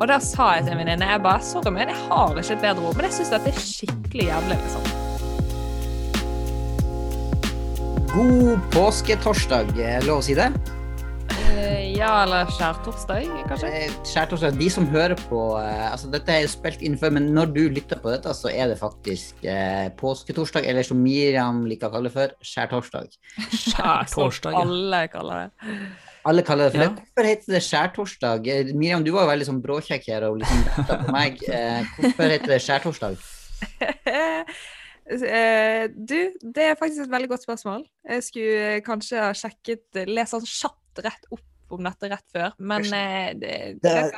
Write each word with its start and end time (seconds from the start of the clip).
Og 0.00 0.08
da 0.08 0.16
sa 0.24 0.54
jeg 0.56 0.64
til 0.64 0.72
en 0.72 0.80
venninne 0.80 1.04
jeg 1.10 1.20
bare, 1.20 1.44
sorry, 1.44 1.68
men 1.76 1.90
jeg 1.92 1.96
har 2.08 2.38
ikke 2.40 2.54
et 2.54 2.62
bedre 2.62 2.86
ord. 2.88 2.94
Men 2.96 3.04
jeg 3.10 3.18
syns 3.18 3.32
dette 3.34 3.50
er 3.52 3.58
skikkelig 3.60 4.28
jævlig. 4.30 4.56
liksom. 4.62 4.84
God 8.14 8.64
påsketorsdag, 8.72 9.74
lov 10.08 10.22
å 10.22 10.24
si 10.24 10.38
det? 10.38 10.48
Eh, 11.36 11.92
ja, 11.98 12.14
eller 12.22 12.48
skjærtorsdag, 12.56 13.28
kanskje? 13.50 13.74
Eh, 13.76 13.92
Skjærtorsdag, 14.08 14.56
de 14.56 14.72
som 14.72 14.88
hører 14.88 15.20
på 15.28 15.44
eh, 15.60 15.86
altså 15.92 16.08
Dette 16.10 16.32
er 16.32 16.46
jo 16.46 16.54
spilt 16.56 16.80
inn 16.80 16.96
før, 16.98 17.12
men 17.20 17.28
når 17.36 17.52
du 17.52 17.62
lytter 17.68 18.00
på 18.00 18.10
dette, 18.14 18.32
så 18.34 18.48
er 18.48 18.72
det 18.72 18.80
faktisk 18.80 19.44
eh, 19.44 19.92
påsketorsdag, 20.00 20.64
eller 20.64 20.88
som 20.88 20.98
Miriam 21.04 21.66
liker 21.68 21.92
å 21.92 21.98
kalle 21.98 22.08
det 22.08 22.16
for, 22.16 22.32
skjærtorsdag. 22.40 23.12
Skjærtorsdag, 23.68 24.56
ja. 24.56 24.64
Alle 24.64 25.04
kaller 25.12 25.44
det. 25.44 25.74
Alle 26.28 26.42
kaller 26.44 26.68
det 26.68 26.72
for 26.74 26.82
Ja. 26.82 26.88
det. 26.88 27.04
Hvorfor 27.06 27.28
heter 27.28 27.52
det 27.56 27.62
skjærtorsdag? 27.64 28.48
Eh, 28.52 28.72
Miriam, 28.76 29.04
du 29.04 29.10
var 29.14 29.22
jo 29.24 29.30
veldig 29.32 29.46
sånn 29.48 29.62
bråkjekk 29.64 30.04
her 30.12 30.26
og 30.28 30.38
liksom 30.42 30.64
retta 30.68 30.98
på 31.06 31.12
meg. 31.16 31.38
Eh, 31.56 31.84
hvorfor 31.96 32.34
heter 32.34 32.46
det 32.54 32.60
skjærtorsdag? 32.66 33.16
Eh, 35.10 35.88
du, 35.90 36.18
det 36.54 36.62
er 36.70 36.76
faktisk 36.78 37.02
et 37.02 37.10
veldig 37.10 37.28
godt 37.32 37.42
spørsmål. 37.42 37.80
Jeg 38.06 38.22
skulle 38.22 38.76
kanskje 38.86 39.18
ha 39.18 39.32
sjekket 39.34 39.98
Lest 40.06 40.30
sånn 40.36 40.44
kjapt 40.46 41.00
rett 41.02 41.24
opp 41.34 41.74
om 41.74 41.82
dette 41.82 42.10
rett 42.12 42.26
før, 42.30 42.52
men 42.62 42.84
det, 43.40 43.80
Det- 43.82 44.12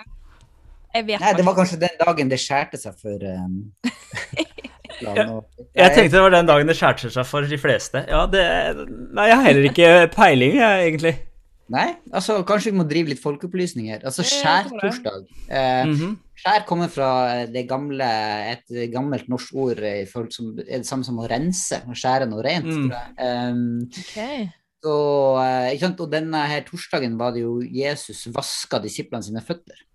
Jeg 0.93 1.07
vet 1.09 1.21
Nei, 1.25 1.33
det 1.39 1.47
var 1.47 1.55
kanskje 1.57 1.79
den 1.81 1.97
dagen 2.03 2.29
det 2.29 2.39
skjærte 2.43 2.77
seg 2.77 2.98
for 3.01 3.25
um, 3.33 3.73
Ja, 5.01 5.41
Jeg 5.73 5.95
tenkte 5.97 6.12
det 6.19 6.21
var 6.27 6.31
den 6.37 6.47
dagen 6.51 6.67
det 6.69 6.77
skjærte 6.77 7.09
seg 7.11 7.25
for 7.27 7.48
de 7.48 7.57
fleste. 7.59 8.05
Ja, 8.12 8.27
det 8.29 8.45
Nei, 9.17 9.29
jeg 9.31 9.37
har 9.39 9.47
heller 9.48 9.71
ikke 9.71 9.89
peiling, 10.12 10.59
jeg, 10.61 10.91
egentlig. 10.93 11.15
Nei, 11.73 11.87
altså 12.12 12.41
kanskje 12.45 12.73
vi 12.73 12.77
må 12.77 12.85
drive 12.89 13.12
litt 13.12 13.23
folkeopplysning 13.23 13.89
her. 13.95 14.03
Altså 14.05 14.25
skjærtorsdag. 14.29 15.25
Eh, 15.49 15.85
Mhm. 15.89 16.19
Skjær 16.43 16.65
kommer 16.67 16.89
fra 16.91 17.47
det 17.47 17.69
gamle, 17.69 18.09
et 18.51 18.91
gammelt 18.91 19.28
norsk 19.31 19.55
ord 19.55 19.78
eh, 19.87 20.05
som 20.06 20.59
er 20.59 20.83
det 20.83 20.87
samme 20.89 21.06
som 21.06 21.20
å 21.23 21.28
rense. 21.31 21.78
Å 21.87 21.95
skjære 21.95 22.27
noe 22.28 22.43
rent. 22.43 22.67
Mm. 22.67 22.89
tror 22.89 22.98
jeg. 22.98 23.53
Um, 23.53 23.91
okay. 24.03 24.48
så, 24.83 24.97
eh. 25.45 25.87
Og 25.93 26.11
denne 26.11 26.43
her 26.50 26.65
torsdagen 26.67 27.17
var 27.17 27.33
det 27.33 27.45
jo 27.45 27.61
Jesus 27.62 28.27
vaska 28.34 28.83
disiplene 28.83 29.23
sine 29.23 29.41
føtter. 29.41 29.87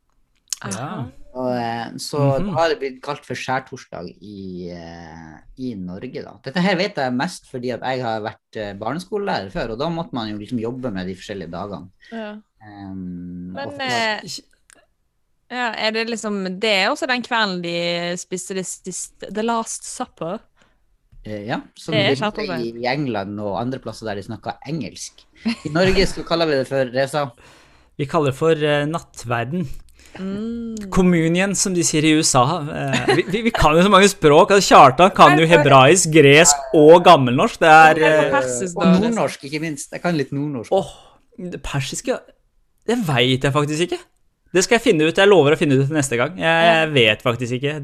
Ja. 0.65 1.05
Og, 1.37 1.53
så 2.01 2.07
så 2.07 2.17
-hmm. 2.17 2.45
da 2.45 2.51
har 2.51 2.69
det 2.69 2.79
blitt 2.79 3.01
kalt 3.03 3.25
for 3.25 3.35
skjærtorsdag 3.35 4.07
i, 4.21 4.71
eh, 4.73 5.37
i 5.57 5.75
Norge, 5.75 6.23
da. 6.23 6.33
Dette 6.43 6.61
her 6.61 6.75
vet 6.75 6.97
jeg 6.97 7.13
mest 7.13 7.49
fordi 7.51 7.69
at 7.69 7.81
jeg 7.81 8.01
har 8.01 8.21
vært 8.21 8.55
eh, 8.55 8.73
barneskolelærer 8.73 9.51
før, 9.51 9.71
og 9.71 9.79
da 9.79 9.89
måtte 9.89 10.15
man 10.17 10.29
jo 10.29 10.37
liksom 10.37 10.59
jobbe 10.59 10.91
med 10.91 11.05
de 11.07 11.15
forskjellige 11.15 11.51
dagene. 11.51 11.89
Ja. 12.11 12.31
Um, 12.57 13.53
Men 13.53 13.81
eh, 13.81 14.21
ja, 15.51 15.71
er 15.77 15.91
det 15.91 16.09
liksom 16.09 16.59
Det 16.59 16.69
er 16.69 16.89
også 16.89 17.07
den 17.07 17.21
kvelden 17.21 17.61
de 17.61 18.17
spiste 18.17 18.55
det 18.57 18.65
siste 18.65 19.29
The 19.31 19.43
Last 19.45 19.85
Supper. 19.85 20.39
Eh, 21.23 21.45
Ja, 21.45 21.61
som 21.75 21.93
er 21.93 22.15
i 22.59 22.85
England 22.87 23.39
og 23.39 23.59
andre 23.61 23.79
plasser 23.79 24.07
der 24.07 24.15
de 24.15 24.23
snakker 24.23 24.57
engelsk. 24.67 25.25
I 25.65 25.69
Norge 25.69 26.05
så 26.07 26.23
kaller 26.23 26.47
vi 26.47 26.59
det 26.61 26.67
for 26.67 26.85
Reza. 26.93 27.29
Vi 27.97 28.05
kaller 28.05 28.31
det 28.31 28.39
for 28.39 28.55
uh, 28.55 28.85
nattverden. 28.89 29.67
Mm. 30.17 30.89
Communion, 30.93 31.53
som 31.55 31.75
de 31.75 31.83
sier 31.85 32.05
i 32.07 32.13
USA. 32.17 32.43
Eh, 32.63 33.11
vi, 33.19 33.25
vi, 33.29 33.41
vi 33.49 33.53
kan 33.53 33.75
jo 33.77 33.83
så 33.85 33.91
mange 33.93 34.09
språk. 34.09 34.53
Altså, 34.55 34.73
Kjartan 34.73 35.11
kan 35.17 35.37
jo 35.39 35.45
hebraisk, 35.49 36.09
gresk 36.15 36.73
og 36.77 37.03
gammelnorsk. 37.05 37.59
Det 37.61 37.69
er 37.69 38.01
eh, 38.01 38.23
Og 38.33 38.47
liksom? 38.63 38.87
nordnorsk, 38.95 39.45
ikke 39.49 39.61
minst. 39.61 39.91
Jeg 39.93 40.01
kan 40.01 40.17
litt 40.17 40.33
nordnorsk. 40.35 40.73
Oh, 40.73 40.89
det 41.37 41.61
persiske 41.65 42.17
Det 42.87 42.97
veit 43.05 43.43
jeg 43.45 43.53
faktisk 43.53 43.87
ikke. 43.89 43.99
Det 44.55 44.63
skal 44.63 44.79
jeg 44.79 44.85
finne 44.87 45.05
ut. 45.09 45.17
Jeg 45.19 45.29
lover 45.29 45.53
å 45.53 45.59
finne 45.59 45.77
ut 45.77 45.85
det 45.85 45.97
neste 45.99 46.17
gang. 46.17 46.37
Jeg, 46.39 46.67
jeg 46.71 46.91
vet 46.95 47.25
faktisk 47.25 47.59
ikke 47.59 47.79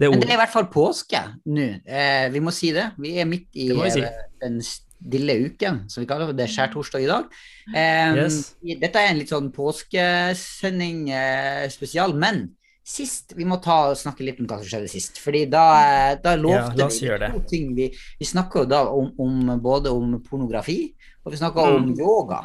det 0.00 0.08
Men 0.08 0.22
det 0.22 0.30
er 0.30 0.38
i 0.38 0.40
hvert 0.40 0.52
fall 0.54 0.68
påske 0.72 1.18
nå. 1.52 1.66
Eh, 1.84 2.26
vi 2.32 2.40
må 2.40 2.52
si 2.54 2.70
det. 2.72 2.86
Vi 2.98 3.18
er 3.20 3.26
midt 3.28 3.50
i 3.60 3.66
si. 3.92 4.00
eh, 4.00 4.22
den 4.40 4.56
stille 5.00 5.34
uken, 5.48 5.82
som 5.90 6.02
vi 6.02 6.06
kaller 6.10 6.30
det. 6.30 6.36
Det 6.40 6.44
er 6.46 6.54
skjærtorsdag 6.54 7.04
i 7.04 7.10
dag. 7.10 7.24
Um, 7.70 8.16
Yes. 8.20 8.40
Dette 8.80 9.00
er 9.00 9.10
en 9.10 9.18
litt 9.20 9.32
sånn 9.32 9.50
påskesending 9.54 11.10
eh, 11.10 11.68
spesial, 11.72 12.14
men 12.14 12.50
sist 12.90 13.34
Vi 13.38 13.44
må 13.46 13.60
ta 13.62 13.92
snakke 13.94 14.24
litt 14.26 14.40
om 14.42 14.48
hva 14.50 14.56
som 14.58 14.66
skjedde 14.66 14.88
sist. 14.90 15.20
Fordi 15.22 15.44
da, 15.52 15.64
eh, 15.78 16.14
da 16.24 16.32
lovte 16.34 16.80
ja, 16.80 16.88
vi 16.88 17.28
to 17.36 17.42
ting. 17.46 17.68
Vi, 17.76 17.86
vi 18.18 18.26
snakka 18.26 18.64
jo 18.64 18.70
da 18.72 18.80
om, 18.90 19.12
om 19.20 19.52
både 19.62 19.92
om 19.94 20.16
pornografi, 20.26 20.94
og 21.24 21.30
vi 21.32 21.38
snakka 21.38 21.68
Mm. 21.70 21.76
om 21.76 21.92
yoga. 22.00 22.40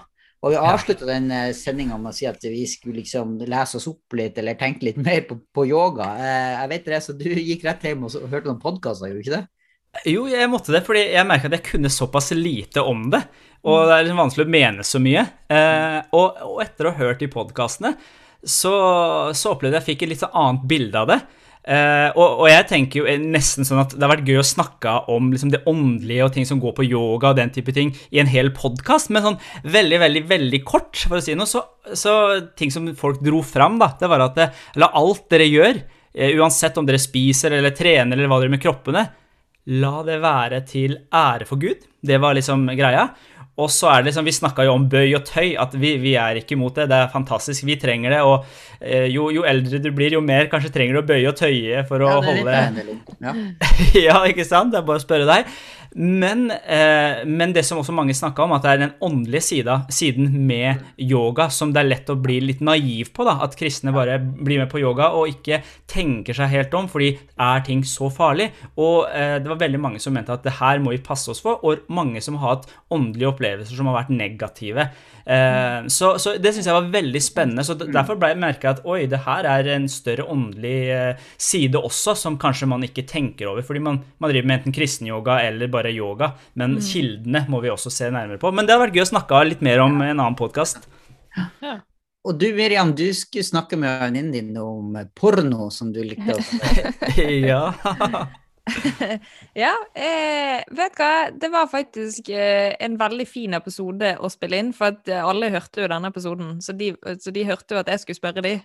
Og 0.45 0.51
vi 0.53 0.59
avslutta 0.61 1.07
den 1.07 1.31
sendinga 1.57 1.97
med 1.97 2.11
å 2.11 2.13
si 2.13 2.27
at 2.29 2.43
vi 2.43 2.61
skulle 2.69 2.99
liksom 2.99 3.39
lese 3.49 3.79
oss 3.79 3.87
opp 3.89 4.13
litt, 4.13 4.37
eller 4.37 4.53
tenke 4.59 4.85
litt 4.85 4.97
mer 5.07 5.23
på, 5.25 5.39
på 5.55 5.65
yoga. 5.65 6.11
Eh, 6.19 6.51
jeg 6.59 6.69
vet 6.75 6.85
det, 6.93 7.01
så 7.01 7.17
du 7.17 7.25
gikk 7.31 7.65
rett 7.65 7.81
hjem 7.87 8.03
og, 8.05 8.11
så, 8.13 8.21
og 8.21 8.29
hørte 8.29 8.51
noen 8.51 8.61
podkaster, 8.61 9.09
gjorde 9.09 9.23
du 9.23 9.25
ikke 9.25 9.39
det? 9.39 9.47
Jo, 10.03 10.25
jeg 10.27 10.51
måtte 10.51 10.73
det, 10.75 10.83
fordi 10.85 11.05
jeg 11.13 11.27
merka 11.27 11.47
at 11.49 11.55
jeg 11.57 11.67
kunne 11.69 11.91
såpass 11.93 12.33
lite 12.35 12.83
om 12.83 13.07
det. 13.13 13.23
Og 13.65 13.87
det 13.87 13.95
er 13.95 14.05
liksom 14.05 14.21
vanskelig 14.21 14.45
å 14.45 14.53
mene 14.53 14.85
så 14.85 15.01
mye. 15.01 15.23
Eh, 15.49 15.97
og, 16.13 16.43
og 16.45 16.61
etter 16.61 16.89
å 16.89 16.93
ha 16.93 17.07
hørt 17.07 17.23
de 17.23 17.31
podkastene, 17.31 17.95
så, 18.45 18.75
så 19.33 19.55
opplevde 19.55 19.79
jeg 19.79 19.81
at 19.81 19.87
jeg 19.87 19.95
fikk 19.95 20.05
et 20.05 20.13
litt 20.13 20.21
sånn 20.21 20.37
annet 20.37 20.67
bilde 20.69 21.01
av 21.01 21.09
det. 21.09 21.19
Eh, 21.65 22.11
og, 22.13 22.43
og 22.43 22.45
jeg 22.45 22.67
tenker 22.69 22.99
jo 22.99 23.13
nesten 23.23 23.65
sånn 23.65 23.81
at 23.81 23.95
det 23.95 24.03
har 24.05 24.11
vært 24.11 24.27
gøy 24.29 24.37
å 24.37 24.45
snakke 24.45 24.91
om 25.09 25.31
liksom 25.33 25.49
det 25.49 25.63
åndelige 25.65 26.27
og 26.27 26.35
ting 26.35 26.45
som 26.45 26.61
går 26.61 26.75
på 26.77 26.85
yoga 26.85 27.31
og 27.31 27.39
den 27.39 27.49
type 27.55 27.73
ting 27.73 27.89
i 28.13 28.21
en 28.21 28.29
hel 28.29 28.51
podkast, 28.53 29.09
men 29.09 29.25
sånn 29.25 29.39
veldig, 29.73 29.99
veldig 30.03 30.23
veldig 30.29 30.61
kort, 30.67 30.93
for 31.01 31.17
å 31.17 31.25
si 31.25 31.33
noe. 31.33 31.49
Så, 31.49 31.63
så 31.97 32.13
ting 32.59 32.73
som 32.73 32.91
folk 32.99 33.23
dro 33.25 33.41
fram, 33.45 33.79
da, 33.81 33.89
det 33.97 34.11
var 34.11 34.27
at 34.27 34.37
det, 34.37 34.51
la 34.77 34.93
alt 34.93 35.25
dere 35.33 35.49
gjør, 35.49 35.81
eh, 36.13 36.37
uansett 36.37 36.77
om 36.77 36.85
dere 36.85 37.01
spiser 37.01 37.57
eller 37.57 37.73
trener 37.73 38.13
eller 38.13 38.29
hva 38.29 38.43
dere 38.43 38.51
gjør 38.51 38.57
med 38.59 38.67
kroppene, 38.67 39.07
La 39.65 39.95
det 40.05 40.19
være 40.21 40.59
til 40.69 40.99
ære 41.09 41.47
for 41.49 41.57
Gud. 41.57 41.87
Det 42.05 42.19
var 42.21 42.37
liksom 42.37 42.67
greia. 42.77 43.09
Og 43.55 43.69
så 43.71 43.87
er 43.87 44.01
det 44.03 44.09
liksom, 44.09 44.25
Vi 44.27 44.33
snakka 44.35 44.65
jo 44.67 44.73
om 44.75 44.87
bøy 44.91 45.13
og 45.15 45.23
tøy, 45.25 45.53
at 45.59 45.73
vi, 45.79 45.93
vi 46.01 46.15
er 46.19 46.41
ikke 46.41 46.57
imot 46.57 46.75
det. 46.75 46.89
Det 46.91 46.97
er 46.99 47.13
fantastisk. 47.13 47.63
Vi 47.65 47.77
trenger 47.79 48.17
det. 48.17 48.21
Og 48.27 48.43
eh, 48.81 49.07
jo, 49.13 49.29
jo 49.33 49.45
eldre 49.47 49.79
du 49.81 49.89
blir, 49.95 50.13
jo 50.17 50.21
mer 50.21 50.49
kanskje 50.51 50.73
trenger 50.75 50.97
du 50.97 51.01
å 51.01 51.07
bøye 51.07 51.29
og 51.31 51.39
tøye 51.39 51.85
for 51.87 52.03
å 52.03 52.11
Ja, 52.11 52.19
det 52.19 52.35
er 52.35 52.67
holde 52.67 52.85
litt. 52.91 53.15
Ja. 53.23 53.35
ja, 54.09 54.19
ikke 54.29 54.45
sant? 54.47 54.75
Det 54.75 54.81
er 54.81 54.87
bare 54.89 55.01
å 55.01 55.05
spørre 55.05 55.29
deg. 55.29 55.55
Men, 55.97 56.51
eh, 56.51 57.23
men 57.25 57.53
det 57.55 57.61
som 57.63 57.79
også 57.79 57.93
mange 57.95 58.13
snakka 58.13 58.43
om, 58.43 58.51
at 58.51 58.65
det 58.65 58.71
er 58.73 58.81
den 58.81 58.95
åndelige 58.99 59.45
sida, 59.45 59.77
siden 59.87 60.27
med 60.47 60.81
yoga 60.99 61.47
som 61.47 61.71
det 61.71 61.79
er 61.81 61.87
lett 61.87 62.11
å 62.11 62.17
bli 62.19 62.41
litt 62.43 62.59
naiv 62.59 63.13
på. 63.15 63.23
da, 63.23 63.37
At 63.45 63.55
kristne 63.55 63.93
bare 63.95 64.17
blir 64.19 64.59
med 64.59 64.67
på 64.71 64.81
yoga 64.81 65.13
og 65.15 65.31
ikke 65.31 65.61
tenker 65.87 66.35
seg 66.35 66.51
helt 66.51 66.75
om, 66.75 66.89
fordi 66.91 67.13
er 67.39 67.63
ting 67.63 67.85
så 67.87 68.09
farlig? 68.11 68.49
Og 68.75 69.07
eh, 69.07 69.37
det 69.39 69.47
var 69.47 69.61
veldig 69.63 69.79
mange 69.79 70.03
som 70.03 70.11
mente 70.15 70.35
at 70.35 70.43
det 70.43 70.57
her 70.59 70.83
må 70.83 70.91
vi 70.91 70.99
passe 70.99 71.31
oss 71.31 71.39
for, 71.45 71.63
og 71.63 71.87
mange 71.87 72.19
som 72.19 72.41
har 72.41 72.57
hatt 72.57 72.71
åndelige 72.91 73.31
opplevelser 73.31 73.79
som 73.79 73.87
har 73.87 74.01
vært 74.01 74.11
negative. 74.11 74.89
Eh, 75.25 75.87
så, 75.87 76.11
så 76.21 76.35
det 76.37 76.53
syns 76.53 76.67
jeg 76.69 76.75
var 76.75 76.91
veldig 76.93 77.21
spennende. 77.23 77.63
så 77.65 77.77
Derfor 77.79 78.19
ble 78.19 78.33
jeg 78.33 78.41
merka 78.41 78.75
at 78.75 78.83
oi, 78.83 79.05
det 79.09 79.23
her 79.25 79.47
er 79.49 79.71
en 79.73 79.87
større 79.89 80.27
åndelig 80.29 80.75
eh, 80.93 81.23
side 81.39 81.79
også, 81.79 82.17
som 82.19 82.39
kanskje 82.41 82.69
man 82.69 82.83
ikke 82.85 83.07
tenker 83.09 83.49
over. 83.51 83.65
Fordi 83.65 83.81
man, 83.87 84.01
man 84.19 84.33
driver 84.33 84.51
med 84.51 84.59
enten 84.59 84.75
kristenyoga 84.75 85.39
eller 85.47 85.71
bare 85.71 85.84
yoga. 85.93 86.31
Men 86.55 86.77
kildene 86.81 87.45
må 87.51 87.61
vi 87.63 87.69
også 87.73 87.91
se 87.93 88.09
nærmere 88.13 88.39
på. 88.41 88.51
Men 88.55 88.65
det 88.65 88.75
har 88.75 88.81
vært 88.85 88.95
gøy 88.97 89.05
å 89.05 89.11
snakke 89.13 89.43
litt 89.49 89.61
mer 89.65 89.83
om 89.85 89.99
en 90.01 90.15
annen 90.15 90.37
podkast. 90.39 90.87
Og 92.25 92.39
du 92.41 92.47
Miriam, 92.57 92.89
du 92.97 93.05
skulle 93.13 93.45
snakke 93.45 93.77
med 93.77 93.99
venninnen 94.01 94.31
din 94.33 94.55
om 94.57 94.95
porno, 95.13 95.67
som 95.69 95.91
du 95.93 96.01
likte 96.01 96.33
å 96.33 96.41
ja. 97.51 97.67
Ja, 99.53 99.75
eh, 99.93 100.63
vet 100.73 100.95
du 100.97 101.01
hva? 101.03 101.09
Det 101.37 101.49
var 101.53 101.67
faktisk 101.69 102.31
eh, 102.33 102.73
en 102.81 102.95
veldig 102.97 103.27
fin 103.29 103.53
episode 103.53 104.15
å 104.17 104.31
spille 104.33 104.57
inn, 104.57 104.71
for 104.73 104.95
at 104.95 105.11
eh, 105.11 105.21
alle 105.21 105.51
hørte 105.53 105.83
jo 105.83 105.89
denne 105.91 106.09
episoden, 106.09 106.55
så 106.65 106.73
de, 106.73 106.89
så 107.21 107.33
de 107.35 107.45
hørte 107.45 107.75
jo 107.77 107.83
at 107.83 107.91
jeg 107.93 108.01
skulle 108.01 108.17
spørre 108.17 108.41
de. 108.45 108.55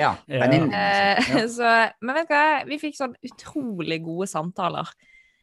Ja, 0.00 0.14
Ja. 0.24 0.40
venninnen 0.46 0.70
din. 0.70 0.72
Eh, 0.72 1.20
altså. 1.20 1.36
Ja. 1.42 1.46
så, 1.58 1.74
men 2.00 2.18
vet 2.22 2.30
du 2.30 2.34
hva? 2.38 2.46
Vi 2.72 2.80
fikk 2.80 2.96
sånn 2.96 3.16
utrolig 3.28 4.00
gode 4.06 4.30
samtaler. 4.32 4.88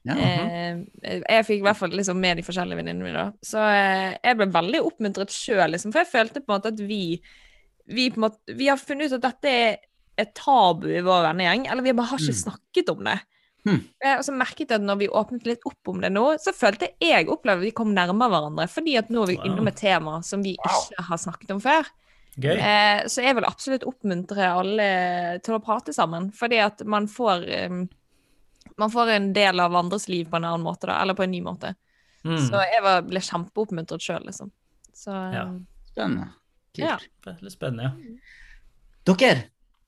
Ja. 0.05 0.15
Eh, 0.15 1.21
jeg 1.29 1.45
fikk 1.47 1.59
i 1.59 1.65
hvert 1.65 1.77
fall 1.79 1.89
liksom 1.97 2.19
med 2.21 2.37
de 2.37 2.43
forskjellige 2.45 2.77
venninnene 2.77 3.03
mine. 3.07 3.23
da. 3.25 3.31
Så 3.41 3.57
eh, 3.57 4.17
jeg 4.23 4.37
ble 4.37 4.47
veldig 4.53 4.81
oppmuntret 4.85 5.33
sjøl, 5.33 5.71
liksom, 5.73 5.91
for 5.95 6.03
jeg 6.03 6.11
følte 6.13 6.41
på 6.45 6.51
en 6.51 6.59
måte 6.59 6.73
at 6.73 6.79
vi 6.85 7.21
vi, 7.87 8.07
måte, 8.17 8.39
vi 8.57 8.65
har 8.67 8.77
funnet 8.81 9.11
ut 9.13 9.19
at 9.19 9.25
dette 9.27 9.49
er 9.53 9.75
et 10.17 10.31
tabu 10.33 10.87
i 10.89 11.01
vår 11.05 11.21
vennegjeng, 11.27 11.67
eller 11.69 11.83
vi 11.85 11.91
bare 11.93 12.07
har 12.13 12.17
ikke 12.17 12.33
Mm. 12.33 12.43
snakket 12.45 12.89
om 12.89 13.03
det. 13.03 13.19
Mm. 13.65 13.81
Eh, 14.05 14.15
Og 14.17 14.23
så 14.25 14.33
merket 14.33 14.69
jeg 14.69 14.79
at 14.79 14.81
når 14.81 14.97
vi 14.97 15.07
åpnet 15.07 15.45
litt 15.45 15.61
opp 15.65 15.87
om 15.87 15.99
det 16.01 16.11
nå, 16.11 16.23
så 16.41 16.53
følte 16.53 16.89
jeg 17.01 17.27
opplevde 17.27 17.61
at 17.61 17.65
vi 17.67 17.71
kom 17.71 17.93
nærmere 17.93 18.29
hverandre, 18.29 18.67
fordi 18.69 18.97
at 18.97 19.09
nå 19.09 19.21
er 19.23 19.27
vi 19.27 19.37
Wow. 19.37 19.45
innom 19.45 19.67
et 19.67 19.75
tema 19.75 20.23
som 20.23 20.41
vi 20.41 20.55
Wow. 20.65 20.81
ikke 20.89 21.03
har 21.09 21.17
snakket 21.17 21.51
om 21.51 21.59
før. 21.61 21.85
Eh, 22.41 23.03
så 23.07 23.21
jeg 23.23 23.35
vil 23.35 23.45
absolutt 23.45 23.83
oppmuntre 23.85 24.43
alle 24.49 25.39
til 25.41 25.55
å 25.55 25.63
prate 25.63 25.93
sammen, 25.93 26.31
fordi 26.33 26.57
at 26.65 26.83
man 26.85 27.05
får 27.07 27.47
eh, 27.47 27.85
man 28.77 28.91
får 28.91 29.07
en 29.15 29.33
del 29.33 29.59
av 29.59 29.75
andres 29.75 30.07
liv 30.07 30.25
på 30.29 30.35
en 30.37 30.45
annen 30.45 30.63
måte, 30.65 30.87
da, 30.87 31.01
eller 31.01 31.13
på 31.17 31.23
en 31.23 31.31
ny 31.31 31.41
måte. 31.41 31.75
Mm. 32.25 32.37
Så 32.49 32.61
jeg 32.65 32.81
var, 32.83 33.01
ble 33.05 33.19
kjempeoppmuntret 33.21 34.01
sjøl, 34.01 34.23
liksom. 34.25 34.51
Så 34.93 35.11
Ja. 35.33 35.43
eh, 35.47 35.59
Spennende. 35.91 36.29
Kult. 36.75 36.87
Ja. 36.89 36.97
Veldig 37.25 37.51
spennende, 37.51 37.83
ja. 37.83 39.13
Dere, 39.13 39.43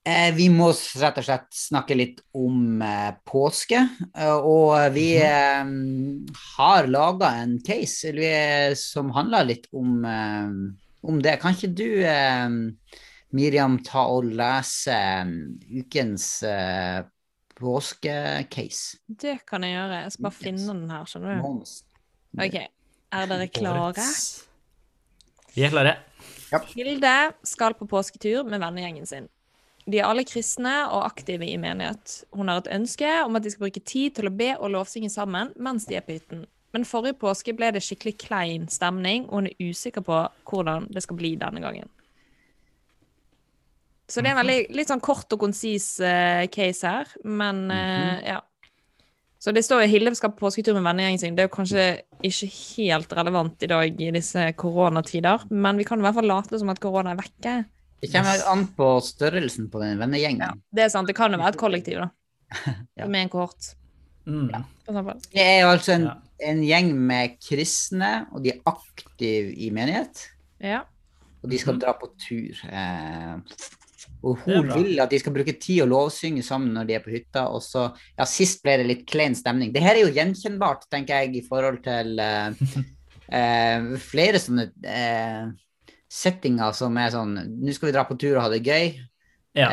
Eh, 0.08 0.30
vi 0.32 0.46
må 0.48 0.70
rett 0.96 1.18
og 1.20 1.24
slett 1.26 1.50
snakke 1.52 1.94
litt 1.94 2.20
om 2.32 2.80
eh, 2.80 3.10
påske. 3.28 3.80
eh, 4.16 4.30
og 4.38 4.94
vi 4.94 5.18
eh, 5.20 5.64
har 6.56 6.86
laga 6.88 7.28
en 7.42 7.58
case 7.60 8.08
eller 8.08 8.20
vi, 8.22 8.30
er- 8.70 8.74
som 8.74 9.10
handler 9.12 9.44
litt 9.44 9.66
om, 9.74 10.04
eh, 10.06 10.48
om 11.04 11.18
det. 11.20 11.34
Kan 11.42 11.52
ikke 11.52 11.74
du, 11.74 12.02
eh, 12.06 12.48
Miriam, 13.36 13.76
ta 13.84 14.06
og 14.08 14.24
lese 14.24 14.94
eh, 14.96 15.26
ukens 15.82 16.42
eh, 16.42 17.02
påskecase? 17.58 18.98
Det 19.06 19.38
kan 19.48 19.64
jeg 19.66 19.74
gjøre. 19.76 20.02
Jeg 20.04 20.14
skal 20.14 20.28
bare 20.28 20.38
finne 20.38 20.66
den 20.72 20.90
her, 20.92 21.08
skjønner 21.08 21.38
du. 21.38 21.46
Mons. 21.46 21.78
OK. 22.38 22.60
Er 23.18 23.30
dere 23.30 23.48
klare? 23.52 24.04
Vi 25.54 25.64
er 25.66 25.74
klare. 25.74 25.96
Hilde 26.72 27.16
skal 27.44 27.76
på 27.76 27.88
påsketur 27.88 28.46
med 28.48 28.62
vennegjengen 28.62 29.08
sin. 29.08 29.28
De 29.88 30.00
er 30.00 30.04
alle 30.04 30.24
kristne 30.28 30.74
og 30.92 31.06
aktive 31.06 31.46
i 31.48 31.56
menighet. 31.60 32.22
Hun 32.36 32.50
har 32.50 32.60
et 32.60 32.70
ønske 32.76 33.08
om 33.24 33.36
at 33.36 33.44
de 33.44 33.52
skal 33.52 33.66
bruke 33.66 33.80
tid 33.80 34.18
til 34.18 34.28
å 34.28 34.34
be 34.36 34.52
og 34.58 34.72
lovsynge 34.74 35.10
sammen 35.12 35.54
mens 35.56 35.88
de 35.88 35.96
er 35.96 36.04
på 36.04 36.18
hytten. 36.18 36.44
Men 36.76 36.84
forrige 36.84 37.16
påske 37.16 37.54
ble 37.56 37.70
det 37.72 37.80
skikkelig 37.80 38.18
klein 38.20 38.66
stemning, 38.68 39.24
og 39.28 39.40
hun 39.40 39.48
er 39.48 39.70
usikker 39.70 40.04
på 40.04 40.18
hvordan 40.50 40.90
det 40.92 41.02
skal 41.06 41.16
bli 41.16 41.32
denne 41.40 41.62
gangen. 41.64 41.88
Så 44.08 44.22
det 44.22 44.30
er 44.30 44.36
en 44.36 44.40
veldig 44.46 44.58
litt 44.72 44.88
sånn 44.88 45.02
kort 45.04 45.32
og 45.36 45.40
konsis 45.42 45.98
uh, 46.00 46.46
case 46.48 46.86
her, 46.88 47.10
men 47.28 47.66
eh, 47.70 48.22
ja. 48.30 48.38
Så 49.38 49.52
det 49.54 49.62
står 49.66 49.84
jo 49.84 49.90
Hilde 49.92 50.14
skal 50.16 50.32
på 50.32 50.46
påsketur 50.48 50.74
med 50.74 50.82
vennegjengen 50.88 51.20
sin. 51.20 51.34
Det 51.36 51.44
er 51.44 51.48
jo 51.48 51.54
kanskje 51.54 51.82
ikke 52.26 52.48
helt 52.50 53.12
relevant 53.14 53.62
i 53.62 53.68
dag 53.70 54.00
i 54.02 54.08
disse 54.16 54.46
koronatider, 54.58 55.44
men 55.54 55.76
vi 55.78 55.84
kan 55.86 56.00
i 56.00 56.06
hvert 56.06 56.16
fall 56.16 56.26
late 56.26 56.58
som 56.58 56.72
at 56.72 56.80
korona 56.82 57.12
er 57.12 57.20
vekke. 57.20 57.52
Det 58.02 58.10
kommer 58.12 58.42
an 58.50 58.64
på 58.78 58.88
størrelsen 59.04 59.68
på 59.70 59.78
den 59.84 60.00
vennegjengen. 60.00 60.42
Ja, 60.42 60.56
det 60.74 60.86
er 60.86 60.90
sant. 60.94 61.06
Det 61.10 61.14
kan 61.18 61.30
jo 61.34 61.38
være 61.38 61.54
et 61.54 61.60
kollektiv, 61.60 62.00
da. 62.02 62.08
Ja. 62.98 63.06
Med 63.06 63.26
en 63.26 63.34
kohort, 63.36 63.74
Mm. 64.28 64.50
Ja. 64.52 64.58
Det 65.32 65.40
er 65.40 65.62
jo 65.62 65.68
altså 65.70 65.94
en, 65.94 66.02
Ja. 66.04 66.14
en 66.50 66.58
gjeng 66.60 66.90
med 67.08 67.38
kristne, 67.40 68.26
og 68.32 68.42
de 68.44 68.50
er 68.52 68.58
aktive 68.68 69.54
i 69.56 69.70
menighet. 69.72 70.26
Ja. 70.60 70.82
Og 71.42 71.48
de 71.48 71.56
skal 71.58 71.74
Mhm. 71.78 71.80
dra 71.80 71.94
på 71.96 72.10
tur. 72.20 72.58
Eh, 72.68 73.38
og 74.22 74.40
hun 74.44 74.66
vil 74.72 74.98
at 75.02 75.12
de 75.12 75.18
skal 75.22 75.34
bruke 75.34 75.54
tid 75.62 75.84
og 75.84 75.90
lovsynge 75.92 76.42
sammen 76.42 76.72
når 76.74 76.88
de 76.88 76.96
er 76.96 77.02
på 77.04 77.12
hytta. 77.14 77.44
Og 77.54 77.62
så, 77.62 77.84
ja, 78.18 78.26
Sist 78.26 78.62
ble 78.64 78.74
det 78.80 78.86
litt 78.88 79.04
klein 79.10 79.36
stemning. 79.38 79.70
Det 79.74 79.82
her 79.84 79.94
er 79.94 80.02
jo 80.06 80.14
gjenkjennbart, 80.16 80.88
tenker 80.90 81.22
jeg, 81.22 81.36
i 81.38 81.44
forhold 81.46 81.78
til 81.84 82.18
uh, 82.18 82.50
uh, 83.30 83.92
flere 84.02 84.40
sånne 84.42 84.68
uh, 84.82 85.52
settinger 86.10 86.74
som 86.74 86.96
er 86.98 87.12
sånn 87.12 87.34
Nå 87.60 87.72
skal 87.76 87.90
vi 87.90 87.94
dra 87.94 88.04
på 88.08 88.16
tur 88.18 88.36
og 88.36 88.46
ha 88.46 88.50
det 88.56 88.64
gøy. 88.66 88.94
Ja. 89.58 89.70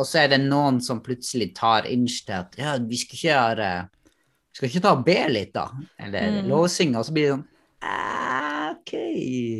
Og 0.00 0.06
så 0.08 0.22
er 0.24 0.32
det 0.32 0.40
noen 0.42 0.80
som 0.82 1.02
plutselig 1.04 1.52
tar 1.54 1.86
inch 1.86 2.22
til 2.26 2.38
at 2.40 2.56
ja, 2.58 2.72
vi 2.80 2.96
skal 2.98 3.14
ikke 3.14 3.28
gjøre 3.28 3.68
Vi 3.86 4.58
skal 4.58 4.68
ikke 4.70 4.82
ta 4.82 4.94
og 4.96 5.04
be 5.06 5.18
litt, 5.30 5.52
da? 5.54 5.68
Eller 6.00 6.40
Mm. 6.40 6.48
lovsynge? 6.50 6.98
Og 6.98 7.06
så 7.06 7.14
blir 7.14 7.26
det 7.28 7.34
sånn 7.36 7.44
eh, 7.82 8.70
OK. 8.72 8.92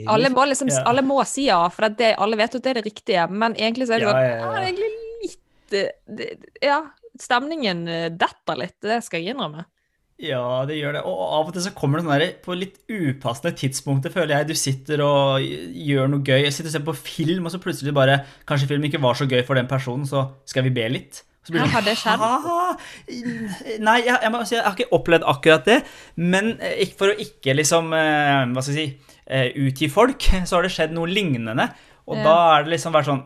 Alle 0.08 0.30
må 0.34 0.44
liksom 0.50 0.68
Ja. 0.72 0.82
alle 0.86 1.02
må 1.06 1.18
si 1.26 1.46
ja, 1.48 1.60
for 1.72 1.88
at 1.88 1.96
det, 1.98 2.14
alle 2.18 2.36
vet 2.36 2.54
at 2.54 2.62
det 2.62 2.70
er 2.70 2.80
det 2.82 2.86
riktige, 2.92 3.26
men 3.30 3.54
egentlig 3.54 3.88
så 3.88 3.96
er 3.96 4.04
det 4.04 4.08
Ja, 4.08 4.12
sånn 4.12 4.22
ja, 4.22 4.36
ja. 4.36 4.48
«Ah, 4.48 4.62
egentlig 4.66 4.92
litt 5.22 5.72
eh, 5.72 5.90
det, 6.06 6.30
Ja, 6.62 6.78
stemningen 7.18 7.88
eh, 7.88 8.08
detter 8.10 8.56
litt, 8.58 8.76
det 8.82 9.02
skal 9.04 9.20
jeg 9.22 9.34
innrømme. 9.34 9.64
Ja, 10.18 10.64
det 10.66 10.74
gjør 10.80 10.96
det. 10.96 11.02
Og 11.06 11.18
av 11.22 11.46
og 11.46 11.52
til 11.54 11.62
så 11.62 11.70
kommer 11.78 12.00
det 12.00 12.04
sånn 12.08 12.18
der 12.18 12.32
på 12.42 12.54
litt 12.58 12.80
upassende 12.90 13.52
tidspunkter, 13.54 14.10
føler 14.10 14.34
jeg. 14.34 14.48
Du 14.48 14.54
sitter 14.58 15.02
og 15.04 15.38
gjør 15.38 16.08
noe 16.10 16.24
gøy. 16.26 16.42
Jeg 16.42 16.56
sitter 16.56 16.72
og 16.72 16.74
ser 16.74 16.86
på 16.88 16.94
film, 16.98 17.46
og 17.46 17.52
så 17.54 17.60
plutselig 17.62 17.94
bare 17.94 18.24
Kanskje 18.48 18.66
film 18.72 18.82
ikke 18.88 18.98
var 19.00 19.14
så 19.14 19.28
gøy 19.30 19.44
for 19.46 19.54
den 19.54 19.68
personen, 19.70 20.08
så 20.10 20.24
skal 20.44 20.66
vi 20.66 20.74
be 20.74 20.88
litt. 20.90 21.22
Så 21.48 21.54
blir 21.54 21.64
det 21.64 21.70
har 21.72 21.84
det 21.86 21.94
skjedd? 21.96 22.20
«Haha, 22.20 22.76
Nei, 23.08 23.98
jeg, 24.04 24.14
jeg, 24.20 24.30
må 24.34 24.40
si, 24.44 24.54
jeg 24.58 24.64
har 24.66 24.74
ikke 24.76 24.92
opplevd 24.98 25.24
akkurat 25.32 25.64
det. 25.64 25.78
Men 26.20 26.50
eh, 26.60 26.82
for 26.98 27.14
å 27.14 27.18
ikke 27.24 27.54
liksom 27.56 27.92
eh, 27.96 28.42
Hva 28.52 28.64
skal 28.64 28.76
jeg 28.76 28.90
si 28.92 29.14
eh, 29.24 29.48
utgi 29.64 29.88
folk, 29.92 30.28
så 30.44 30.58
har 30.58 30.66
det 30.68 30.74
skjedd 30.74 30.92
noe 30.96 31.08
lignende. 31.08 31.70
Og 32.08 32.18
Ja. 32.20 32.24
da 32.26 32.36
er 32.58 32.66
det 32.66 32.74
liksom 32.76 32.92
vært 32.96 33.08
sånn 33.08 33.24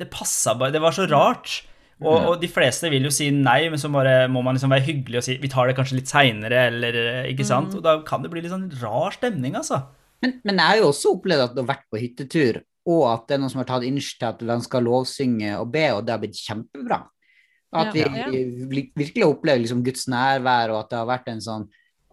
Det 0.00 0.08
passa 0.12 0.52
bare 0.56 0.72
Det 0.72 0.80
var 0.80 0.96
så 0.96 1.04
rart. 1.08 1.58
Og, 1.98 2.14
og 2.14 2.34
de 2.40 2.48
fleste 2.48 2.88
vil 2.92 3.04
jo 3.08 3.10
si 3.12 3.26
nei, 3.34 3.66
men 3.72 3.80
så 3.80 3.88
bare 3.90 4.28
må 4.30 4.40
man 4.46 4.54
liksom 4.54 4.70
være 4.70 4.86
hyggelig 4.86 5.18
og 5.18 5.24
si 5.26 5.34
vi 5.42 5.48
tar 5.50 5.66
det 5.66 5.74
kanskje 5.74 5.96
litt 5.98 6.08
seinere, 6.12 6.60
eller 6.70 6.98
ikke 7.26 7.44
sant. 7.44 7.74
Og 7.74 7.82
da 7.82 7.96
kan 8.06 8.22
det 8.22 8.30
bli 8.30 8.44
litt 8.44 8.52
sånn 8.54 8.68
rar 8.80 9.16
stemning, 9.16 9.56
altså. 9.58 9.80
Men, 10.22 10.36
men 10.46 10.60
jeg 10.62 10.70
har 10.70 10.78
jo 10.78 10.92
også 10.92 11.16
opplevd 11.16 11.42
at 11.48 11.56
du 11.56 11.60
har 11.64 11.72
vært 11.72 11.88
på 11.90 11.98
hyttetur, 11.98 12.60
og 12.86 13.02
at 13.10 13.26
det 13.26 13.34
er 13.34 13.42
noen 13.42 13.50
som 13.50 13.60
har 13.64 13.68
tatt 13.72 13.86
initiativ 13.88 14.44
til 14.44 14.52
at 14.54 14.62
de 14.62 14.66
skal 14.68 14.86
lovsynge 14.86 15.56
og 15.58 15.72
be, 15.74 15.84
og 15.96 16.06
det 16.06 16.14
har 16.14 16.22
blitt 16.22 16.38
kjempebra. 16.38 17.00
At 17.76 17.92
vi 17.92 18.00
Ja, 18.00 18.28
ja. 18.28 18.30
virkelig 18.96 19.26
opplever 19.26 19.60
liksom 19.60 19.84
Guds 19.84 20.06
nærvær, 20.08 20.72
og 20.72 20.84
at 20.84 20.90
det 20.92 20.98
har 21.02 21.08
vært 21.10 21.28
en 21.28 21.42
sånn 21.44 21.68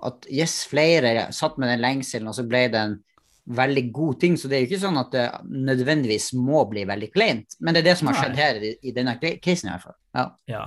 At 0.06 0.26
yes, 0.30 0.66
flere 0.68 1.30
satt 1.34 1.56
med 1.58 1.72
den 1.72 1.82
lengselen, 1.82 2.28
og 2.28 2.36
så 2.36 2.44
ble 2.46 2.66
det 2.70 2.82
en 2.82 2.98
veldig 3.46 3.84
god 3.96 4.20
ting. 4.20 4.36
Så 4.38 4.50
det 4.52 4.58
er 4.58 4.64
jo 4.66 4.68
ikke 4.70 4.82
sånn 4.84 5.00
at 5.00 5.14
det 5.16 5.26
nødvendigvis 5.48 6.34
må 6.38 6.66
bli 6.70 6.84
veldig 6.86 7.10
kleint, 7.14 7.56
men 7.60 7.74
det 7.74 7.82
er 7.84 7.88
det 7.92 7.98
som 8.02 8.10
har 8.12 8.20
skjedd 8.20 8.36
her 8.40 8.60
i, 8.60 8.74
i 8.84 8.94
denne 8.94 9.16
casen 9.22 9.70
i 9.70 9.72
hvert 9.72 9.86
fall. 9.88 9.98
Ja. 10.18 10.26
Ja. 10.52 10.66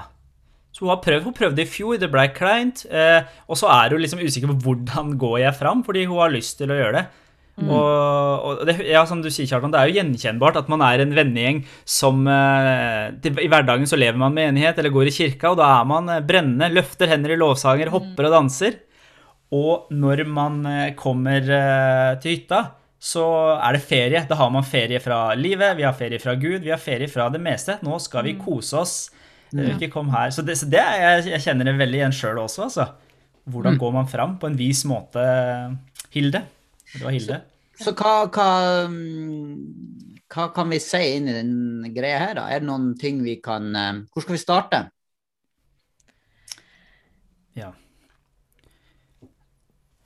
Så 0.72 0.84
hun 0.84 0.92
har 0.92 1.00
prøvd, 1.02 1.24
hun 1.26 1.34
prøvde 1.36 1.64
i 1.64 1.68
fjor, 1.68 1.96
det 2.00 2.10
ble 2.12 2.24
kleint. 2.34 2.84
Eh, 2.86 3.20
og 3.50 3.58
så 3.58 3.70
er 3.74 3.94
hun 3.94 4.02
liksom 4.02 4.20
usikker 4.22 4.52
på 4.52 4.58
hvordan 4.66 5.16
går 5.20 5.38
jeg 5.42 5.56
fram, 5.58 5.84
fordi 5.86 6.04
hun 6.06 6.20
har 6.22 6.34
lyst 6.34 6.58
til 6.60 6.70
å 6.70 6.76
gjøre 6.78 7.00
det. 7.00 7.06
Og, 7.58 8.44
og 8.46 8.60
det, 8.68 8.76
ja, 8.86 9.00
som 9.08 9.18
du 9.24 9.26
sier, 9.34 9.48
Kjartan, 9.50 9.72
det 9.74 9.80
er 9.80 9.88
jo 9.90 9.96
gjenkjennbart 9.98 10.60
at 10.60 10.68
man 10.70 10.82
er 10.86 11.00
en 11.02 11.14
vennegjeng 11.16 11.64
som 11.88 12.20
eh, 12.30 13.08
til- 13.24 13.40
I 13.42 13.48
hverdagen 13.50 13.88
så 13.90 13.98
lever 13.98 14.16
man 14.20 14.34
med 14.36 14.52
enighet 14.52 14.78
eller 14.78 14.94
går 14.94 15.10
i 15.10 15.14
kirka, 15.16 15.50
og 15.50 15.58
da 15.58 15.66
er 15.80 15.88
man 15.90 16.08
eh, 16.14 16.20
brennende, 16.22 16.68
løfter 16.76 17.10
hender 17.10 17.34
i 17.34 17.38
lovsanger, 17.40 17.90
hopper 17.90 18.28
og 18.28 18.36
danser. 18.36 18.76
Og 19.50 19.88
når 19.90 20.22
man 20.28 20.60
eh, 20.70 20.94
kommer 20.94 21.40
eh, 21.42 22.12
til 22.22 22.36
hytta, 22.36 22.60
så 23.00 23.24
er 23.62 23.74
det 23.78 23.82
ferie. 23.86 24.22
Da 24.28 24.34
har 24.38 24.50
man 24.54 24.62
ferie 24.66 24.98
fra 25.02 25.32
livet, 25.38 25.76
vi 25.78 25.86
har 25.86 25.94
ferie 25.98 26.18
fra 26.22 26.34
Gud, 26.38 26.60
vi 26.62 26.70
har 26.74 26.78
ferie 26.82 27.08
fra 27.10 27.28
det 27.30 27.40
meste. 27.42 27.78
Nå 27.86 27.98
skal 28.02 28.26
vi 28.26 28.36
kose 28.38 28.76
oss. 28.84 28.94
Eh, 29.54 29.74
Ikke 29.74 29.90
kom 29.94 30.10
her. 30.14 30.30
Så 30.34 30.42
det, 30.46 30.58
så 30.60 30.66
det 30.70 30.78
er, 30.82 30.98
jeg, 31.22 31.32
jeg 31.32 31.44
kjenner 31.46 31.64
det 31.72 31.76
veldig 31.78 32.00
igjen 32.02 32.14
sjøl 32.14 32.38
også, 32.44 32.66
altså. 32.68 32.88
Hvordan 33.48 33.78
går 33.80 33.92
man 33.94 34.06
fram 34.10 34.34
på 34.38 34.46
en 34.50 34.56
vis 34.58 34.82
måte, 34.84 35.22
Hilde? 36.12 36.42
Det 36.92 37.02
var 37.04 37.14
Hilde. 37.14 37.40
Så 37.78 37.94
hva, 37.94 38.12
hva, 38.34 38.50
mm, 38.90 40.22
hva 40.32 40.46
kan 40.54 40.70
vi 40.72 40.80
si 40.82 41.02
inn 41.16 41.28
i 41.30 41.34
den 41.36 41.90
greia 41.94 42.22
her, 42.24 42.38
da? 42.40 42.46
Er 42.50 42.62
det 42.62 42.68
noen 42.68 42.94
ting 42.98 43.20
vi 43.24 43.38
kan 43.42 43.68
eh, 43.76 44.00
Hvor 44.12 44.24
skal 44.24 44.34
vi 44.34 44.40
starte? 44.42 44.80
Ja. 47.58 47.70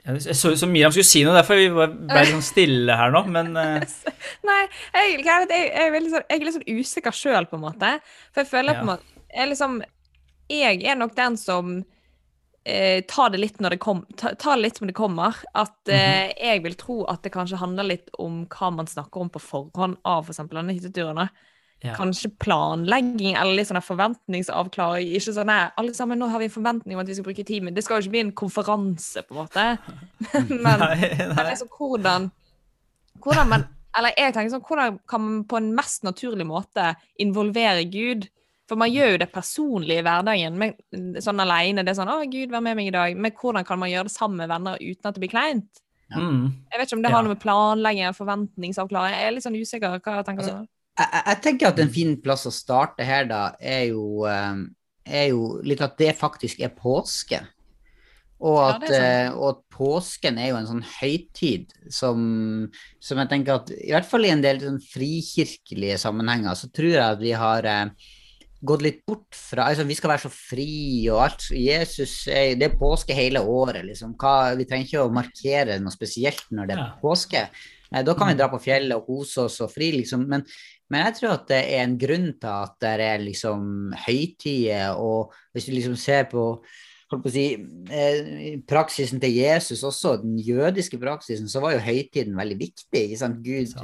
Jeg 0.02 0.34
så 0.34 0.50
ut 0.50 0.58
som 0.58 0.72
Miriam 0.74 0.92
skulle 0.92 1.06
si 1.06 1.22
noe, 1.22 1.36
derfor 1.36 1.60
vi 1.60 1.70
ble 1.70 1.86
litt 1.86 2.32
sånn 2.34 2.44
stille 2.44 2.96
her 2.98 3.12
nå, 3.14 3.22
men 3.30 3.54
eh, 3.62 3.96
Nei, 4.48 4.60
jeg, 4.66 5.22
jeg, 5.22 5.24
jeg, 5.24 5.66
jeg, 5.70 5.88
er 5.88 6.10
sånn, 6.10 6.26
jeg 6.26 6.38
er 6.40 6.46
litt 6.48 6.58
sånn 6.58 6.70
usikker 6.80 7.14
sjøl, 7.16 7.46
på 7.48 7.58
en 7.58 7.66
måte. 7.68 7.96
For 8.34 8.42
jeg 8.42 8.50
føler 8.50 8.80
på 8.80 8.86
en 8.86 8.92
måte 8.96 9.12
jeg, 9.32 9.48
liksom, 9.48 9.80
jeg 10.52 10.82
er 10.84 10.98
nok 10.98 11.14
den 11.16 11.38
som 11.40 11.78
eh, 12.64 13.02
ta, 13.08 13.28
det 13.28 13.40
litt 13.40 13.58
når 13.60 13.70
det 13.76 13.80
kom, 13.82 14.04
ta, 14.16 14.34
ta 14.38 14.54
det 14.56 14.62
litt 14.62 14.76
som 14.78 14.86
det 14.86 14.94
kommer. 14.94 15.34
At 15.54 15.74
Mhm. 15.86 15.94
eh, 15.94 16.32
jeg 16.38 16.62
vil 16.62 16.74
tro 16.74 17.04
at 17.10 17.22
det 17.22 17.32
kanskje 17.32 17.58
handler 17.58 17.84
litt 17.84 18.10
om 18.18 18.46
hva 18.46 18.70
man 18.72 18.86
snakker 18.86 19.20
om 19.20 19.30
på 19.30 19.40
forhånd 19.42 19.96
av 20.04 20.24
f.eks. 20.28 20.36
For 20.36 20.54
denne 20.60 20.74
hytteturene. 20.76 21.28
ja. 21.82 21.96
Kanskje 21.96 22.30
planlegging 22.38 23.34
eller 23.34 23.56
litt 23.56 23.66
sånn 23.66 23.82
forventningsavklaring. 23.82 25.08
Ikke 25.16 25.32
sånn 25.34 25.46
nei, 25.50 25.68
alle 25.76 25.92
sammen, 25.94 26.16
nå 26.20 26.28
har 26.30 26.38
vi 26.38 26.44
en 26.46 26.50
forventning 26.54 26.94
om 26.94 27.00
at 27.02 27.08
vi 27.08 27.14
skal 27.14 27.24
bruke 27.26 27.44
tid, 27.44 27.62
men 27.64 27.74
det 27.74 27.82
skal 27.82 27.96
jo 27.98 28.04
ikke 28.06 28.10
bli 28.14 28.20
en 28.20 28.32
konferanse, 28.32 29.22
på 29.26 29.34
en 29.34 29.40
måte. 29.42 29.64
men 30.48 30.78
Nei, 30.78 31.10
men 31.18 31.34
nei. 31.34 31.48
liksom, 31.50 31.68
hvordan, 31.76 32.30
hvordan 33.20 33.48
man 33.48 33.66
Eller 33.98 34.14
jeg 34.16 34.32
tenker 34.32 34.54
sånn, 34.54 34.62
hvordan 34.64 34.94
kan 35.06 35.20
man 35.20 35.40
på 35.44 35.56
en 35.58 35.74
mest 35.76 36.02
naturlig 36.06 36.46
måte 36.48 36.94
involvere 37.20 37.82
Gud? 37.92 38.28
For 38.72 38.80
man 38.80 38.88
gjør 38.92 39.10
jo 39.12 39.20
det 39.20 39.28
personlig 39.34 39.98
i 40.00 40.02
hverdagen, 40.06 40.54
men, 40.56 40.70
sånn 41.20 41.42
alene. 41.44 41.82
Det 41.84 41.92
er 41.92 41.98
sånn 42.00 42.08
'Å, 42.08 42.24
Gud, 42.32 42.48
vær 42.54 42.62
med 42.64 42.76
meg 42.78 42.86
i 42.88 42.94
dag.' 42.94 43.16
Men 43.20 43.32
hvordan 43.36 43.66
kan 43.68 43.78
man 43.78 43.90
gjøre 43.92 44.08
det 44.08 44.12
sammen 44.16 44.38
med 44.40 44.48
venner 44.48 44.78
uten 44.80 45.08
at 45.10 45.14
det 45.14 45.20
blir 45.20 45.34
kleint? 45.34 45.82
Mm. 46.14 46.52
Jeg 46.72 46.78
vet 46.80 46.88
ikke 46.88 46.96
om 46.96 47.02
det 47.02 47.10
Ja. 47.10 47.16
har 47.16 47.22
noe 47.22 47.34
med 47.34 47.40
planlegging 47.40 48.02
eller 48.04 48.16
forventningsavklaring 48.16 49.12
Jeg 49.14 49.26
er 49.28 49.30
litt 49.32 49.44
sånn 49.44 49.60
usikker. 49.60 50.00
Hva 50.00 50.24
tenker 50.24 50.42
Altså, 50.42 50.60
du? 50.60 50.68
Jeg, 50.98 51.08
jeg- 51.12 51.24
jeg 51.26 51.42
tenker 51.42 51.66
at 51.68 51.78
en 51.78 51.88
fin 51.88 52.16
plass 52.16 52.46
å 52.46 52.52
starte 52.52 53.04
her, 53.04 53.24
da, 53.24 53.52
er 53.60 53.88
jo, 53.88 54.24
eh, 54.24 54.56
er 55.06 55.28
jo 55.28 55.60
litt 55.62 55.80
at 55.82 55.96
det 55.98 56.16
faktisk 56.18 56.60
er 56.60 56.68
påske. 56.70 57.46
Og 58.40 58.58
at, 58.58 58.82
ja, 58.82 58.88
sånn. 58.88 59.00
eh, 59.02 59.30
og 59.36 59.48
at 59.56 59.62
påsken 59.70 60.38
er 60.38 60.48
jo 60.48 60.56
en 60.56 60.66
sånn 60.66 60.82
høytid 60.84 61.70
som, 61.90 62.70
som 63.00 63.18
jeg 63.18 63.28
tenker 63.28 63.54
at 63.54 63.70
I 63.70 63.90
hvert 63.92 64.04
fall 64.04 64.24
i 64.24 64.30
en 64.30 64.42
del 64.42 64.58
sånn 64.58 64.80
frikirkelige 64.82 65.96
sammenhenger 65.98 66.50
så 66.56 66.70
tror 66.72 66.90
jeg 66.90 66.98
at 67.12 67.20
vi 67.20 67.30
har 67.32 67.64
eh, 67.64 67.86
gått 68.64 68.82
litt 68.84 69.00
bort 69.06 69.34
fra 69.34 69.64
altså 69.72 69.84
Vi 69.88 69.94
skal 69.98 70.10
være 70.12 70.22
så 70.24 70.30
fri 70.32 71.08
og 71.10 71.20
alt. 71.24 71.48
Jesus 71.50 72.28
er, 72.30 72.54
Det 72.56 72.68
er 72.70 72.78
påske 72.78 73.14
hele 73.16 73.40
året, 73.42 73.84
liksom. 73.88 74.14
Hva, 74.16 74.54
vi 74.56 74.64
trenger 74.64 74.86
ikke 74.86 75.04
å 75.06 75.12
markere 75.12 75.80
noe 75.82 75.90
spesielt 75.94 76.44
når 76.50 76.66
det 76.70 76.76
er 76.76 76.82
Ja. 76.84 76.92
påske. 77.02 77.48
Eh, 77.92 78.02
Da 78.02 78.14
kan 78.14 78.28
vi 78.28 78.34
dra 78.34 78.48
på 78.48 78.60
fjellet 78.62 78.94
og 78.96 79.06
kose 79.06 79.42
oss 79.46 79.60
og 79.60 79.70
fri, 79.72 79.92
liksom. 79.92 80.26
Men, 80.28 80.44
Men 80.90 81.06
jeg 81.06 81.14
tror 81.22 81.30
at 81.32 81.46
det 81.48 81.58
er 81.72 81.82
en 81.84 81.96
grunn 81.96 82.34
til 82.38 82.48
at 82.50 82.74
det 82.80 83.00
er 83.00 83.18
liksom 83.18 83.94
høytider, 83.96 84.94
og 85.00 85.32
hvis 85.54 85.64
du 85.66 85.72
liksom 85.72 85.96
ser 85.96 86.24
på 86.24 86.62
holdt 87.12 87.24
på 87.24 87.30
å 87.30 87.34
si, 87.34 87.46
eh, 87.92 88.58
praksisen 88.68 89.20
til 89.22 89.34
Jesus 89.36 89.84
også, 89.86 90.16
den 90.22 90.38
jødiske 90.42 90.98
praksisen, 91.00 91.48
så 91.50 91.62
var 91.62 91.76
jo 91.76 91.84
høytiden 91.84 92.36
veldig 92.38 92.58
viktig. 92.60 93.04
Gud, 93.44 93.74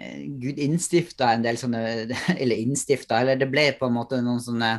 eh, 0.00 0.22
Gud 0.42 0.60
innstifta 0.62 1.32
en 1.32 1.44
del 1.44 1.60
sånne 1.60 1.82
Eller 2.42 2.56
innstifta, 2.56 3.20
eller 3.20 3.36
det 3.40 3.50
ble 3.52 3.70
på 3.78 3.88
en 3.88 3.96
måte 3.96 4.20
noen 4.24 4.40
sånne 4.42 4.78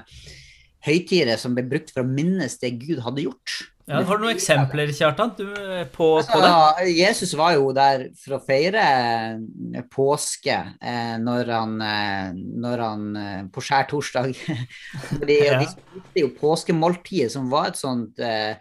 høytider 0.84 1.40
som 1.40 1.56
ble 1.56 1.64
brukt 1.68 1.94
for 1.94 2.04
å 2.04 2.10
minnes 2.10 2.58
det 2.60 2.76
Gud 2.82 3.00
hadde 3.06 3.24
gjort. 3.28 3.60
Ja, 3.84 4.00
har 4.08 4.16
du 4.16 4.24
noen 4.24 4.38
eksempler, 4.38 4.92
Kjartan, 4.96 5.34
du, 5.36 5.48
på, 5.92 6.06
på 6.24 6.40
det? 6.40 6.50
Altså, 6.50 6.86
Jesus 6.88 7.34
var 7.36 7.58
jo 7.58 7.74
der 7.76 8.06
for 8.16 8.38
å 8.38 8.44
feire 8.46 8.84
eh, 8.84 9.82
påske 9.92 10.56
eh, 10.80 11.18
når 11.20 11.52
han, 11.52 11.74
eh, 11.84 12.30
når 12.64 12.84
han 12.86 13.10
eh, 13.20 13.42
på 13.52 13.64
skjærtorsdag 13.68 14.32
Fordi 15.10 15.40
Ja. 15.42 15.58
De 15.60 15.68
spiste 15.68 16.24
jo 16.24 16.32
påskemåltidet, 16.38 17.34
som 17.36 17.52
var 17.52 17.74
et 17.74 17.82
sånt 17.82 18.24
eh, 18.24 18.56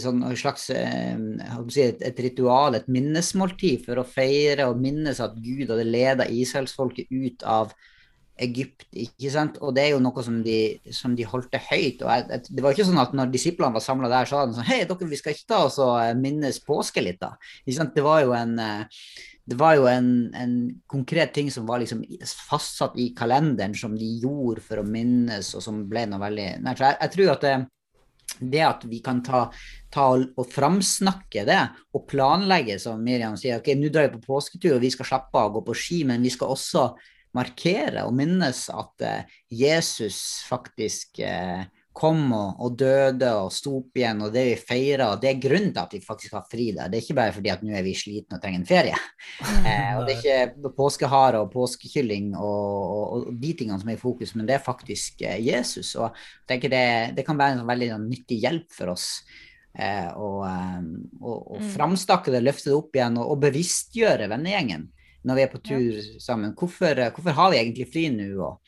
sånn 0.00 0.20
slags 0.36 0.68
et, 0.70 2.02
et 2.04 2.20
ritual, 2.20 2.76
et 2.76 2.90
minnesmåltid, 2.92 3.86
for 3.86 4.02
å 4.02 4.06
feire 4.06 4.68
og 4.68 4.78
minnes 4.82 5.22
at 5.24 5.40
Gud 5.40 5.72
hadde 5.72 5.88
ledet 5.88 6.28
israelsfolket 6.36 7.08
ut 7.08 7.48
av 7.48 7.72
Egypt, 8.40 8.86
ikke 8.96 9.32
sant? 9.32 9.58
Og 9.60 9.74
det 9.76 9.84
er 9.84 9.90
jo 9.94 10.02
noe 10.02 10.24
som 10.24 10.38
de, 10.44 10.58
som 10.94 11.16
de 11.16 11.26
holdt 11.28 11.50
det 11.54 11.62
høyt. 11.66 12.04
Og 12.04 12.10
jeg, 12.10 12.44
det 12.48 12.64
var 12.64 12.76
ikke 12.76 12.86
sånn 12.88 13.02
at 13.02 13.16
når 13.16 13.32
disiplene 13.34 13.76
var 13.76 13.84
samla 13.84 14.10
der, 14.12 14.28
sa 14.30 14.46
de 14.46 14.56
sånn 14.56 14.68
Hei, 14.70 14.82
dere, 14.88 15.10
vi 15.10 15.18
skal 15.20 15.36
ikke 15.36 15.50
ta 15.52 15.64
oss 15.66 15.80
og 15.82 15.96
eh, 16.02 16.14
minnes 16.18 16.60
påske 16.64 17.04
litt, 17.04 17.20
da. 17.22 17.34
Ikke 17.64 17.76
sant? 17.76 17.92
Det 17.96 18.06
var 18.06 18.22
jo 18.24 18.32
en 18.36 18.56
eh, 18.62 19.04
det 19.50 19.56
var 19.58 19.74
jo 19.74 19.88
en, 19.90 20.30
en 20.36 20.54
konkret 20.86 21.32
ting 21.34 21.48
som 21.50 21.66
var 21.66 21.80
liksom 21.82 22.04
fastsatt 22.46 22.94
i 23.02 23.08
kalenderen, 23.18 23.74
som 23.74 23.96
de 23.98 24.06
gjorde 24.22 24.62
for 24.62 24.78
å 24.78 24.86
minnes, 24.86 25.48
og 25.58 25.64
som 25.64 25.80
ble 25.90 26.04
noe 26.06 26.22
veldig 26.22 26.48
Nei, 26.62 26.74
Så 26.78 26.86
jeg, 26.86 26.98
jeg 27.00 27.14
tror 27.16 27.30
at 27.32 27.46
det, 27.46 27.54
det 28.54 28.62
at 28.62 28.84
vi 28.86 29.00
kan 29.02 29.22
ta, 29.26 29.40
ta 29.90 30.06
og 30.14 30.44
framsnakke 30.54 31.42
det, 31.48 31.60
og 31.96 32.06
planlegge, 32.12 32.78
som 32.78 33.02
Miriam 33.02 33.34
sier, 33.40 33.58
ok, 33.58 33.72
nå 33.74 33.90
drar 33.90 34.06
vi 34.06 34.20
på 34.20 34.36
påsketur, 34.36 34.76
og 34.76 34.84
vi 34.84 34.92
skal 34.94 35.08
slappe 35.08 35.40
av 35.40 35.50
og 35.50 35.58
gå 35.58 35.66
på 35.72 35.78
ski, 35.82 36.04
men 36.06 36.22
vi 36.22 36.30
skal 36.30 36.54
også 36.54 36.86
markere 37.36 38.06
og 38.08 38.14
minnes 38.18 38.64
at 38.72 39.04
eh, 39.06 39.36
Jesus 39.54 40.40
faktisk 40.48 41.20
eh, 41.24 41.62
kom 42.00 42.30
og, 42.32 42.76
døde 42.78 43.28
og 43.42 43.50
sto 43.52 43.72
opp 43.80 43.98
igjen, 43.98 44.20
og 44.24 44.30
det 44.32 44.44
vi 44.46 44.54
feirer, 44.62 45.18
det 45.20 45.32
er 45.32 45.40
grunnen 45.42 45.72
til 45.74 45.82
at 45.82 45.94
vi 45.96 46.00
faktisk 46.04 46.36
har 46.38 46.44
fri 46.48 46.68
der. 46.72 46.88
Det 46.88 47.00
er 47.00 47.04
ikke 47.04 47.16
bare 47.18 47.34
fordi 47.34 47.50
at 47.52 47.64
nå 47.66 47.74
er 47.76 47.84
vi 47.84 47.96
slitne 47.98 48.38
og 48.38 48.42
trenger 48.44 48.62
en 48.62 48.68
ferie. 48.68 49.00
Eh, 49.42 49.98
og 49.98 50.06
det 50.06 50.14
er 50.14 50.52
ikke 50.54 50.72
påskehare 50.78 51.42
og 51.42 51.50
påskekylling 51.52 52.30
og, 52.38 52.94
og, 52.94 53.28
og 53.32 53.40
de 53.42 53.52
tingene 53.58 53.80
som 53.82 53.90
er 53.90 53.98
i 53.98 54.00
fokus, 54.00 54.32
men 54.38 54.48
det 54.48 54.56
er 54.56 54.64
faktisk 54.64 55.26
eh, 55.26 55.40
Jesus. 55.50 55.92
Og 55.98 56.08
jeg 56.08 56.48
tenker 56.54 56.72
det, 56.72 56.86
det 57.18 57.26
kan 57.26 57.38
være 57.40 57.58
en 57.58 57.62
sånn 57.64 57.72
veldig 57.74 57.90
sånn, 57.96 58.08
nyttig 58.14 58.40
hjelp 58.46 58.70
for 58.78 58.94
oss. 58.94 59.08
Eh, 59.74 60.08
og, 60.14 60.46
og, 61.20 61.36
og 61.36 61.60
Mm. 61.60 61.68
framstakke 61.74 62.32
det, 62.32 62.40
løfte 62.46 62.70
det 62.70 62.78
opp 62.78 62.96
igjen, 62.96 63.18
og, 63.20 63.34
og 63.34 63.42
bevisstgjøre 63.44 64.30
vennegjengen 64.30 64.88
når 65.26 65.36
vi 65.36 65.42
er 65.44 65.50
på 65.52 65.60
tur 65.62 65.98
sammen. 66.22 66.54
Hvorfor, 66.56 66.98
eh, 66.98 67.10
hvorfor 67.12 67.36
har 67.36 67.50
vi 67.52 67.58
egentlig 67.60 67.88
fri 67.92 68.06
nå? 68.14 68.30
Og 68.40 68.60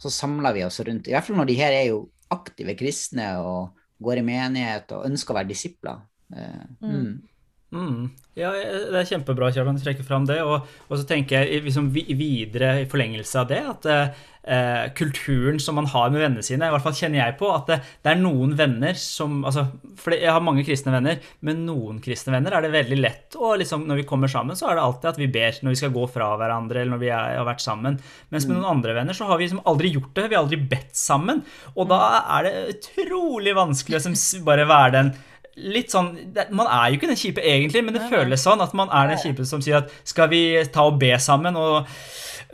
så 0.00 0.12
samler 0.12 0.56
vi 0.56 0.64
oss 0.64 0.80
rundt. 0.80 1.08
I 1.08 1.16
hvert 1.16 1.26
fall 1.26 1.36
når 1.36 1.50
de 1.50 1.58
her 1.60 1.76
er 1.76 1.88
jo 1.90 2.04
aktive 2.32 2.76
kristne 2.78 3.32
og 3.42 3.76
går 4.00 4.22
i 4.22 4.24
menighet 4.24 4.92
og 4.96 5.04
ønsker 5.10 5.34
å 5.34 5.40
være 5.40 5.52
disipler. 5.52 6.06
Eh, 6.36 6.62
Mm. 6.80 6.94
mm. 6.94 7.18
Mm. 7.70 8.10
Ja, 8.34 8.50
det 8.50 8.98
er 8.98 9.06
kjempebra, 9.06 9.52
Kjartan, 9.54 9.76
å 9.78 9.82
trekke 9.84 10.02
fram 10.02 10.24
det. 10.26 10.40
Og, 10.42 10.66
og 10.88 10.98
så 10.98 11.04
tenker 11.06 11.44
jeg 11.44 11.62
liksom 11.68 11.92
videre 11.94 12.80
i 12.82 12.88
forlengelse 12.90 13.38
av 13.38 13.46
det, 13.46 13.60
at 13.62 13.86
eh, 14.42 14.92
kulturen 14.96 15.60
som 15.60 15.76
man 15.78 15.88
har 15.90 16.10
med 16.10 16.22
vennene 16.22 16.44
sine, 16.44 16.66
i 16.66 16.74
hvert 16.74 16.84
fall 16.84 16.96
kjenner 16.96 17.22
jeg 17.22 17.36
på, 17.40 17.50
at 17.52 17.70
det, 17.70 17.78
det 18.04 18.12
er 18.12 18.20
noen 18.20 18.54
venner 18.58 18.96
som 18.98 19.40
altså, 19.48 19.66
For 20.00 20.16
jeg 20.16 20.32
har 20.32 20.44
mange 20.44 20.64
kristne 20.66 20.94
venner, 20.94 21.20
men 21.46 21.64
noen 21.66 22.00
kristne 22.04 22.34
venner 22.34 22.56
er 22.56 22.66
det 22.66 22.72
veldig 22.74 23.00
lett 23.00 23.38
å 23.38 23.54
liksom, 23.60 23.86
Når 23.88 24.02
vi 24.02 24.08
kommer 24.08 24.32
sammen, 24.32 24.58
så 24.58 24.70
er 24.70 24.78
det 24.78 24.84
alltid 24.86 25.10
at 25.12 25.22
vi 25.22 25.30
ber 25.32 25.62
når 25.62 25.74
vi 25.76 25.80
skal 25.82 25.94
gå 25.94 26.06
fra 26.12 26.32
hverandre, 26.40 26.82
eller 26.82 26.94
når 26.96 27.02
vi 27.04 27.10
er, 27.12 27.38
har 27.40 27.48
vært 27.48 27.64
sammen. 27.64 27.98
Mens 28.30 28.48
med 28.48 28.58
noen 28.58 28.70
andre 28.76 28.96
venner 29.00 29.16
så 29.16 29.28
har 29.28 29.40
vi 29.40 29.48
liksom 29.48 29.64
aldri 29.70 29.94
gjort 29.96 30.14
det, 30.16 30.28
vi 30.28 30.38
har 30.38 30.44
aldri 30.44 30.60
bedt 30.70 30.94
sammen. 30.96 31.42
Og 31.76 31.90
da 31.90 32.00
er 32.38 32.46
det 32.46 32.54
utrolig 32.76 33.56
vanskelig 33.58 33.98
å 33.98 34.02
liksom 34.06 34.46
bare 34.46 34.68
være 34.68 34.96
den 34.98 35.12
litt 35.60 35.92
sånn 35.92 36.12
Man 36.54 36.68
er 36.68 36.88
jo 36.88 36.96
ikke 36.96 37.10
den 37.10 37.18
kjipe 37.18 37.42
egentlig, 37.44 37.82
men 37.84 37.96
det 37.96 38.08
føles 38.08 38.42
sånn 38.44 38.62
at 38.64 38.74
man 38.76 38.90
er 38.94 39.10
den 39.10 39.20
kjipe 39.20 39.44
som 39.48 39.62
sier 39.64 39.82
at 39.82 39.94
skal 40.08 40.30
vi 40.32 40.42
ta 40.72 40.86
og 40.88 41.00
be 41.00 41.12
sammen? 41.20 41.58
Og 41.58 41.90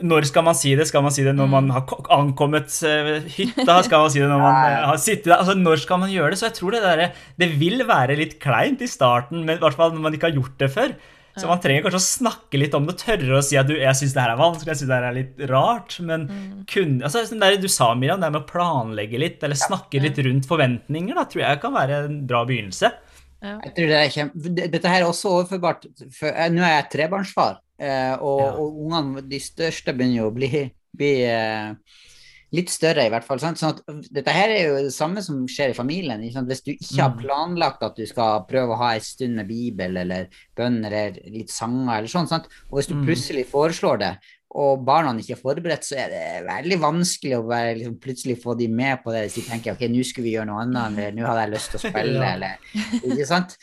når 0.03 0.27
skal 0.29 0.45
man 0.45 0.57
si 0.57 0.73
det? 0.77 0.87
Skal 0.89 1.03
man 1.05 1.13
si 1.15 1.25
det 1.25 1.33
når 1.37 1.49
man 1.51 1.69
har 1.73 1.83
ankommet 2.13 2.71
eh, 2.85 3.11
hytta? 3.33 3.79
Skal 3.85 4.05
man 4.05 4.13
si 4.13 4.21
det 4.23 4.29
når 4.31 4.41
man 4.43 4.57
eh, 4.61 4.87
har 4.91 5.01
sittet 5.01 5.29
der? 5.31 5.37
Altså, 5.41 5.57
når 5.57 5.83
skal 5.83 6.01
man 6.03 6.13
gjøre 6.13 6.33
det? 6.33 6.39
Så 6.41 6.49
jeg 6.49 6.57
tror 6.59 6.77
det 6.77 6.81
der, 6.85 7.03
det 7.41 7.51
vil 7.59 7.83
være 7.87 8.17
litt 8.19 8.37
kleint 8.43 8.83
i 8.83 8.89
starten, 8.89 9.45
men 9.45 9.57
i 9.57 9.63
hvert 9.63 9.77
fall 9.77 9.95
når 9.95 10.05
man 10.07 10.17
ikke 10.17 10.29
har 10.29 10.37
gjort 10.37 10.57
det 10.61 10.71
før. 10.73 10.97
Så 11.37 11.45
man 11.45 11.59
trenger 11.61 11.83
kanskje 11.85 11.99
å 11.99 12.05
snakke 12.05 12.57
litt 12.57 12.73
om 12.73 12.87
det, 12.87 12.95
tørre 12.97 13.35
å 13.37 13.43
si 13.45 13.59
at 13.59 13.67
du, 13.69 13.75
jeg 13.77 13.97
syns 13.99 14.15
det 14.15 14.23
her 14.23 14.31
er 14.33 14.39
vanskelig, 14.39 14.71
jeg 14.71 14.79
syns 14.79 14.89
det 14.89 14.95
her 14.95 15.05
er 15.05 15.17
litt 15.19 15.43
rart. 15.51 15.97
Men 16.01 16.23
kun, 16.69 16.95
altså, 17.05 17.21
der 17.37 17.59
du 17.61 17.67
sa, 17.69 17.91
Miriam, 17.93 18.23
det 18.23 18.31
med 18.33 18.41
å 18.41 18.49
planlegge 18.49 19.21
litt, 19.21 19.43
eller 19.45 19.59
snakke 19.59 20.01
litt 20.01 20.17
rundt 20.25 20.49
forventninger, 20.49 21.13
da 21.13 21.27
tror 21.29 21.43
jeg 21.43 21.61
kan 21.61 21.75
være 21.77 21.99
en 22.07 22.23
bra 22.29 22.41
begynnelse. 22.49 22.89
Jeg 23.45 23.73
tror 23.77 23.91
det 23.91 23.97
er 23.99 24.13
kjempe... 24.13 24.51
Dette 24.57 24.89
her 24.89 25.03
er 25.03 25.07
også 25.11 25.35
overførbart. 25.35 25.85
For, 26.09 26.31
eh, 26.31 26.49
nå 26.53 26.63
er 26.65 26.73
jeg 26.79 26.89
trebarnsfar, 26.95 27.59
eh, 27.59 27.66
og, 27.79 28.39
Ja. 28.41 28.51
og 28.57 28.77
ungene, 28.87 29.21
de 29.29 29.39
største, 29.39 29.93
begynner 29.95 30.23
jo 30.23 30.29
å 30.31 30.35
bli, 30.35 30.71
bli 30.97 31.11
eh, 31.23 31.73
litt 32.53 32.69
større, 32.71 33.05
i 33.05 33.09
hvert 33.11 33.25
fall. 33.27 33.39
Sant? 33.39 33.57
Sånn 33.59 33.75
at 33.75 34.07
dette 34.13 34.31
her 34.31 34.49
er 34.49 34.61
jo 34.69 34.75
det 34.87 34.93
samme 34.95 35.21
som 35.21 35.45
skjer 35.51 35.73
i 35.73 35.77
familien. 35.77 36.21
Hvis 36.47 36.63
du 36.63 36.71
ikke 36.73 37.01
har 37.03 37.11
Mm. 37.11 37.19
planlagt 37.21 37.83
at 37.83 37.95
du 37.95 38.05
skal 38.05 38.45
prøve 38.49 38.71
å 38.73 38.77
ha 38.77 38.93
en 38.95 39.01
stund 39.01 39.35
med 39.35 39.47
Bibel 39.47 39.97
eller 39.97 40.27
bønn 40.55 40.83
eller 40.85 41.11
litt 41.29 41.49
sanger 41.49 41.97
eller 41.97 42.07
sånn, 42.07 42.27
sant? 42.27 42.47
og 42.71 42.79
hvis 42.79 42.87
du 42.87 42.95
Mm. 42.95 43.05
plutselig 43.05 43.45
foreslår 43.51 43.99
det, 43.99 44.17
og 44.55 44.85
barna 44.85 45.11
ikke 45.19 45.33
er 45.35 45.43
forberedt, 45.43 45.83
så 45.83 45.97
er 45.97 46.09
det 46.09 46.47
veldig 46.47 46.79
vanskelig 46.79 47.35
å 47.37 47.47
bare 47.47 47.75
liksom 47.75 47.99
plutselig 47.99 48.41
få 48.41 48.57
de 48.57 48.67
med 48.69 49.03
på 49.03 49.11
det 49.11 49.25
hvis 49.29 49.35
de 49.35 49.41
tenker 49.51 49.73
ok, 49.73 49.81
nå 49.91 50.03
skulle 50.05 50.23
vi 50.23 50.33
gjøre 50.37 50.47
noe 50.47 50.61
annet, 50.63 50.97
eller 50.97 51.11
nå 51.11 51.27
hadde 51.27 51.43
jeg 51.43 51.51
lyst 51.53 51.71
til 51.71 51.79
å 51.79 51.91
spille, 51.91 52.33
eller 52.33 52.57
ikke 53.03 53.27
sant? 53.27 53.57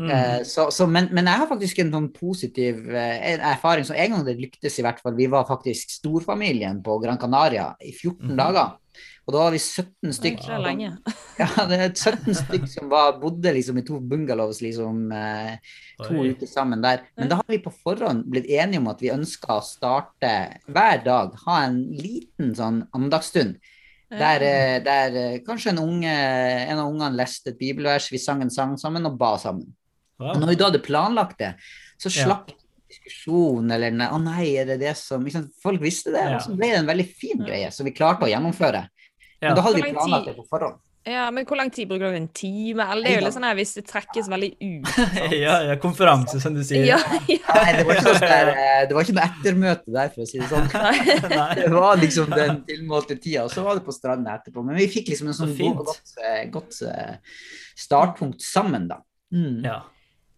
Mm. 0.00 0.10
Eh, 0.10 0.42
så, 0.48 0.70
så, 0.72 0.86
men, 0.88 1.10
men 1.12 1.28
jeg 1.28 1.42
har 1.42 1.48
faktisk 1.50 1.82
en 1.82 1.92
sånn 1.92 2.10
positiv 2.14 2.86
eh, 2.88 3.16
en 3.34 3.42
erfaring. 3.52 3.84
Så 3.84 3.96
en 3.96 4.14
gang 4.14 4.24
det 4.24 4.38
lyktes, 4.40 4.78
i 4.80 4.84
hvert 4.86 5.00
fall. 5.02 5.16
Vi 5.18 5.28
var 5.30 5.48
faktisk 5.48 5.92
storfamilien 5.98 6.80
på 6.84 6.96
Gran 7.02 7.20
Canaria 7.20 7.74
i 7.84 7.92
14 7.92 8.30
mm. 8.30 8.36
dager. 8.38 8.76
Og 9.28 9.34
da 9.34 9.42
var 9.44 9.52
vi 9.54 9.60
17 9.60 10.08
Det 10.08 10.14
stykk. 10.16 10.46
er 10.48 10.62
lenge. 10.64 10.92
Ja, 11.40 11.64
det 11.68 11.76
er 11.80 11.92
17 11.92 12.34
stykk 12.36 12.64
som 12.68 12.88
var, 12.92 13.14
bodde 13.20 13.52
liksom 13.56 13.78
i 13.80 13.84
to 13.86 13.96
bungalows 14.00 14.58
liksom 14.64 15.12
eh, 15.16 15.54
to 16.02 16.16
Oi. 16.20 16.32
uker 16.32 16.48
sammen 16.48 16.82
der. 16.84 17.04
Men 17.16 17.30
da 17.30 17.38
har 17.38 17.48
vi 17.48 17.60
på 17.64 17.72
forhånd 17.72 18.24
blitt 18.32 18.48
enige 18.50 18.80
om 18.82 18.88
at 18.92 19.04
vi 19.04 19.12
ønsker 19.12 19.54
å 19.54 19.64
starte 19.64 20.32
hver 20.68 21.04
dag, 21.04 21.36
ha 21.46 21.58
en 21.66 21.78
liten 21.96 22.52
sånn 22.56 22.82
andagsstund. 22.96 23.60
Der, 24.10 24.42
der 24.82 25.16
kanskje 25.46 25.70
en, 25.70 25.84
unge, 25.84 26.10
en 26.10 26.80
av 26.82 26.88
ungene 26.90 27.14
leste 27.20 27.52
et 27.52 27.60
bibelvers, 27.60 28.08
vi 28.10 28.18
sang 28.18 28.40
en 28.42 28.50
sang 28.50 28.74
sammen 28.80 29.06
og 29.06 29.14
ba 29.20 29.36
sammen. 29.38 29.68
Wow. 30.20 30.34
Og 30.34 30.42
når 30.42 30.52
vi 30.52 30.58
da 30.60 30.68
hadde 30.70 30.82
planlagt 30.84 31.38
det, 31.40 31.54
så 32.00 32.10
Ja. 32.12 32.26
slapp 32.26 32.50
diskusjon 32.90 33.70
eller 33.72 33.90
'Å 33.90 34.22
nei, 34.22 34.56
er 34.56 34.66
det 34.66 34.80
det 34.80 34.96
som? 34.96 35.24
Folk 35.62 35.80
visste 35.80 36.12
det, 36.12 36.20
Ja. 36.20 36.36
og 36.36 36.42
så 36.42 36.56
ble 36.56 36.68
det 36.68 36.78
en 36.78 36.86
veldig 36.86 37.08
fin 37.14 37.38
greie 37.38 37.70
som 37.72 37.84
vi 37.86 37.92
klarte 37.92 38.26
å 38.26 38.30
gjennomføre. 38.30 38.88
Ja. 39.40 39.48
Men 39.48 39.56
da 39.56 39.62
hadde 39.62 39.82
vi 39.82 39.92
planlagt 39.92 40.26
det 40.26 40.36
på 40.36 40.46
forhånd. 40.48 40.78
Ja, 41.06 41.30
men 41.30 41.46
hvor 41.46 41.56
lang 41.56 41.70
tid 41.72 41.88
bruker 41.88 42.10
du? 42.12 42.16
En 42.16 42.28
time? 42.28 42.84
Eller 42.92 43.06
det 43.06 43.12
er 43.14 43.20
jo 43.20 43.24
litt 43.24 43.34
sånn 43.34 43.46
her 43.48 43.54
hvis 43.56 43.72
det 43.74 43.86
trekkes 43.88 44.28
veldig 44.28 44.50
ut. 44.60 44.90
ja, 45.32 45.54
ja, 45.64 45.76
konferanse, 45.80 46.40
som 46.42 46.52
du 46.52 46.60
sier. 46.60 46.84
Ja, 46.84 46.98
ja. 47.24 47.38
Nei, 47.54 47.72
det 47.78 47.86
var 47.86 47.94
ikke 47.94 48.04
noe, 48.04 48.18
sånn 48.18 48.28
der, 48.28 48.50
eh, 48.64 48.82
det 48.86 48.96
var 48.98 49.06
ikke 49.06 49.14
noe 49.16 49.28
ettermøte 49.30 49.94
der, 49.96 50.10
for 50.12 50.20
å 50.20 50.28
si 50.28 50.42
det 50.42 50.50
sånn. 50.50 50.68
Det 51.60 51.70
var 51.72 51.96
liksom 51.96 52.34
den 52.36 52.60
tilmålte 52.68 53.16
tida, 53.16 53.46
og 53.46 53.50
så 53.54 53.64
var 53.64 53.80
det 53.80 53.86
på 53.86 53.94
stranda 53.96 54.36
etterpå. 54.36 54.62
Men 54.66 54.76
vi 54.76 54.90
fikk 54.92 55.08
liksom 55.14 55.32
en 55.32 55.38
sånn 55.40 55.56
fint. 55.56 55.80
god, 55.80 55.86
godt, 55.88 56.12
eh, 56.20 56.44
godt 56.52 56.82
eh, 56.82 57.16
startpunkt 57.80 58.44
sammen, 58.44 58.86
da. 58.92 59.00
Mm. 59.32 59.64
Ja. 59.64 59.80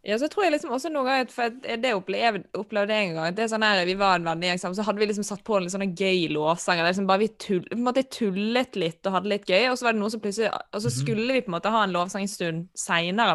Ja, 0.04 0.16
så 0.18 0.26
tror 0.26 0.42
jeg 0.48 0.52
liksom 0.56 0.72
også 0.74 0.90
noen 0.90 1.06
ganger, 1.06 1.28
for 1.30 1.52
det 1.78 1.92
opplevde, 1.94 2.40
opplevde 2.58 2.90
jeg 2.90 3.08
en 3.12 3.14
gang, 3.14 3.34
det 3.36 3.44
er 3.44 3.50
sånn 3.52 3.62
her, 3.62 3.84
vi 3.86 3.94
var 3.94 4.16
en 4.18 4.24
vennegjeng 4.26 4.58
sammen, 4.58 4.74
så 4.74 4.82
hadde 4.82 4.98
vi 4.98 5.06
liksom 5.06 5.22
satt 5.28 5.44
på 5.46 5.54
en 5.56 5.62
litt 5.62 5.70
sånn 5.76 5.94
gøy 5.94 6.24
lovsang. 6.34 6.80
liksom 6.82 7.06
bare 7.06 7.22
vi 7.22 7.28
tull, 7.38 7.60
på 7.68 7.76
en 7.76 7.84
måte 7.86 8.02
tullet 8.10 8.74
litt 8.74 9.06
og 9.06 9.12
hadde 9.14 9.30
litt 9.30 9.46
gøy, 9.46 9.68
og 9.70 9.78
så 9.78 9.86
var 9.86 9.92
det 9.94 10.00
noen 10.02 10.10
som 10.10 10.20
plutselig, 10.24 10.50
og 10.50 10.80
så 10.82 10.90
Mhm. 10.90 10.96
skulle 10.98 11.32
vi 11.36 11.40
på 11.46 11.52
en 11.52 11.54
måte 11.54 11.70
ha 11.70 11.84
en 11.84 11.92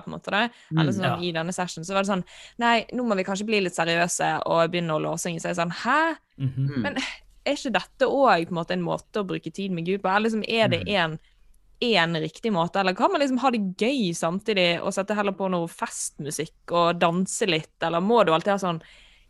på 0.03 0.11
en 0.11 0.17
måte 0.19 0.29
da, 0.35 0.49
eller 0.77 0.91
sånn 0.91 1.07
Ja. 1.07 1.15
i 1.23 1.31
denne 1.31 1.53
session, 1.55 1.85
så 1.85 1.93
var 1.93 2.03
det 2.03 2.11
sånn, 2.11 2.23
nei, 2.59 2.85
nå 2.91 3.03
må 3.07 3.15
vi 3.15 3.23
kanskje 3.23 3.45
bli 3.47 3.61
litt 3.61 3.73
seriøse 3.75 4.41
og 4.45 4.69
begynne 4.71 4.91
å 4.91 4.99
lovsynge, 4.99 5.39
så 5.39 5.47
jeg 5.47 5.55
sånn, 5.55 5.71
hæ? 5.71 6.17
Mm 6.37 6.49
-hmm. 6.51 6.77
Men 6.81 6.97
er 7.45 7.53
ikke 7.53 7.71
dette 7.71 8.05
også 8.05 8.41
en 8.49 8.55
måte 8.57 8.71
en 8.73 8.81
måte 8.83 9.23
å 9.23 9.25
bruke 9.25 9.53
tid 9.53 9.71
med 9.71 9.85
Gud 9.85 10.01
på? 10.01 10.09
Eller 10.09 10.29
liksom, 10.29 10.43
er 10.49 10.67
det 10.67 10.83
en, 10.89 11.17
en 11.79 12.17
riktig 12.17 12.51
måte, 12.53 12.79
eller 12.81 12.95
kan 12.97 13.11
man 13.13 13.21
liksom 13.21 13.37
ha 13.43 13.51
det 13.53 13.61
gøy 13.77 14.13
samtidig 14.17 14.79
og 14.81 14.95
sette 14.95 15.17
heller 15.17 15.35
på 15.37 15.49
noe 15.53 15.69
festmusikk 15.69 16.73
og 16.73 16.97
danse 17.01 17.45
litt, 17.49 17.75
eller 17.85 18.01
må 18.01 18.23
du 18.25 18.33
alltid 18.33 18.55
ha 18.55 18.61
sånn 18.61 18.81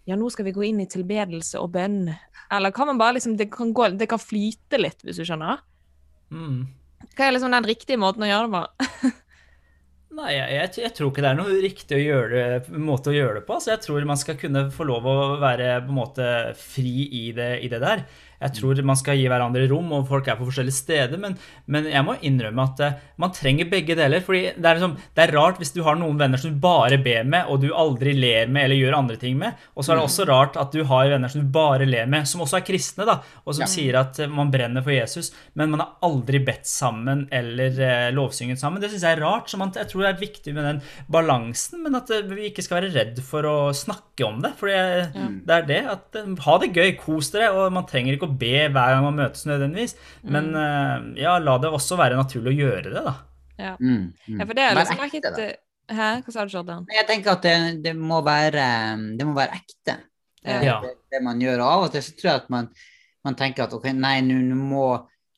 ja, 0.07 0.15
nå 0.15 0.29
skal 0.31 0.47
vi 0.47 0.55
gå 0.55 0.63
inn 0.63 0.79
i 0.79 0.87
tilbedelse 0.87 1.59
og 1.59 1.73
bønn. 1.73 2.05
Eller 2.55 2.71
kan 2.71 2.87
man 2.87 2.99
bare 2.99 3.17
liksom 3.17 3.35
Det 3.35 3.49
kan, 3.51 3.73
gå, 3.75 3.89
det 3.99 4.07
kan 4.07 4.21
flyte 4.21 4.79
litt, 4.79 5.03
hvis 5.03 5.19
du 5.19 5.25
skjønner? 5.27 5.59
Mm. 6.31 6.61
Hva 7.17 7.25
er 7.25 7.35
liksom 7.35 7.51
den 7.51 7.67
riktige 7.67 7.99
måten 7.99 8.23
å 8.23 8.29
gjøre 8.29 8.47
det 8.47 8.53
på? 8.55 9.11
Nei, 10.17 10.31
jeg, 10.33 10.69
jeg, 10.79 10.93
tror 10.95 11.11
ikke 11.11 11.23
det 11.25 11.29
er 11.29 11.37
noe 11.37 11.57
riktig 11.61 11.97
å 11.97 12.01
gjøre 12.01 12.45
måte 12.79 13.11
å 13.11 13.17
gjøre 13.17 13.41
det 13.41 13.43
på. 13.49 13.59
Så 13.59 13.73
jeg 13.73 13.83
tror 13.83 14.07
man 14.07 14.19
skal 14.21 14.39
kunne 14.39 14.63
få 14.73 14.87
lov 14.87 15.05
å 15.11 15.17
være 15.43 15.73
på 15.83 15.91
en 15.91 15.99
måte 15.99 16.29
fri 16.57 17.09
i 17.11 17.25
det, 17.35 17.51
i 17.67 17.69
det 17.69 17.81
der. 17.83 18.05
Jeg 18.37 18.53
tror 18.59 18.81
man 18.85 18.97
skal 18.99 19.17
gi 19.17 19.25
hverandre 19.29 19.65
rom, 19.71 19.89
og 19.97 20.07
folk 20.09 20.27
er 20.29 20.37
på 20.37 20.45
forskjellige 20.47 20.77
steder. 20.77 21.17
Men, 21.21 21.37
men 21.65 21.87
jeg 21.89 22.05
må 22.05 22.17
innrømme 22.25 22.65
at 22.69 22.83
uh, 22.85 22.99
man 23.21 23.33
trenger 23.33 23.69
begge 23.71 23.97
deler. 23.97 24.21
fordi 24.25 24.53
det 24.53 24.61
er, 24.65 24.77
liksom, 24.77 24.95
det 25.17 25.23
er, 25.23 25.33
rart 25.37 25.61
hvis 25.61 25.73
du 25.73 25.81
har 25.85 25.97
noen 25.97 26.19
venner 26.19 26.41
som 26.41 26.53
du 26.53 26.59
bare 26.61 26.99
ber 27.01 27.25
med, 27.25 27.49
og 27.49 27.63
du 27.63 27.71
aldri 27.73 28.13
ler 28.17 28.51
med 28.51 28.67
eller 28.67 28.81
gjør 28.81 28.99
andre 28.99 29.17
ting 29.21 29.39
med. 29.41 29.57
Og 29.73 29.85
så 29.85 29.93
er 29.93 29.99
det 29.99 30.05
også 30.05 30.27
rart 30.29 30.59
at 30.61 30.75
du 30.75 30.83
har 30.87 31.09
venner 31.15 31.33
som 31.33 31.41
du 31.41 31.49
bare 31.53 31.87
ler 31.89 32.09
med, 32.09 32.27
som 32.29 32.43
også 32.45 32.59
er 32.59 32.67
kristne, 32.67 33.07
da, 33.09 33.19
og 33.43 33.57
som 33.57 33.65
ja. 33.65 33.71
sier 33.71 33.99
at 34.03 34.21
uh, 34.21 34.29
man 34.29 34.53
brenner 34.53 34.85
for 34.85 34.93
Jesus, 34.93 35.31
men 35.57 35.73
man 35.73 35.83
har 35.83 35.95
aldri 36.05 36.41
bedt 36.45 36.69
sammen 36.69 37.25
eller 37.33 37.81
uh, 37.81 38.09
lovsynget 38.13 38.61
sammen. 38.61 38.83
Det 38.83 38.91
syns 38.93 39.07
jeg 39.07 39.17
er 39.17 39.23
rart. 39.25 39.49
så 39.49 39.57
man, 39.57 39.73
Jeg 39.73 39.89
tror 39.89 40.05
det 40.05 40.13
er 40.13 40.21
viktig 40.21 40.53
med 40.53 40.69
den 40.69 40.83
balansen, 41.09 41.81
men 41.85 41.97
at 41.97 42.13
vi 42.29 42.51
ikke 42.51 42.65
skal 42.65 42.81
være 42.83 42.93
redd 42.93 43.23
for 43.25 43.49
å 43.49 43.57
snakke 43.75 44.25
om 44.27 44.41
det. 44.45 44.53
For 44.59 44.69
ja. 44.69 45.01
det 45.09 45.57
er 45.57 45.67
det. 45.67 45.81
at 45.89 46.21
Ha 46.45 46.57
det 46.61 46.73
gøy, 46.75 46.93
kos 47.01 47.31
dere, 47.33 47.49
og 47.55 47.73
man 47.73 47.85
trenger 47.89 48.15
ikke 48.15 48.26
å 48.26 48.26
be 48.39 48.67
hver 48.67 48.93
gang 48.93 49.05
man 49.05 49.21
møtes 49.21 49.45
nødvendigvis. 49.49 49.95
Men 50.23 50.51
mm. 50.53 51.15
Ja, 51.19 51.37
la 51.43 51.57
det 51.61 51.71
også 51.73 51.99
være 51.99 52.19
naturlig 52.19 52.55
å 52.55 52.59
gjøre 52.65 52.83
det, 52.89 53.05
da. 53.05 53.15
Ja, 53.57 53.73
mm, 53.79 54.03
mm. 54.27 54.37
ja 54.37 54.45
for 54.45 54.57
det 54.57 54.65
er 54.67 54.77
liksom 54.77 55.01
ekte, 55.07 55.31
ikke 55.31 55.47
Hæ? 55.87 56.07
Hva 56.25 56.33
sa 56.35 56.43
du, 56.43 56.51
Jordan? 56.51 56.87
Jeg 56.91 57.07
tenker 57.07 57.37
at 57.37 57.45
det, 57.45 57.57
det, 57.85 57.93
må, 57.95 58.19
være, 58.25 58.63
det 59.15 59.27
må 59.27 59.31
være 59.37 59.55
ekte, 59.55 59.95
eh, 60.43 60.65
ja. 60.67 60.81
det, 60.83 60.97
det, 61.13 61.21
man 61.23 61.39
gjør. 61.39 61.63
Og 61.63 61.69
av 61.69 61.85
og 61.85 61.93
til 61.93 62.03
så 62.03 62.15
tror 62.17 62.29
jeg 62.29 62.41
at 62.41 62.49
man, 62.51 62.67
man 63.23 63.37
tenker 63.39 63.65
at 63.65 63.75
ok, 63.77 63.87
nei, 63.95 64.17
nå 64.25 64.57
må 64.59 64.87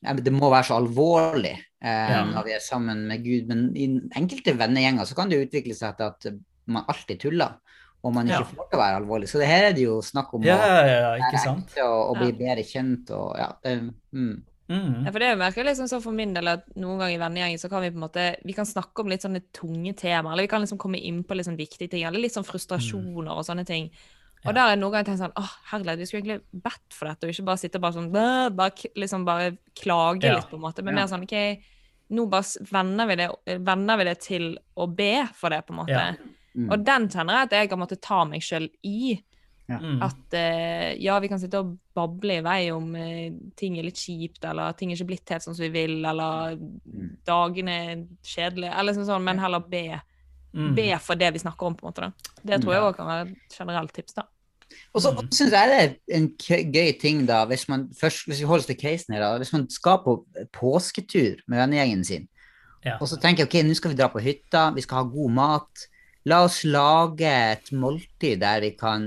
det 0.00 0.32
må 0.32 0.48
være 0.48 0.64
så 0.70 0.78
alvorlig 0.80 1.52
eh, 1.52 2.10
ja. 2.10 2.22
når 2.24 2.46
vi 2.46 2.54
er 2.56 2.62
sammen 2.64 3.04
med 3.06 3.22
Gud. 3.22 3.50
Men 3.50 3.66
i 3.76 3.86
enkelte 4.18 4.56
vennegjenger 4.58 5.06
så 5.06 5.16
kan 5.18 5.30
det 5.30 5.42
utvikle 5.44 5.76
seg 5.76 5.98
til 5.98 6.08
at 6.08 6.30
man 6.70 6.88
alltid 6.88 7.20
tuller 7.20 7.58
og 8.00 8.14
man 8.16 8.28
ikke 8.30 8.38
ja. 8.40 8.48
får 8.48 8.68
til 8.70 8.78
å 8.78 8.80
være 8.80 9.00
alvorlig. 9.02 9.28
Så 9.28 9.40
det 9.40 9.48
her 9.50 9.66
er 9.70 9.74
det 9.76 9.82
jo 9.84 9.98
snakk 10.04 10.30
om 10.36 10.44
ja, 10.46 10.56
å 10.56 10.60
ja, 10.60 11.00
være 11.18 11.26
ekte 11.26 11.84
og, 11.84 11.98
og, 11.98 12.20
bli 12.22 12.30
bedre 12.38 12.64
kjent 12.64 13.12
og 13.16 13.34
ja. 13.36 13.50
Det, 13.60 13.74
mm. 14.16 14.30
Mm. 14.70 15.02
Ja, 15.02 15.10
for 15.10 15.18
det 15.18 15.26
er 15.26 15.34
jo 15.34 15.40
merkelig 15.40 15.66
liksom 15.72 15.88
så 15.90 15.98
for 15.98 16.14
min 16.14 16.30
del 16.36 16.46
at 16.52 16.68
noen 16.78 17.00
ganger 17.00 17.16
i 17.16 17.20
vennegjengen 17.20 17.58
så 17.58 17.68
kan 17.72 17.82
vi 17.82 17.90
på 17.90 17.98
en 17.98 18.04
måte 18.04 18.26
vi 18.46 18.54
kan 18.54 18.68
snakke 18.68 19.02
om 19.02 19.10
litt 19.10 19.26
sånne 19.26 19.42
tunge 19.56 19.92
temaer, 19.98 20.30
eller 20.30 20.46
vi 20.46 20.52
kan 20.52 20.62
liksom 20.62 20.78
komme 20.80 21.00
inn 21.02 21.24
på 21.26 21.34
litt 21.34 21.48
sånn 21.48 21.58
viktige 21.58 21.90
ting, 21.90 22.06
eller 22.06 22.22
litt 22.22 22.36
sånn 22.36 22.46
frustrasjoner 22.46 23.32
mm. 23.32 23.34
og 23.34 23.44
sånne 23.48 23.66
ting. 23.68 23.90
Og 24.44 24.52
ja. 24.52 24.56
da 24.56 24.68
er 24.70 24.78
noen 24.78 24.94
ganger 24.94 25.10
tenkt 25.10 25.24
sånn 25.24 25.36
åh, 25.36 25.56
herlighet, 25.72 26.00
vi 26.00 26.08
skulle 26.08 26.22
egentlig 26.22 26.62
bedt 26.64 26.96
for 26.96 27.10
dette, 27.10 27.26
og 27.26 27.34
ikke 27.34 27.48
bare 27.50 27.60
sitte 27.60 27.82
bare 27.82 27.98
sånn 27.98 28.08
bare, 28.14 28.88
liksom 29.02 29.26
bare 29.28 29.52
klage 29.76 30.30
ja. 30.30 30.38
litt, 30.38 30.48
på 30.48 30.56
en 30.56 30.64
måte, 30.64 30.86
men 30.86 30.96
mer 30.96 31.10
sånn 31.10 31.26
OK, 31.26 31.36
nå 32.14 32.30
bare 32.30 32.70
vender 32.70 33.10
vi, 33.10 33.18
det, 33.20 33.30
vender 33.66 34.00
vi 34.00 34.06
det 34.08 34.16
til 34.22 34.52
å 34.78 34.86
be 34.86 35.12
for 35.36 35.52
det, 35.52 35.60
på 35.66 35.74
en 35.74 35.82
måte. 35.82 36.06
Mm. 36.54 36.68
Og 36.68 36.86
den 36.86 37.08
kjenner 37.12 37.36
jeg 37.36 37.48
at 37.48 37.56
jeg 37.56 37.70
har 37.72 37.80
måttet 37.80 38.02
ta 38.04 38.22
meg 38.28 38.44
sjøl 38.44 38.68
i. 38.86 39.18
Ja. 39.70 39.78
Mm. 39.78 40.00
At 40.02 40.34
uh, 40.34 40.88
ja, 40.98 41.18
vi 41.22 41.30
kan 41.30 41.38
sitte 41.38 41.60
og 41.62 41.76
bable 41.94 42.40
i 42.40 42.42
vei 42.42 42.60
om 42.74 42.88
uh, 42.96 43.28
ting 43.58 43.78
er 43.78 43.86
litt 43.86 44.00
kjipt, 44.02 44.42
eller 44.50 44.74
ting 44.74 44.90
er 44.90 44.98
ikke 44.98 45.12
blitt 45.12 45.30
helt 45.30 45.46
sånn 45.46 45.54
som 45.54 45.66
vi 45.68 45.70
vil, 45.76 46.00
eller 46.00 46.56
mm. 46.58 47.12
dagene 47.28 47.76
er 47.84 48.02
kjedelige, 48.26 48.74
eller 48.74 48.96
sånn, 48.96 49.06
sånn, 49.12 49.26
men 49.28 49.42
heller 49.42 49.62
be. 49.62 50.00
Mm. 50.50 50.74
Be 50.74 50.88
for 50.98 51.18
det 51.18 51.30
vi 51.36 51.44
snakker 51.44 51.68
om, 51.68 51.78
på 51.78 51.86
en 51.86 51.92
måte. 51.92 52.08
Da. 52.08 52.36
Det 52.50 52.62
tror 52.64 52.74
jeg 52.74 52.86
òg 52.88 52.98
kan 52.98 53.10
være 53.12 53.28
et 53.28 53.58
generelt 53.60 53.94
tips. 53.94 54.18
da. 54.18 54.26
Og 54.94 55.02
så 55.02 55.12
mm. 55.14 55.30
syns 55.34 55.54
jeg 55.54 55.70
det 55.70 55.78
er 55.78 56.18
en 56.18 56.26
gøy 56.74 56.90
ting, 56.98 57.22
da, 57.28 57.44
hvis 57.50 57.68
man 57.70 57.86
først, 58.00 58.26
hvis 58.26 58.42
vi 58.42 58.48
holder 58.48 58.64
oss 58.64 58.70
til 58.70 58.78
casen 58.80 59.14
her, 59.14 59.22
da, 59.22 59.38
hvis 59.38 59.52
man 59.54 59.68
skal 59.70 60.02
på 60.04 60.16
påsketur 60.56 61.42
med 61.46 61.62
vennegjengen 61.62 62.04
sin, 62.06 62.26
ja. 62.84 62.96
og 62.98 63.08
så 63.10 63.18
tenker 63.20 63.44
jeg 63.44 63.50
ok, 63.50 63.56
nå 63.66 63.78
skal 63.78 63.94
vi 63.94 63.98
dra 64.00 64.10
på 64.10 64.22
hytta, 64.24 64.70
vi 64.74 64.84
skal 64.86 65.02
ha 65.02 65.10
god 65.10 65.34
mat. 65.38 65.86
La 66.28 66.42
oss 66.44 66.58
lage 66.68 67.24
et 67.24 67.70
måltid 67.72 68.42
der 68.42 68.60
vi 68.60 68.74
kan 68.76 69.06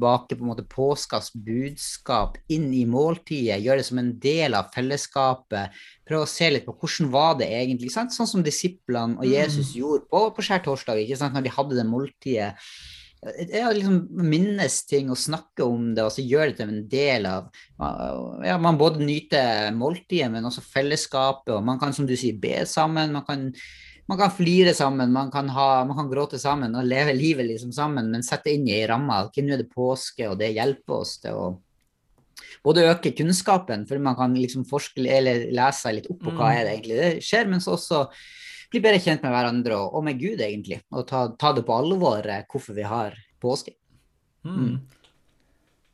bake 0.00 0.32
på 0.32 0.40
en 0.40 0.48
måte 0.48 0.64
påskas 0.64 1.28
budskap 1.36 2.38
inn 2.48 2.70
i 2.72 2.86
måltidet, 2.88 3.60
gjøre 3.60 3.82
det 3.82 3.88
som 3.90 4.00
en 4.00 4.14
del 4.22 4.56
av 4.56 4.70
fellesskapet. 4.72 5.76
Prøve 6.08 6.24
å 6.24 6.30
se 6.30 6.48
litt 6.54 6.64
på 6.64 6.72
hvordan 6.78 7.12
var 7.12 7.36
det 7.42 7.50
egentlig. 7.52 7.92
Sant? 7.92 8.16
Sånn 8.16 8.30
som 8.30 8.46
disiplene 8.46 9.20
og 9.20 9.28
Jesus 9.28 9.74
mm. 9.74 9.78
gjorde 9.82 10.08
på, 10.08 10.24
på 10.32 10.46
skjærtorsdag, 10.48 11.04
når 11.36 11.44
de 11.44 11.56
hadde 11.58 11.80
det 11.80 11.88
måltidet. 11.90 12.50
Det 13.24 13.60
er 13.60 13.72
liksom 13.72 14.00
minnes 14.24 14.74
ting 14.88 15.08
og 15.12 15.20
snakke 15.20 15.64
om 15.64 15.92
det, 15.96 16.04
og 16.04 16.12
så 16.12 16.24
gjøre 16.24 16.50
det 16.52 16.58
til 16.58 16.72
en 16.72 16.82
del 16.92 17.28
av 17.28 17.46
ja, 18.44 18.58
Man 18.60 18.80
både 18.80 19.04
nyter 19.04 19.70
måltidet, 19.76 20.32
men 20.32 20.48
også 20.48 20.64
fellesskapet, 20.64 21.54
og 21.56 21.64
man 21.64 21.80
kan, 21.80 21.92
som 21.96 22.08
du 22.08 22.16
sier, 22.16 22.40
be 22.40 22.64
sammen. 22.68 23.12
man 23.16 23.24
kan 23.28 23.50
man 24.06 24.18
kan 24.20 24.32
flire 24.36 24.74
sammen, 24.76 25.12
man 25.12 25.30
kan, 25.32 25.48
ha, 25.48 25.84
man 25.88 25.96
kan, 25.96 26.10
gråte 26.10 26.38
sammen 26.38 26.74
og 26.76 26.84
leve 26.84 27.14
livet 27.16 27.48
liksom 27.48 27.72
sammen, 27.72 28.10
men 28.12 28.24
sette 28.26 28.52
inn 28.52 28.66
i 28.68 28.76
ei 28.76 28.88
ramme. 28.88 29.22
Nå 29.32 29.54
er 29.54 29.62
det 29.62 29.70
påske, 29.72 30.28
og 30.28 30.38
det 30.40 30.52
hjelper 30.56 30.98
oss 30.98 31.16
til 31.22 31.38
å 31.38 31.46
både 32.64 32.86
øke 32.88 33.12
kunnskapen, 33.16 33.84
for 33.88 34.00
man 34.02 34.16
kan 34.18 34.34
liksom 34.36 34.64
forske 34.68 35.04
eller 35.04 35.46
lese 35.54 35.86
seg 35.86 35.98
litt 35.98 36.10
opp 36.12 36.22
på 36.24 36.32
hva 36.32 36.50
mm. 36.50 36.56
er 36.56 36.64
det 36.64 36.74
egentlig 36.74 36.98
det 37.00 37.12
skjer, 37.24 37.48
men 37.50 37.60
også 37.60 38.04
bli 38.72 38.82
bedre 38.82 39.00
kjent 39.02 39.24
med 39.24 39.34
hverandre 39.34 39.78
og, 39.78 39.98
og 39.98 40.04
med 40.06 40.20
Gud, 40.20 40.40
egentlig. 40.42 40.80
Og 40.92 41.06
ta, 41.08 41.26
ta, 41.38 41.52
det 41.56 41.64
på 41.66 41.76
alvor 41.76 42.26
eh, 42.26 42.44
hvorfor 42.50 42.76
vi 42.76 42.86
har 42.88 43.16
påske. 43.42 43.76
Mm. 44.44 44.58
mm. 44.58 44.76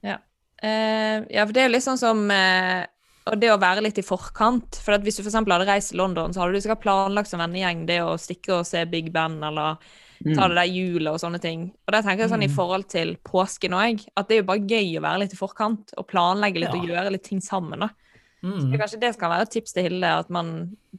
Ja. 0.07 0.17
Uh, 0.61 1.27
ja, 1.33 1.45
for 1.45 1.55
det 1.57 1.63
er 1.63 1.71
litt 1.73 1.85
sånn 1.85 2.01
som 2.01 2.27
uh, 2.29 2.85
og 3.29 3.41
det 3.41 3.51
å 3.53 3.59
være 3.61 3.83
litt 3.85 3.99
i 4.01 4.05
forkant. 4.07 4.79
For 4.81 4.97
hvis 5.05 5.19
du 5.19 5.25
f.eks. 5.25 5.37
hadde 5.37 5.67
reist 5.69 5.93
til 5.93 6.01
London, 6.01 6.33
så 6.33 6.43
hadde 6.43 6.57
du 6.57 6.65
sikkert 6.65 6.85
planlagt 6.85 7.31
som 7.31 7.43
vennegjeng 7.43 7.85
det 7.89 8.01
å 8.05 8.17
stikke 8.21 8.61
og 8.61 8.69
se 8.69 8.83
Big 8.89 9.11
Ben 9.15 9.37
eller 9.45 9.77
mm. 10.25 10.33
ta 10.33 10.49
det 10.49 10.57
der 10.57 10.73
hjulet 10.73 11.13
og 11.13 11.21
sånne 11.23 11.41
ting. 11.43 11.69
Og 11.85 11.95
der 11.95 12.07
tenker 12.07 12.25
jeg 12.25 12.33
sånn 12.33 12.45
mm. 12.45 12.49
i 12.49 12.55
forhold 12.57 12.89
til 12.93 13.15
påsken 13.27 13.77
òg, 13.77 14.07
at 14.17 14.31
det 14.31 14.39
er 14.39 14.43
jo 14.43 14.49
bare 14.51 14.65
gøy 14.65 14.97
å 14.99 15.05
være 15.05 15.25
litt 15.25 15.37
i 15.37 15.41
forkant 15.41 15.95
og 16.01 16.09
planlegge 16.11 16.65
litt 16.65 16.73
ja. 16.73 16.81
og 16.81 16.95
gjøre 16.95 17.15
litt 17.17 17.27
ting 17.29 17.45
sammen. 17.45 17.85
da. 17.85 17.93
Mm. 18.41 18.57
Så 18.57 18.81
kanskje 18.81 19.03
det 19.03 19.15
skal 19.19 19.35
være 19.35 19.47
et 19.47 19.55
tips 19.59 19.77
til 19.77 19.85
Hilde, 19.85 20.11
at 20.25 20.31
man 20.33 20.55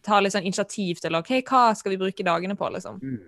tar 0.06 0.22
litt 0.22 0.36
sånn 0.36 0.46
initiativ 0.46 1.02
til 1.02 1.18
ok, 1.18 1.40
hva 1.42 1.72
skal 1.78 1.96
vi 1.96 2.02
bruke 2.04 2.26
dagene 2.26 2.58
på, 2.58 2.70
liksom. 2.76 3.02
Mm. 3.02 3.22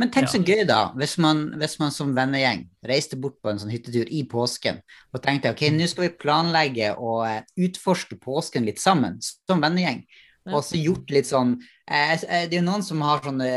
Men 0.00 0.10
tenk 0.12 0.30
så 0.32 0.40
gøy, 0.40 0.64
da, 0.68 0.80
hvis 0.98 1.16
man, 1.22 1.46
hvis 1.60 1.76
man 1.82 1.92
som 1.94 2.14
vennegjeng 2.16 2.64
reiste 2.86 3.18
bort 3.20 3.38
på 3.42 3.52
en 3.52 3.60
sånn 3.60 3.72
hyttetur 3.72 4.08
i 4.08 4.24
påsken 4.28 4.80
og 5.12 5.22
tenkte 5.24 5.52
ok, 5.52 5.66
nå 5.74 5.88
skal 5.90 6.08
vi 6.08 6.16
planlegge 6.22 6.94
og 6.96 7.22
uh, 7.26 7.38
utforske 7.66 8.18
påsken 8.22 8.66
litt 8.68 8.82
sammen 8.82 9.18
som 9.22 9.62
vennegjeng. 9.62 10.04
Og 10.48 10.62
så 10.64 10.78
gjort 10.80 11.10
litt 11.12 11.28
sånn 11.28 11.52
eh, 11.84 12.14
eh 12.16 12.46
Det 12.48 12.56
er 12.56 12.60
jo 12.62 12.66
noen 12.66 12.84
som 12.84 13.02
har 13.04 13.20
sånne 13.24 13.48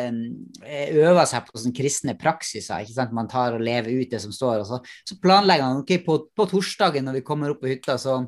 eh, 0.68 0.92
øver 1.00 1.26
seg 1.30 1.48
på 1.48 1.62
sånne 1.62 1.78
kristne 1.78 2.16
praksiser. 2.20 2.84
ikke 2.84 2.98
sant? 2.98 3.16
Man 3.16 3.30
tar 3.32 3.56
og 3.56 3.64
lever 3.64 4.02
ut 4.02 4.12
det 4.12 4.20
som 4.22 4.34
står. 4.36 4.62
og 4.62 4.68
Så, 4.68 4.82
så 5.08 5.20
planlegger 5.24 5.64
man 5.64 5.84
ok, 5.84 5.96
på, 6.06 6.18
på 6.36 6.48
torsdagen 6.52 7.08
når 7.08 7.22
vi 7.22 7.28
kommer 7.28 7.54
opp 7.54 7.64
på 7.64 7.72
hytta, 7.72 7.98
så 7.98 8.20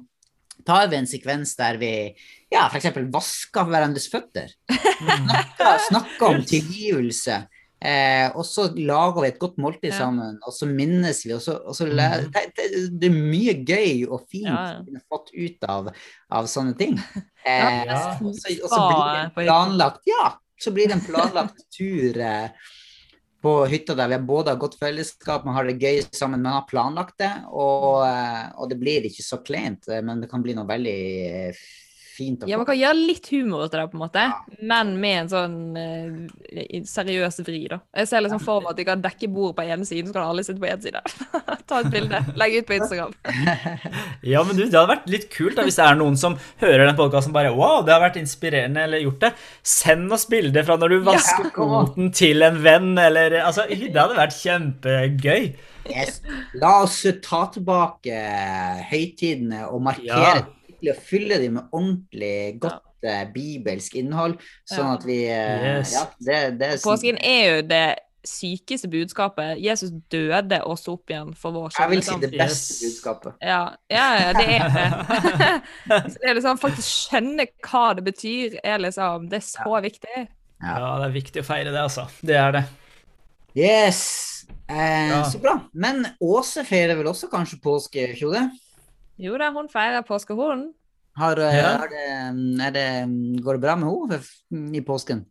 tar 0.65 0.87
vi 0.89 0.97
en 0.97 1.09
sekvens 1.09 1.55
der 1.59 1.77
vi 1.81 1.91
ja, 2.53 2.65
f.eks. 2.69 2.95
vasker 3.11 3.67
hverandres 3.67 4.07
føtter. 4.11 4.55
Snakker, 4.95 5.81
snakker 5.89 6.29
om 6.29 6.45
tilgivelse. 6.47 7.43
Eh, 7.83 8.29
og 8.33 8.45
så 8.47 8.69
lager 8.73 9.19
vi 9.21 9.29
et 9.29 9.41
godt 9.41 9.57
måltid 9.61 9.91
ja. 9.91 9.97
sammen, 9.99 10.37
og 10.47 10.53
så 10.55 10.67
minnes 10.69 11.19
vi. 11.25 11.33
Og 11.35 11.43
så, 11.43 11.57
og 11.59 11.75
så 11.77 11.89
mm. 11.89 11.97
det, 12.33 12.45
det, 12.57 12.69
det, 12.95 13.09
er 13.09 13.17
mye 13.17 13.57
gøy 13.67 14.05
og 14.07 14.23
fint 14.31 14.49
ja, 14.49 14.79
vi 14.85 14.95
har 14.95 15.03
fått 15.11 15.33
ut 15.35 15.67
av, 15.69 15.91
av 16.39 16.51
sånne 16.51 16.77
ting. 16.79 16.99
Eh, 17.45 17.83
og, 18.25 18.31
så, 18.33 18.49
og, 18.55 18.71
så, 18.71 18.77
blir 18.89 19.01
det 19.05 19.43
planlagt 19.45 20.07
Ja, 20.09 20.31
så 20.57 20.71
blir 20.73 20.87
det 20.89 20.95
en 20.95 21.03
planlagt 21.11 21.59
tur 21.77 22.17
eh, 22.17 22.71
på 23.45 23.51
hytta 23.69 23.93
der 23.93 24.09
vi 24.09 24.17
både 24.25 24.55
har 24.55 24.57
godt 24.57 24.79
fellesskap, 24.79 25.45
man 25.45 25.53
har 25.53 25.67
det 25.69 25.75
gøy 25.77 26.01
sammen, 26.09 26.41
man 26.41 26.55
har 26.57 26.65
planlagt 26.65 27.19
det. 27.21 27.29
Og, 27.53 28.01
eh, 28.07 28.47
og 28.57 28.71
det 28.71 28.79
blir 28.81 29.05
ikke 29.05 29.25
så 29.27 29.43
kleint, 29.45 29.85
eh, 29.93 30.01
men 30.01 30.23
det 30.23 30.31
kan 30.31 30.41
bli 30.41 30.55
noe 30.57 30.65
veldig 30.65 30.97
fint 32.15 32.41
å 32.41 32.45
få. 32.45 32.49
Ja, 32.49 32.59
man 32.59 32.67
kan 32.67 32.77
gjøre 32.79 32.97
litt 32.97 33.27
humor 33.33 33.65
ut 33.65 33.73
av 33.73 33.81
det, 33.81 33.85
på 33.91 33.97
en 33.97 34.03
måte, 34.03 34.23
ja. 34.29 34.59
men 34.71 34.93
med 35.01 35.17
en 35.23 35.31
sånn 35.31 35.57
uh, 35.75 36.79
seriøs 36.87 37.41
vri, 37.45 37.65
da. 37.71 37.79
Jeg 37.99 38.09
ser 38.09 38.25
liksom 38.25 38.41
for 38.43 38.63
meg 38.63 38.73
at 38.73 38.79
de 38.79 38.87
kan 38.87 39.03
dekke 39.03 39.29
bordet 39.33 39.57
på 39.59 39.67
ene 39.67 39.87
siden, 39.87 40.09
så 40.09 40.17
kan 40.17 40.31
alle 40.31 40.45
sitte 40.47 40.61
på 40.63 40.69
én 40.69 40.81
side. 40.83 41.03
Ta 41.69 41.81
et 41.81 41.91
bilde, 41.93 42.21
legge 42.39 42.63
ut 42.63 42.69
på 42.69 42.77
Instagram. 42.79 43.13
ja, 44.33 44.43
men 44.47 44.57
du, 44.57 44.63
det 44.63 44.77
hadde 44.77 44.93
vært 44.93 45.11
litt 45.11 45.29
kult 45.33 45.59
da, 45.59 45.67
hvis 45.67 45.79
det 45.81 45.87
er 45.87 45.99
noen 45.99 46.19
som 46.19 46.39
hører 46.63 46.85
den 46.87 46.97
podkasten 46.99 47.35
bare 47.35 47.53
Wow, 47.55 47.83
det 47.85 47.95
har 47.95 48.03
vært 48.03 48.19
inspirerende, 48.21 48.87
eller 48.87 49.03
gjort 49.03 49.21
det. 49.27 49.31
Send 49.75 50.11
oss 50.15 50.27
bilder 50.31 50.65
fra 50.67 50.79
når 50.81 50.95
du 50.95 50.97
vasker 51.07 51.51
koten 51.55 52.09
ja, 52.09 52.15
til 52.23 52.45
en 52.45 52.59
venn, 52.65 52.93
eller 53.01 53.39
Altså, 53.45 53.65
det 53.69 53.93
hadde 53.93 54.17
vært 54.17 54.37
kjempegøy. 54.39 55.47
Yes. 55.85 56.21
La 56.57 56.79
oss 56.81 57.03
ta 57.21 57.43
tilbake 57.53 58.19
høytidene 58.89 59.67
og 59.69 59.83
markere 59.85 60.21
ja 60.25 60.45
virkelig 60.85 60.95
å 60.95 61.05
fylle 61.09 61.39
dem 61.41 61.57
med 61.57 61.75
ordentlig 61.75 62.59
godt 62.61 63.05
ja. 63.05 63.21
uh, 63.23 63.33
bibelsk 63.33 63.95
innhold, 63.99 64.39
sånn 64.69 64.93
at 64.95 65.05
vi 65.07 65.21
uh, 65.29 65.79
yes. 65.79 65.95
Ja, 65.95 66.07
det, 66.19 66.41
det 66.59 66.73
er 66.75 66.83
Påsken 66.83 67.17
er 67.21 67.45
jo 67.49 67.63
det 67.69 67.85
sykeste 68.25 68.89
budskapet. 68.89 69.59
Jesus 69.61 69.91
døde 70.09 70.57
og 70.65 70.79
sto 70.81 70.95
opp 70.97 71.11
igjen 71.13 71.35
for 71.37 71.53
vår 71.53 71.75
Jeg 71.77 71.91
vil 71.91 72.01
si 72.05 72.15
det 72.23 72.31
beste 72.33 72.73
Yes. 72.73 72.79
budskapet. 72.81 73.35
Ja, 73.41 73.75
ja, 73.91 74.07
ja, 74.17 74.31
det 74.33 74.47
er 74.55 74.71
det. 74.73 74.87
så 76.11 76.15
det 76.17 76.31
er 76.31 76.39
liksom 76.39 76.61
faktisk 76.61 77.11
skjønne 77.11 77.45
hva 77.67 77.83
det 77.97 78.05
betyr, 78.07 78.57
er 78.63 78.81
liksom 78.81 79.29
Det 79.29 79.43
er 79.43 79.45
så 79.45 79.77
viktig. 79.85 80.25
Ja, 80.63 80.79
det 80.97 81.11
er 81.11 81.13
viktig 81.13 81.43
å 81.43 81.45
feire 81.45 81.69
det, 81.69 81.83
altså. 81.83 82.07
Det 82.25 82.39
er 82.39 82.57
det. 82.57 82.65
Yes. 83.55 84.01
Eh, 84.67 85.11
Ja. 85.11 85.21
Så 85.29 85.37
bra. 85.43 85.59
Men 85.73 86.07
Åse 86.17 86.65
feirer 86.65 86.97
vel 86.97 87.11
også 87.11 87.29
kanskje 87.29 87.61
påske, 87.61 88.09
ikke 88.15 88.33
det? 88.33 88.47
Jo 89.21 89.37
da, 89.39 89.51
hun 89.55 89.69
feirer 89.71 90.03
påske, 90.07 90.35
hun. 90.35 90.73
Har, 91.15 91.39
eh, 91.39 91.55
Ja. 91.55 91.77
har 91.77 91.87
det, 91.87 92.03
er 92.65 92.71
det, 92.75 93.43
går 93.43 93.53
det 93.53 93.61
bra 93.61 93.75
med 93.75 93.87
henne 93.87 94.75
i 94.75 94.81
påsken? 94.81 95.25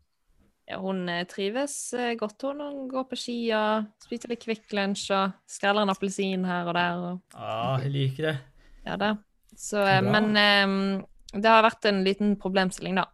Ja, 0.66 0.79
hun 0.81 1.09
eh, 1.09 1.27
trives 1.29 1.92
eh, 1.92 2.14
godt, 2.16 2.40
hun. 2.42 2.61
Hun 2.61 2.88
går 2.88 3.05
på 3.05 3.16
ski 3.16 3.53
og 3.53 3.85
spiser 4.01 4.33
litt 4.33 4.44
Kvikk 4.44 4.73
Lunsj 4.73 5.11
og 5.12 5.35
skreller 5.47 5.85
en 5.85 5.92
appelsin 5.92 6.44
her 6.49 6.70
og 6.70 6.75
der. 6.75 7.03
Og, 7.11 7.20
Ja, 7.37 7.79
jeg 7.83 7.92
liker 7.92 8.31
det. 8.31 8.38
ja 8.87 8.97
da. 8.97 9.16
Så, 9.57 9.79
men 10.03 10.33
um, 10.35 11.05
det 11.31 11.47
har 11.47 11.62
vært 11.62 11.85
en 11.87 12.03
liten 12.03 12.33
problemstilling, 12.40 12.97
da. 12.97 13.05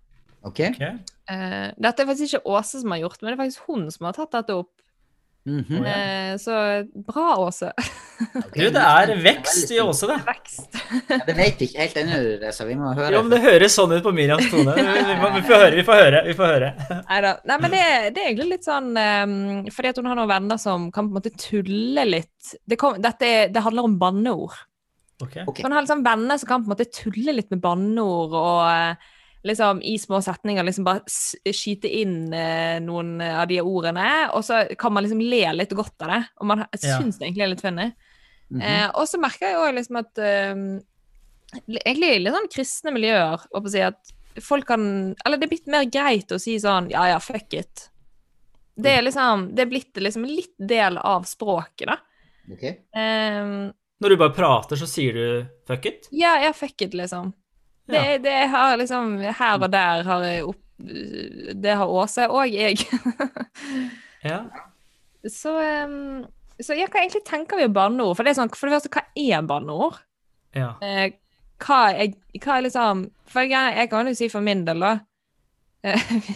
Ok? 0.42 0.60
okay. 0.70 0.94
Uh, 1.28 1.68
dette 1.76 2.00
er 2.00 2.06
faktisk 2.08 2.38
ikke 2.38 2.46
Åse 2.54 2.80
som 2.80 2.94
har 2.94 3.02
gjort, 3.02 3.20
men 3.20 3.28
det 3.28 3.34
er 3.34 3.42
faktisk 3.42 3.66
hun 3.66 3.90
som 3.90 4.06
har 4.06 4.16
tatt 4.16 4.32
dette 4.38 4.56
opp. 4.56 4.72
Mhm. 5.50 5.64
-hmm. 5.68 5.86
Eh, 6.32 6.36
så 6.38 6.54
bra, 7.06 7.36
Åse. 7.46 7.72
Okay. 8.20 8.66
Du, 8.66 8.70
det 8.70 8.80
er 8.84 9.10
vekst 9.24 9.70
i 9.72 9.78
Åse, 9.80 10.06
det. 10.06 10.16
Vekst. 10.26 10.76
Ja, 11.08 11.18
det 11.26 11.34
vet 11.36 11.62
ikke 11.64 11.78
helt 11.80 11.96
ennå, 11.96 12.50
så 12.52 12.66
vi 12.68 12.74
må 12.76 12.90
høre. 12.92 13.14
Jo, 13.14 13.22
men 13.22 13.30
det 13.32 13.40
høres 13.40 13.72
sånn 13.78 13.94
ut 13.96 14.02
på 14.04 14.12
Miriams 14.12 14.50
tone. 14.50 14.74
Vi, 14.76 14.82
vi, 14.82 15.14
må- 15.22 15.30
vi 15.34 15.42
får 15.48 15.62
høre, 15.62 15.76
vi 15.78 15.84
får 15.88 16.02
høre. 16.02 16.20
Vi 16.26 16.34
får 16.36 16.50
høre. 16.52 16.68
Neida. 17.08 17.30
Nei, 17.48 17.56
men 17.62 17.70
det, 17.70 17.84
det 18.14 18.20
er 18.20 18.28
egentlig 18.28 18.48
litt 18.50 18.68
sånn 18.68 18.90
um, 18.92 19.64
Fordi 19.72 19.88
at 19.88 19.96
hun 20.02 20.10
har 20.10 20.18
noen 20.20 20.28
venner 20.28 20.60
som 20.60 20.90
kan 20.92 21.08
på 21.08 21.14
en 21.14 21.18
måte 21.22 21.32
tulle 21.32 22.04
litt. 22.04 22.52
Det, 22.68 22.76
kom, 22.76 23.00
dette 23.00 23.48
det 23.48 23.64
handler 23.64 23.88
om 23.88 23.96
banneord. 23.98 24.52
Okay. 25.22 25.44
okay. 25.46 25.64
Hun 25.64 25.72
har 25.72 25.82
liksom 25.82 26.04
venner 26.04 26.36
som 26.40 26.48
kan 26.48 26.62
på 26.62 26.68
en 26.68 26.74
måte 26.76 26.90
tulle 26.92 27.32
litt 27.32 27.50
med 27.50 27.60
banneord 27.64 28.36
og 28.36 28.60
eh, 28.68 29.10
liksom 29.44 29.80
i 29.82 29.94
små 29.98 30.18
setninger 30.22 30.64
liksom 30.66 30.84
bare 30.84 31.00
skyte 31.54 31.88
inn 31.88 32.32
eh, 32.36 32.78
noen 32.84 33.14
av 33.24 33.46
de 33.48 33.60
ordene, 33.64 34.28
og 34.36 34.42
så 34.44 34.62
kan 34.78 34.92
man 34.92 35.04
liksom 35.06 35.20
le 35.24 35.44
litt 35.56 35.70
godt 35.76 36.02
av 36.04 36.08
det. 36.12 36.20
Og 36.40 36.46
man 36.46 36.64
Ja. 36.82 36.98
syns 36.98 37.18
det 37.18 37.28
egentlig 37.30 37.42
er 37.46 37.52
litt 37.54 37.60
funny. 37.64 37.88
Mhm. 38.50 38.62
Eh, 38.62 38.88
og 38.94 39.06
så 39.08 39.18
merker 39.22 39.46
jeg 39.46 39.54
jo 39.54 39.72
liksom 39.78 39.96
at 40.00 40.18
eh, 40.18 40.54
Egentlig 41.66 42.10
i 42.14 42.18
litt 42.22 42.34
sånn 42.34 42.50
kristne 42.52 42.92
miljøer, 42.94 43.40
å 43.54 43.60
si 43.68 43.80
at 43.82 44.12
folk 44.40 44.66
kan 44.68 45.16
Eller 45.26 45.36
det 45.36 45.48
er 45.48 45.50
blitt 45.50 45.66
mer 45.66 45.84
greit 45.90 46.30
å 46.30 46.38
si 46.38 46.54
sånn 46.62 46.90
ja 46.92 47.08
ja, 47.08 47.18
fuck 47.18 47.54
it. 47.54 47.88
Det 48.78 48.92
er 48.98 49.02
liksom 49.02 49.48
Det 49.54 49.64
er 49.64 49.70
blitt 49.72 49.94
liksom 49.98 50.24
litt 50.26 50.54
del 50.58 50.96
av 50.98 51.24
språket, 51.26 51.86
da. 51.90 51.96
Ok. 52.52 52.62
Eh, 52.64 53.72
Når 54.00 54.08
du 54.08 54.16
bare 54.16 54.32
prater, 54.34 54.76
så 54.76 54.86
sier 54.86 55.12
du 55.12 55.46
fuck 55.66 55.86
it? 55.86 56.08
ja, 56.12 56.36
ja, 56.42 56.52
fuck 56.52 56.80
it, 56.82 56.94
liksom. 56.94 57.32
Det, 57.92 58.02
det 58.24 58.36
har 58.52 58.76
liksom 58.80 59.16
Her 59.22 59.56
og 59.60 59.70
der 59.72 60.02
har 60.06 60.24
jeg 60.26 60.44
opp 60.48 60.60
Det 61.64 61.74
har 61.76 61.94
Åse 62.02 62.28
og 62.30 62.52
jeg. 62.52 62.78
Ja. 64.24 64.42
så 65.24 65.52
Så 66.60 66.76
ja, 66.76 66.84
hva 66.92 67.00
egentlig 67.00 67.22
tenker 67.24 67.56
vi 67.56 67.64
om 67.64 67.72
banneord? 67.72 68.16
For 68.18 68.24
det 68.24 68.34
er 68.34 68.40
sånn, 68.42 68.50
for 68.52 68.68
det 68.68 68.76
første, 68.76 68.92
hva 68.92 69.06
er 69.16 69.46
banneord? 69.48 69.96
ja. 70.56 70.74
Eh, 70.84 71.12
hva, 71.60 71.78
er, 71.92 72.14
hva 72.40 72.56
er 72.56 72.64
liksom 72.66 73.04
For 73.28 73.44
jeg, 73.44 73.76
jeg 73.76 73.90
kan 73.92 74.08
jo 74.08 74.14
si 74.16 74.28
for 74.32 74.44
min 74.44 74.64
del, 74.66 74.80
da, 74.84 74.92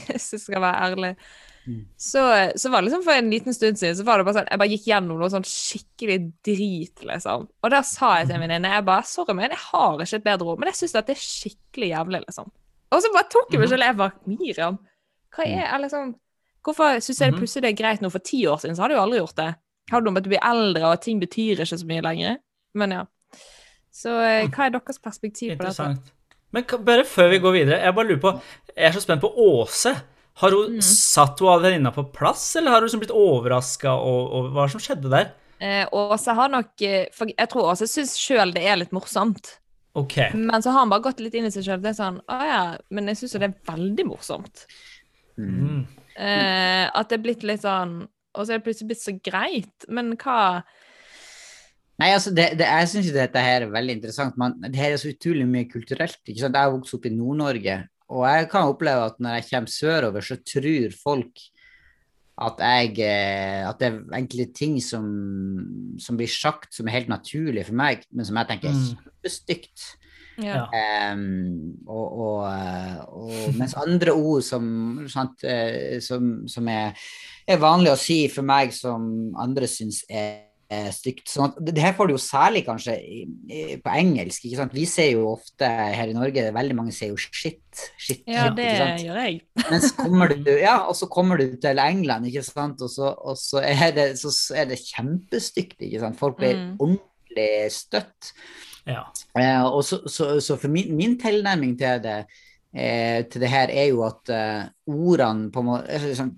hvis 0.08 0.30
jeg 0.36 0.40
skal 0.40 0.62
være 0.64 0.88
ærlig. 0.88 1.10
Så, 1.96 2.22
så 2.60 2.70
var 2.70 2.82
det 2.82 2.88
liksom 2.88 3.04
for 3.06 3.16
en 3.16 3.30
liten 3.32 3.54
stund 3.56 3.78
siden 3.80 3.96
så 3.96 4.04
var 4.04 4.20
det 4.20 4.26
bare 4.26 4.36
sånn 4.36 4.50
Jeg 4.50 4.60
bare 4.60 4.72
gikk 4.74 4.88
gjennom 4.90 5.20
noe 5.20 5.30
sånn 5.32 5.46
skikkelig 5.48 6.18
drit, 6.44 7.04
liksom. 7.08 7.46
Og 7.48 7.72
der 7.72 7.86
sa 7.88 8.10
jeg 8.18 8.28
til 8.28 8.36
en 8.36 8.44
venninne 8.44 8.72
jeg 8.74 8.84
bare, 8.88 9.06
Sorry, 9.08 9.36
men 9.36 9.48
jeg 9.48 9.62
har 9.62 10.02
ikke 10.04 10.20
et 10.20 10.26
bedre 10.26 10.50
ord, 10.50 10.60
men 10.60 10.70
jeg 10.70 10.80
syns 10.82 10.96
det 10.98 11.14
er 11.14 11.22
skikkelig 11.22 11.88
jævlig, 11.94 12.20
liksom. 12.26 12.52
Og 12.94 13.02
så 13.02 13.12
bare 13.14 13.30
tok 13.32 13.54
jeg 13.54 13.62
meg 13.62 13.72
selv 13.72 13.88
jeg 13.88 13.98
bare 14.02 14.34
Miriam, 14.34 14.78
hva 15.34 15.48
er 15.48 15.64
jeg 15.64 15.82
liksom 15.86 16.12
Hvorfor 16.64 17.00
syns 17.04 17.18
jeg 17.20 17.28
det 17.28 17.36
plutselig 17.36 17.42
plutselig 17.42 17.68
er 17.68 17.76
greit 17.76 18.00
nå? 18.00 18.08
For 18.08 18.24
ti 18.24 18.38
år 18.48 18.60
siden 18.62 18.76
så 18.76 18.84
hadde 18.84 18.94
jeg 18.94 19.00
jo 19.00 19.04
aldri 19.04 19.18
gjort 19.18 19.36
det. 19.36 19.50
Har 19.92 20.00
du 20.00 20.06
noe 20.06 20.14
med 20.14 20.22
at 20.22 20.24
du 20.24 20.30
blir 20.32 20.46
eldre, 20.48 20.84
og 20.88 21.02
ting 21.04 21.18
betyr 21.20 21.60
ikke 21.60 21.76
så 21.76 21.88
mye 21.90 22.04
lenger? 22.06 22.38
Men 22.80 22.94
ja. 22.94 23.02
Så 23.92 24.14
eh, 24.24 24.46
hva 24.48 24.64
er 24.64 24.72
deres 24.72 25.02
perspektiv 25.02 25.58
på 25.58 25.66
dette? 25.66 25.90
Men 26.54 26.64
bare 26.86 27.04
før 27.04 27.28
vi 27.34 27.40
går 27.42 27.54
videre, 27.58 27.82
jeg 27.82 27.96
bare 27.98 28.08
lurer 28.08 28.22
på 28.22 28.32
Jeg 28.70 28.88
er 28.88 28.96
så 28.96 29.02
spent 29.04 29.20
på 29.20 29.28
Åse. 29.44 29.92
Har 30.42 30.50
hun 30.50 30.76
Mm. 30.78 30.82
satt 30.82 31.38
hun 31.40 31.62
venninna 31.62 31.92
på 31.94 32.02
plass, 32.12 32.56
eller 32.56 32.70
har 32.74 32.80
hun 32.82 32.88
liksom 32.88 33.00
blitt 33.04 33.14
overraska, 33.14 33.92
og, 33.94 34.32
og 34.34 34.48
hva 34.56 34.68
som 34.70 34.80
skjedde 34.82 35.10
der? 35.12 35.28
Eh, 35.62 35.84
Åse 35.94 36.34
har 36.34 36.48
nok 36.50 36.82
eh, 36.82 37.06
For 37.14 37.30
jeg 37.30 37.48
tror 37.48 37.68
Åse 37.70 37.86
syns 37.88 38.16
sjøl 38.18 38.50
det 38.52 38.64
er 38.66 38.76
litt 38.80 38.90
morsomt. 38.92 39.52
Okay. 39.94 40.32
Men 40.34 40.60
så 40.60 40.72
har 40.74 40.80
han 40.82 40.90
bare 40.90 41.04
gått 41.06 41.20
litt 41.22 41.36
inn 41.38 41.46
i 41.46 41.52
seg 41.54 41.62
sjøl. 41.68 41.80
Det 41.80 41.92
er 41.92 42.00
sånn 42.00 42.16
Å 42.26 42.38
ja, 42.42 42.62
men 42.90 43.06
jeg 43.12 43.20
syns 43.20 43.36
jo 43.36 43.38
det 43.44 43.52
er 43.52 43.60
veldig 43.70 44.06
morsomt. 44.08 44.64
Mm. 45.38 45.54
Mm. 45.54 45.84
Eh, 46.18 46.90
at 46.90 47.08
det 47.08 47.20
er 47.20 47.22
blitt 47.22 47.42
litt 47.46 47.62
sånn 47.62 47.94
Og 48.34 48.42
så 48.46 48.52
er 48.54 48.58
det 48.58 48.64
plutselig 48.66 48.90
blitt 48.90 49.02
så 49.06 49.14
greit. 49.22 49.86
Men 49.88 50.16
hva 50.18 50.62
Nei, 52.02 52.08
altså, 52.10 52.32
det, 52.34 52.48
det, 52.58 52.66
jeg 52.66 52.88
syns 52.90 53.12
dette 53.14 53.38
her 53.38 53.62
er 53.62 53.70
veldig 53.70 53.94
interessant. 54.00 54.34
Man, 54.36 54.56
det 54.66 54.74
her 54.74 54.96
er 54.96 54.98
så 54.98 55.12
utrolig 55.12 55.44
mye 55.46 55.68
kulturelt. 55.70 56.18
ikke 56.26 56.40
sant? 56.42 56.56
Jeg 56.58 56.66
har 56.66 56.72
vokst 56.74 56.96
opp 56.96 57.04
i 57.06 57.12
Nord-Norge, 57.14 57.76
og 58.12 58.24
jeg 58.28 58.48
kan 58.52 58.68
oppleve 58.68 59.08
at 59.08 59.20
når 59.22 59.38
jeg 59.38 59.48
kommer 59.50 59.72
sørover, 59.72 60.24
så 60.24 60.36
tror 60.44 60.96
folk 61.02 61.44
at 62.44 62.58
jeg 62.58 62.98
eh, 62.98 63.62
At 63.68 63.78
det 63.78 63.86
er 63.86 64.16
enkelte 64.18 64.52
ting 64.58 64.80
som, 64.82 65.04
som 66.02 66.16
blir 66.18 66.26
sagt 66.26 66.74
som 66.74 66.88
er 66.88 66.96
helt 66.96 67.12
naturlig 67.12 67.68
for 67.68 67.78
meg, 67.78 68.02
men 68.10 68.26
som 68.26 68.40
jeg 68.40 68.48
tenker 68.48 68.72
er 68.72 68.74
Mm. 68.74 68.88
kjempestygt. 68.98 69.84
Ja. 70.42 70.64
Um, 71.14 71.76
og, 71.86 72.18
og, 72.18 72.40
eh, 72.50 72.96
og 73.06 73.54
mens 73.54 73.76
andre 73.78 74.12
ord 74.12 74.42
som, 74.42 74.64
sant, 75.06 75.44
eh, 75.46 76.00
som, 76.02 76.48
som 76.50 76.66
er, 76.68 76.98
er 77.46 77.62
vanlig 77.62 77.92
å 77.92 78.00
si 78.00 78.24
for 78.28 78.42
meg, 78.42 78.74
som 78.74 79.30
andre 79.38 79.70
syns 79.70 80.02
er, 80.10 80.50
er 80.72 80.90
stygt. 80.94 81.26
Sånn 81.30 81.48
at, 81.50 81.56
det, 81.60 81.74
det 81.76 81.82
her 81.84 81.94
får 81.96 82.08
du 82.08 82.14
jo 82.14 82.20
særlig 82.22 82.62
kanskje 82.66 82.94
i, 83.00 83.20
i, 83.50 83.62
på 83.82 83.92
engelsk. 84.00 84.44
ikke 84.48 84.60
sant? 84.62 84.74
Vi 84.76 84.84
ser 84.88 85.10
jo 85.14 85.26
ofte 85.34 85.68
her 85.68 86.10
i 86.10 86.16
Norge, 86.16 86.46
veldig 86.56 86.76
mange 86.78 86.94
ser 86.96 87.12
jo 87.12 87.18
shit. 87.20 87.60
shit, 88.00 88.22
ja, 88.30 88.48
det 88.54 88.68
gjør 89.04 89.20
jeg. 89.20 89.40
Mens 89.70 89.90
kommer 89.98 90.32
du, 90.34 90.52
ja, 90.60 90.76
og 90.88 90.96
så 90.98 91.08
kommer 91.12 91.40
du 91.40 91.56
til 91.60 91.80
England, 91.84 92.28
ikke 92.30 92.44
sant? 92.46 92.80
Og, 92.84 92.90
så, 92.92 93.10
og 93.12 93.36
så, 93.40 93.60
er 93.64 93.92
det, 93.96 94.08
så 94.20 94.32
er 94.56 94.70
det 94.72 94.80
kjempestygt. 94.84 95.76
ikke 95.84 96.04
sant? 96.06 96.20
Folk 96.20 96.38
blir 96.40 96.54
Mm. 96.54 96.76
ordentlig 96.78 97.50
støtt. 97.74 98.32
Ja. 98.86 99.00
Eh, 99.38 99.62
og 99.64 99.80
så, 99.84 100.02
så, 100.12 100.34
så 100.44 100.56
for 100.60 100.70
min, 100.70 100.92
min 100.96 101.14
tilnærming 101.18 101.72
til 101.80 102.02
det, 102.04 102.16
eh, 102.76 103.24
til 103.32 103.42
det 103.42 103.48
her 103.50 103.72
er 103.72 103.88
jo 103.90 104.02
at 104.06 104.30
eh, 104.30 104.66
ordene 104.92 105.48
på 105.54 105.62
må, 105.66 105.78
altså, 105.82 106.12
sånn, 106.18 106.30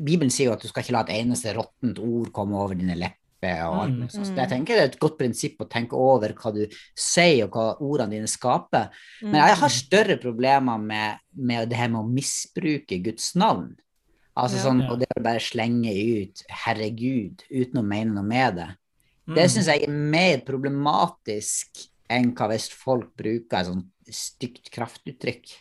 Bibelen 0.00 0.32
sier 0.32 0.48
jo 0.48 0.54
at 0.56 0.64
du 0.64 0.68
skal 0.70 0.82
ikke 0.82 0.96
la 0.96 1.02
et 1.06 1.12
eneste 1.20 1.52
råttent 1.56 2.00
ord 2.02 2.32
komme 2.34 2.58
over 2.58 2.74
dine 2.78 2.96
lepper. 2.98 3.19
Og 3.42 3.78
alt 3.82 3.90
Mm. 3.92 3.98
mulig 4.00 4.10
sånt. 4.12 4.26
Så 4.26 4.32
Mm. 4.32 4.36
jeg 4.36 4.48
tenker 4.50 4.66
det 4.74 4.78
er 4.82 4.84
et 4.92 4.98
godt 5.00 5.18
prinsipp 5.18 5.58
å 5.58 5.68
tenke 5.68 5.92
over 5.94 6.28
hva 6.32 6.52
du 6.54 6.66
sier, 6.94 7.44
og 7.44 7.50
hva 7.52 7.80
ordene 7.80 8.10
dine 8.10 8.26
skaper. 8.28 8.90
Men 9.22 9.34
jeg 9.34 9.56
har 9.56 9.68
større 9.68 10.16
problemer 10.20 10.78
med, 10.80 11.18
med 11.36 11.68
det 11.70 11.76
her 11.78 11.88
med 11.88 12.00
å 12.04 12.12
misbruke 12.12 13.02
Guds 13.02 13.34
navn. 13.34 13.76
Altså 14.36 14.56
Ja. 14.56 14.62
sånn, 14.64 14.82
Ja. 14.82 14.90
Og 14.92 14.98
det 15.00 15.08
å 15.18 15.22
bare 15.22 15.38
slenge 15.40 15.90
ut 16.22 16.42
'herregud' 16.50 17.42
uten 17.50 17.74
å 17.80 17.84
mene 17.84 18.12
noe 18.14 18.22
med 18.24 18.56
det. 18.56 18.76
Mm. 19.28 19.34
Det 19.34 19.50
syns 19.50 19.66
jeg 19.66 19.82
er 19.84 19.90
mer 19.90 20.38
problematisk 20.38 21.88
enn 22.08 22.32
hva 22.34 22.48
hvis 22.48 22.68
folk 22.70 23.16
bruker 23.16 23.58
et 23.60 23.66
sånt 23.66 23.86
stygt 24.10 24.70
kraftuttrykk. 24.70 25.54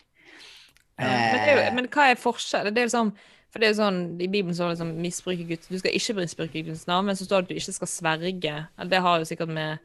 Men, 0.98 1.34
det 1.34 1.42
er 1.48 1.70
jo, 1.70 1.76
men 1.76 1.88
hva 1.88 2.12
er 2.12 2.16
forskjellen? 2.16 2.74
Det 2.74 2.82
er 2.82 2.88
jo 2.88 2.98
sånn, 2.98 3.14
for 3.52 3.60
det 3.60 3.68
er 3.68 3.74
jo 3.74 3.80
sånn, 3.82 4.00
I 4.22 4.28
Bibelen 4.30 4.54
står 4.56 4.70
det 4.72 4.76
liksom 4.78 4.96
misbruke 5.02 5.46
Guds 5.50 5.68
Du 5.72 5.78
skal 5.82 5.96
ikke 5.98 6.16
misbruke 6.22 6.64
Guds 6.68 6.88
navn, 6.90 7.06
men 7.10 7.16
så 7.18 7.26
står 7.26 7.42
det 7.42 7.48
at 7.48 7.50
du 7.50 7.62
ikke 7.64 7.78
skal 7.80 7.88
sverge. 7.90 8.56
Eller 8.78 8.90
det 8.92 9.02
har 9.06 9.20
jo 9.24 9.26
sikkert 9.30 9.50
med 9.56 9.80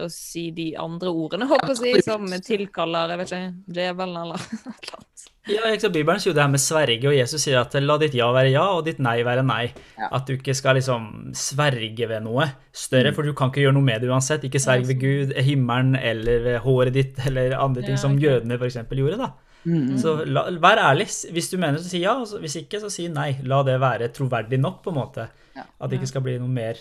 å 0.00 0.06
si 0.10 0.50
de 0.54 0.68
andre 0.78 1.10
ordene, 1.10 1.48
håper 1.50 1.72
jeg 1.74 1.78
si, 1.80 2.02
som 2.06 2.26
tilkaller 2.46 3.10
jeg 3.10 3.18
vet 3.18 3.32
ikke, 3.34 3.54
djevelen 3.74 4.16
eller 4.22 4.38
noe. 4.66 5.08
Ja, 5.50 5.66
ikke 5.74 5.88
Bibelen 5.90 6.20
sier 6.22 6.30
jo 6.30 6.36
det 6.36 6.44
her 6.44 6.52
med 6.52 6.62
sverge, 6.62 7.08
og 7.10 7.16
Jesus 7.16 7.42
sier 7.42 7.58
at 7.58 7.74
la 7.82 7.96
ditt 7.98 8.14
ja 8.14 8.28
være 8.32 8.52
ja, 8.52 8.62
og 8.76 8.84
ditt 8.86 9.00
nei 9.02 9.16
være 9.26 9.42
nei. 9.42 9.72
Ja. 9.98 10.10
At 10.20 10.28
du 10.28 10.36
ikke 10.36 10.54
skal 10.54 10.76
liksom 10.78 11.32
sverge 11.34 12.06
ved 12.10 12.22
noe 12.26 12.46
Mm. 12.50 12.56
større, 12.84 13.12
for 13.16 13.26
du 13.26 13.32
kan 13.34 13.50
ikke 13.50 13.64
gjøre 13.64 13.74
noe 13.74 13.82
med 13.82 14.00
det 14.04 14.10
uansett. 14.12 14.44
Ikke 14.46 14.60
sverg 14.62 14.86
ved 14.86 15.00
Gud, 15.02 15.32
himmelen 15.42 15.96
eller 15.98 16.44
ved 16.44 16.58
håret 16.62 16.94
ditt 16.94 17.18
eller 17.26 17.56
andre 17.58 17.82
ting 17.82 17.96
Ja, 17.98 18.02
som 18.04 18.14
ok. 18.14 18.22
jødene 18.22 18.58
f.eks. 18.60 18.76
gjorde. 18.94 19.18
da. 19.18 19.32
Mm, 19.64 19.98
Så 20.00 20.16
la, 20.26 20.46
vær 20.62 20.80
ærlig. 20.90 21.08
Hvis 21.34 21.50
du 21.52 21.58
mener, 21.58 21.78
så 21.80 21.90
si 21.90 22.02
ja. 22.04 22.16
Hvis 22.42 22.58
ikke, 22.62 22.80
så 22.82 22.90
si 22.92 23.08
nei. 23.12 23.32
La 23.48 23.62
det 23.66 23.78
være 23.82 24.10
troverdig 24.16 24.60
nok, 24.60 24.82
på 24.84 24.92
en 24.92 24.98
måte. 25.00 25.28
Ja. 25.56 25.66
At 25.80 25.90
det 25.90 26.00
ikke 26.00 26.12
skal 26.12 26.24
bli 26.26 26.38
noe 26.40 26.52
mer 26.52 26.80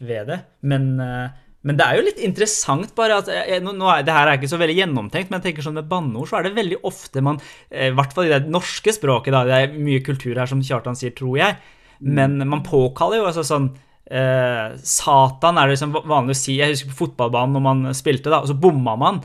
ved 0.00 0.30
det. 0.30 0.40
Men, 0.68 0.88
eh, 1.00 1.28
men 1.66 1.78
det 1.78 1.86
er 1.86 1.98
jo 1.98 2.06
litt 2.06 2.20
interessant 2.22 2.92
bare 2.98 3.20
at 3.22 3.30
eh, 3.32 3.56
nå, 3.64 3.72
nå 3.74 3.88
er, 3.90 4.04
Det 4.06 4.14
her 4.14 4.28
er 4.30 4.38
ikke 4.38 4.52
så 4.52 4.60
veldig 4.60 4.76
gjennomtenkt, 4.80 5.30
men 5.30 5.40
jeg 5.40 5.50
tenker 5.50 5.66
sånn 5.66 5.78
med 5.80 5.88
banneord 5.90 6.30
så 6.30 6.40
er 6.40 6.46
det 6.46 6.56
veldig 6.58 6.82
ofte 6.86 7.22
man 7.24 7.40
eh, 7.70 7.88
I 7.88 7.96
hvert 7.96 8.12
fall 8.14 8.28
i 8.28 8.34
det 8.34 8.44
norske 8.52 8.94
språket, 8.94 9.34
da. 9.34 9.46
Det 9.48 9.56
er 9.56 9.80
mye 9.80 10.04
kultur 10.06 10.36
her, 10.36 10.46
som 10.50 10.62
Kjartan 10.62 10.98
sier, 10.98 11.14
tror 11.16 11.40
jeg. 11.40 11.58
men 12.00 12.36
man 12.44 12.60
påkaller 12.60 13.22
jo 13.22 13.28
altså 13.30 13.42
sånn 13.46 13.70
eh, 14.10 14.76
Satan 14.82 15.58
er 15.58 15.66
det 15.66 15.76
liksom 15.76 15.96
vanlig 16.06 16.36
å 16.36 16.40
si. 16.40 16.58
Jeg 16.60 16.74
husker 16.74 16.92
på 16.92 17.00
fotballbanen 17.04 17.56
når 17.56 17.64
man 17.66 17.96
spilte, 17.96 18.32
da, 18.32 18.42
og 18.42 18.50
så 18.50 18.58
bomma 18.58 18.96
man. 19.00 19.22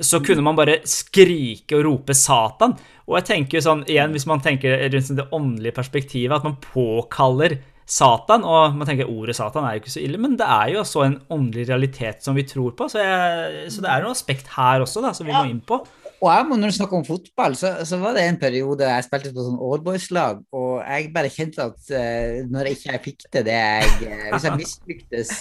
Så 0.00 0.22
kunne 0.24 0.44
man 0.44 0.56
bare 0.56 0.78
skrike 0.88 1.76
og 1.76 1.84
rope 1.84 2.16
'Satan'. 2.16 2.78
Og 3.10 3.18
jeg 3.18 3.26
tenker 3.28 3.58
jo 3.58 3.66
sånn, 3.66 3.82
igjen, 3.90 4.14
hvis 4.14 4.28
man 4.30 4.40
tenker 4.40 4.78
rundt 4.86 5.16
det 5.18 5.28
åndelige 5.34 5.76
perspektivet, 5.76 6.36
at 6.36 6.46
man 6.46 6.60
påkaller 6.62 7.58
Satan, 7.90 8.44
og 8.46 8.76
man 8.78 8.86
tenker 8.86 9.08
ordet 9.10 9.34
Satan 9.34 9.64
er 9.66 9.74
jo 9.74 9.82
ikke 9.82 9.92
så 9.96 10.02
ille, 10.04 10.20
men 10.22 10.36
det 10.38 10.46
er 10.46 10.68
jo 10.70 10.82
også 10.84 11.02
en 11.02 11.16
åndelig 11.34 11.66
realitet 11.72 12.22
som 12.22 12.36
vi 12.38 12.46
tror 12.46 12.76
på, 12.78 12.86
så, 12.86 13.00
jeg, 13.02 13.64
så 13.74 13.82
det 13.82 13.90
er 13.90 14.04
noe 14.04 14.14
aspekt 14.14 14.52
her 14.54 14.84
også 14.84 15.02
da, 15.02 15.10
som 15.16 15.26
vi 15.26 15.34
må 15.34 15.42
inn 15.50 15.58
på. 15.66 15.80
Og 16.20 16.28
jeg 16.28 16.46
må, 16.46 16.56
når 16.60 16.72
du 16.72 16.76
snakker 16.76 16.98
om 16.98 17.04
fotball, 17.06 17.54
så, 17.56 17.72
så, 17.88 17.96
var 18.02 18.12
det 18.16 18.26
en 18.28 18.38
periode 18.40 18.84
jeg 18.84 19.06
spilte 19.06 19.32
på 19.32 19.44
sånn 19.46 19.60
oldboys-lag, 19.64 20.42
og 20.52 20.72
jeg 20.84 21.10
bare 21.14 21.32
kjente 21.32 21.64
at 21.64 21.92
uh, 21.96 22.40
når 22.52 22.68
jeg 22.68 22.78
ikke 22.78 23.02
fikk 23.06 23.24
til 23.26 23.46
det 23.48 23.56
jeg 23.56 23.94
uh, 24.04 24.26
Hvis 24.34 24.46
jeg 24.48 24.58
mislyktes 24.60 25.34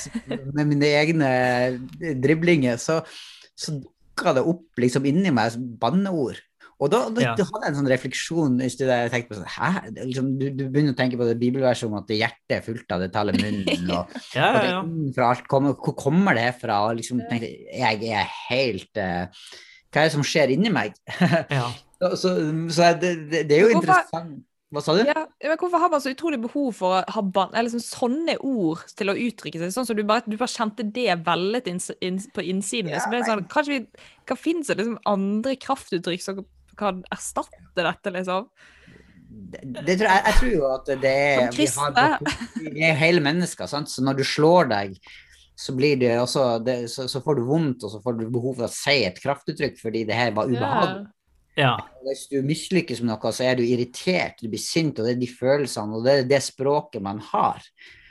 med 0.56 0.64
mine 0.72 0.92
egne 1.02 1.32
driblinger, 2.24 2.80
så, 2.80 3.02
så 3.60 3.76
dukka 3.76 4.36
det 4.38 4.46
opp 4.48 4.84
liksom 4.84 5.08
inni 5.10 5.34
meg 5.36 5.56
som 5.56 5.68
banneord. 5.82 6.40
Og 6.80 6.88
da, 6.88 7.00
da 7.12 7.24
ja. 7.24 7.32
du 7.36 7.42
hadde 7.44 7.66
jeg 7.66 7.74
en 7.74 7.78
sånn 7.82 7.92
refleksjon 7.92 8.54
hvis 8.62 8.78
du 8.80 8.86
tenkte 8.88 9.34
på 9.34 9.38
sånn, 9.42 9.50
hæ? 9.52 9.72
Liksom, 9.98 10.30
du, 10.40 10.46
du, 10.56 10.62
begynner 10.72 10.96
å 10.96 11.00
tenke 11.00 11.20
på 11.20 11.28
det 11.28 11.36
bibelverset 11.42 11.90
om 11.90 11.98
at 12.00 12.14
hjertet 12.16 12.56
er 12.56 12.64
fullt 12.64 12.96
av 12.96 13.04
det 13.04 13.10
tallet 13.12 13.36
munnen. 13.36 13.90
Og, 13.98 14.14
ja, 14.32 14.48
ja, 14.48 14.62
ja. 14.70 14.78
og 14.80 15.26
alt 15.28 15.50
kommer, 15.52 15.76
hvor 15.76 15.98
kommer 16.00 16.40
det 16.40 16.54
fra? 16.62 16.86
Og 16.88 17.02
liksom 17.02 17.20
tenkte 17.28 17.52
jeg 17.52 18.14
er 18.16 18.32
helt 18.48 19.02
uh, 19.04 19.28
Hva 19.90 20.04
er 20.04 20.10
det 20.10 20.16
som 20.18 20.26
skjer 20.26 20.54
inni 20.54 20.72
meg? 20.74 20.94
ja. 21.60 21.70
så, 21.98 22.14
så, 22.14 22.36
så 22.74 22.94
det, 23.02 23.16
det, 23.32 23.44
det, 23.50 23.58
er 23.58 23.66
jo 23.66 23.80
interessant. 23.80 24.38
Hva 24.70 24.84
sa 24.86 24.94
du? 24.94 25.02
Ja, 25.08 25.24
men 25.50 25.58
Hvorfor 25.58 25.82
har 25.82 25.90
man 25.90 26.02
så 26.04 26.12
utrolig 26.14 26.38
behov 26.44 26.76
for 26.78 27.00
å 27.00 27.14
ha 27.16 27.22
ban 27.26 27.50
eller 27.56 27.72
liksom 27.72 27.82
sånne 27.82 28.36
ord 28.46 28.84
til 28.94 29.10
å 29.10 29.16
uttrykke 29.18 29.58
seg? 29.58 29.72
Sånn 29.74 29.88
som 29.90 29.98
du 29.98 30.04
bare, 30.06 30.22
du 30.30 30.36
bare 30.38 30.54
kjente 30.54 30.86
det 30.94 31.08
vellet 31.26 31.70
inn, 31.72 31.82
inn, 32.06 32.20
på 32.36 32.46
innsiden. 32.46 32.92
Ja, 32.94 33.02
så 33.02 33.10
det 33.10 33.24
sånn, 33.26 33.48
kanskje 33.50 33.80
vi, 33.80 34.04
Hva 34.30 34.38
finnes 34.38 34.70
det 34.70 34.78
liksom 34.78 35.00
andre 35.10 35.56
kraftuttrykk 35.58 36.26
som 36.26 36.44
kan 36.80 37.02
erstatte 37.16 37.82
dette, 37.82 38.14
liksom? 38.14 38.46
Det, 39.30 39.64
det 39.86 39.96
tror 40.00 40.08
jeg, 40.10 40.22
jeg, 40.26 40.36
tror 40.38 40.54
jo 40.54 40.70
at 40.70 40.88
det 41.02 41.10
er 41.10 41.50
vi, 41.54 41.66
har, 41.78 42.22
vi 42.62 42.86
er 42.86 42.96
hele 42.98 43.22
mennesker, 43.26 43.70
sant? 43.70 43.90
så 43.90 44.06
når 44.06 44.22
du 44.22 44.24
slår 44.26 44.70
deg, 44.70 44.96
så, 45.60 45.76
blir 45.76 46.00
det 46.00 46.14
også, 46.22 46.44
det, 46.64 46.78
så, 46.94 47.08
så, 47.12 47.22
får 47.24 47.40
du 47.40 47.46
vondt, 47.50 47.84
og 47.84 47.92
så 47.92 48.02
får 48.04 48.20
du 48.20 48.28
behov 48.32 48.60
for 48.62 48.70
å 48.70 48.74
si 48.74 49.02
et 49.04 49.20
kraftuttrykk 49.20 49.80
fordi 49.82 50.06
det 50.08 50.16
her 50.18 50.36
var 50.38 50.52
ubehagelig. 50.52 51.08
Ja. 51.60 51.74
Hvis 52.06 52.28
du 52.32 52.38
mislykkes 52.46 53.02
med 53.04 53.12
noe, 53.12 53.32
så 53.36 53.50
er 53.50 53.58
du 53.60 53.66
irritert, 53.66 54.40
du 54.40 54.48
blir 54.52 54.62
sint, 54.64 55.00
og 55.00 55.08
det 55.08 55.18
er 55.18 55.24
de 55.24 55.32
følelsene, 55.32 55.98
og 55.98 56.06
det 56.06 56.14
er 56.14 56.30
det 56.30 56.44
språket 56.46 57.04
man 57.04 57.20
har. 57.32 57.66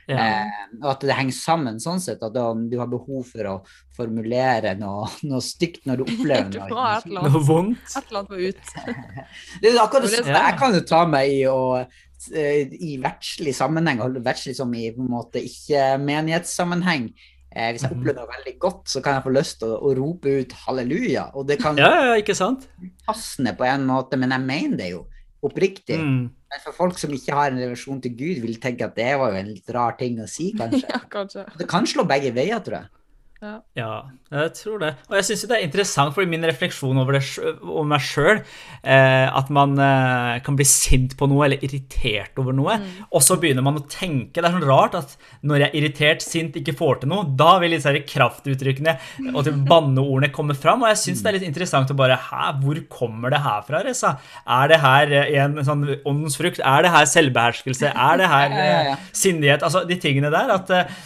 Ja. 0.09 0.17
Eh, 0.17 0.67
og 0.81 0.91
at 0.95 1.03
det 1.05 1.17
henger 1.19 1.37
sammen 1.37 1.81
sånn 1.81 2.01
sett, 2.01 2.23
at 2.25 2.33
du 2.33 2.77
har 2.81 2.89
behov 2.89 3.29
for 3.29 3.49
å 3.51 3.55
formulere 3.97 4.73
noe, 4.81 5.09
noe 5.29 5.41
stygt 5.45 5.89
når 5.89 6.01
du 6.01 6.05
opplever 6.09 6.53
noe. 6.53 6.91
Du 7.05 7.17
noe 7.17 7.43
vondt. 7.45 7.89
Et 7.93 8.13
eller 8.13 8.23
annet 8.23 8.33
må 8.33 8.43
ut. 8.45 8.77
det 9.63 9.73
er 9.73 9.81
akkurat 9.83 10.09
det 10.09 10.15
samme. 10.15 10.37
Jeg 10.37 10.61
kan 10.61 10.79
jo 10.79 10.85
ta 10.93 11.03
meg 11.09 11.33
i 11.33 11.43
å 11.49 11.59
eh, 11.79 12.77
i 12.89 12.97
verdslig 13.01 13.57
sammenheng, 13.57 14.01
verdslig 14.21 14.57
som 14.61 14.73
i 14.77 14.89
på 14.93 15.05
en 15.05 15.13
måte 15.13 15.45
ikke-menighetssammenheng. 15.45 17.13
Eh, 17.59 17.73
hvis 17.75 17.83
jeg 17.83 17.91
mhm. 17.91 18.01
opplever 18.01 18.21
noe 18.21 18.31
veldig 18.37 18.57
godt, 18.63 18.83
så 18.93 19.03
kan 19.03 19.17
jeg 19.17 19.27
få 19.27 19.35
lyst 19.35 19.61
til 19.63 19.75
å, 19.75 19.79
å 19.83 19.95
rope 19.99 20.35
ut 20.43 20.57
halleluja. 20.65 21.29
Og 21.39 21.47
det 21.49 21.59
kan 21.63 21.79
ja, 21.81 21.91
ja, 22.11 22.19
ikke 22.21 22.37
sant? 22.39 22.69
passende 23.09 23.55
på 23.59 23.67
en 23.67 23.87
måte, 23.89 24.19
men 24.21 24.35
jeg 24.37 24.47
mener 24.47 24.79
det 24.79 24.93
jo 24.93 25.07
oppriktig. 25.45 25.99
Mm. 25.99 26.29
Men 26.49 26.63
for 26.65 26.77
folk 26.77 27.01
som 27.01 27.13
ikke 27.15 27.35
har 27.35 27.51
en 27.51 27.61
relasjon 27.61 27.99
til 28.05 28.15
Gud, 28.19 28.39
vil 28.45 28.61
tenke 28.63 28.87
at 28.87 28.95
det 28.97 29.11
var 29.21 29.35
jo 29.35 29.41
en 29.43 29.51
litt 29.51 29.75
rar 29.75 29.99
ting 29.99 30.21
å 30.23 30.29
si, 30.31 30.53
kanskje. 30.59 30.87
ja, 30.95 31.03
kanskje. 31.11 31.45
Det 31.59 31.67
kan 31.71 31.89
slå 31.89 32.07
begge 32.09 32.33
veier, 32.37 32.63
tror 32.65 32.81
jeg. 32.81 32.93
Ja. 33.39 33.61
ja. 33.79 33.93
jeg 34.35 34.51
tror 34.59 34.81
det. 34.83 34.89
Og 35.07 35.15
jeg 35.15 35.27
syns 35.29 35.45
det 35.47 35.55
er 35.55 35.65
interessant, 35.69 36.11
fordi 36.15 36.27
min 36.33 36.47
refleksjon 36.49 36.99
over, 36.99 37.15
det, 37.15 37.53
over 37.63 37.85
meg 37.87 38.03
sjøl, 38.03 38.41
eh, 38.83 39.27
at 39.31 39.53
man 39.55 39.77
eh, 39.79 40.39
kan 40.43 40.57
bli 40.59 40.67
sint 40.67 41.15
på 41.19 41.29
noe 41.31 41.45
eller 41.47 41.63
irritert 41.63 42.41
over 42.43 42.57
noe, 42.57 42.81
mm. 42.83 43.05
og 43.15 43.23
så 43.23 43.37
begynner 43.39 43.63
man 43.63 43.79
å 43.79 43.85
tenke 43.87 44.41
Det 44.41 44.49
er 44.49 44.57
sånn 44.57 44.67
rart 44.67 44.97
at 44.99 45.15
når 45.47 45.63
jeg 45.63 45.69
er 45.69 45.79
irritert, 45.79 46.25
sint, 46.27 46.59
ikke 46.59 46.75
får 46.79 47.03
til 47.03 47.13
noe, 47.13 47.29
da 47.39 47.53
vil 47.63 47.77
disse 47.77 47.93
kraftuttrykkene 48.11 48.97
og 49.31 49.45
til 49.47 49.61
banneordene 49.69 50.33
komme 50.35 50.57
fram. 50.59 50.83
Og 50.83 50.91
jeg 50.91 51.03
syns 51.05 51.23
det 51.23 51.31
er 51.31 51.39
litt 51.39 51.47
interessant 51.47 51.95
å 51.95 51.99
bare 51.99 52.19
Hæ, 52.29 52.57
hvor 52.65 52.81
kommer 52.91 53.31
det 53.33 53.43
her 53.45 53.63
fra, 53.67 53.85
Reza? 53.87 54.17
Er 54.51 54.73
det 54.73 54.81
her 54.83 55.15
en 55.45 55.61
sånn 55.67 55.87
åndens 56.03 56.39
frukt? 56.41 56.59
Er 56.59 56.83
det 56.83 56.91
her 56.93 57.07
selvbeherskelse? 57.07 57.95
Er 57.95 58.19
det 58.19 58.33
her 58.35 58.59
eh, 58.65 59.07
sindighet? 59.15 59.63
Altså 59.63 59.85
de 59.87 60.01
tingene 60.03 60.33
der. 60.35 60.51
at 60.59 60.75
eh, 60.75 60.99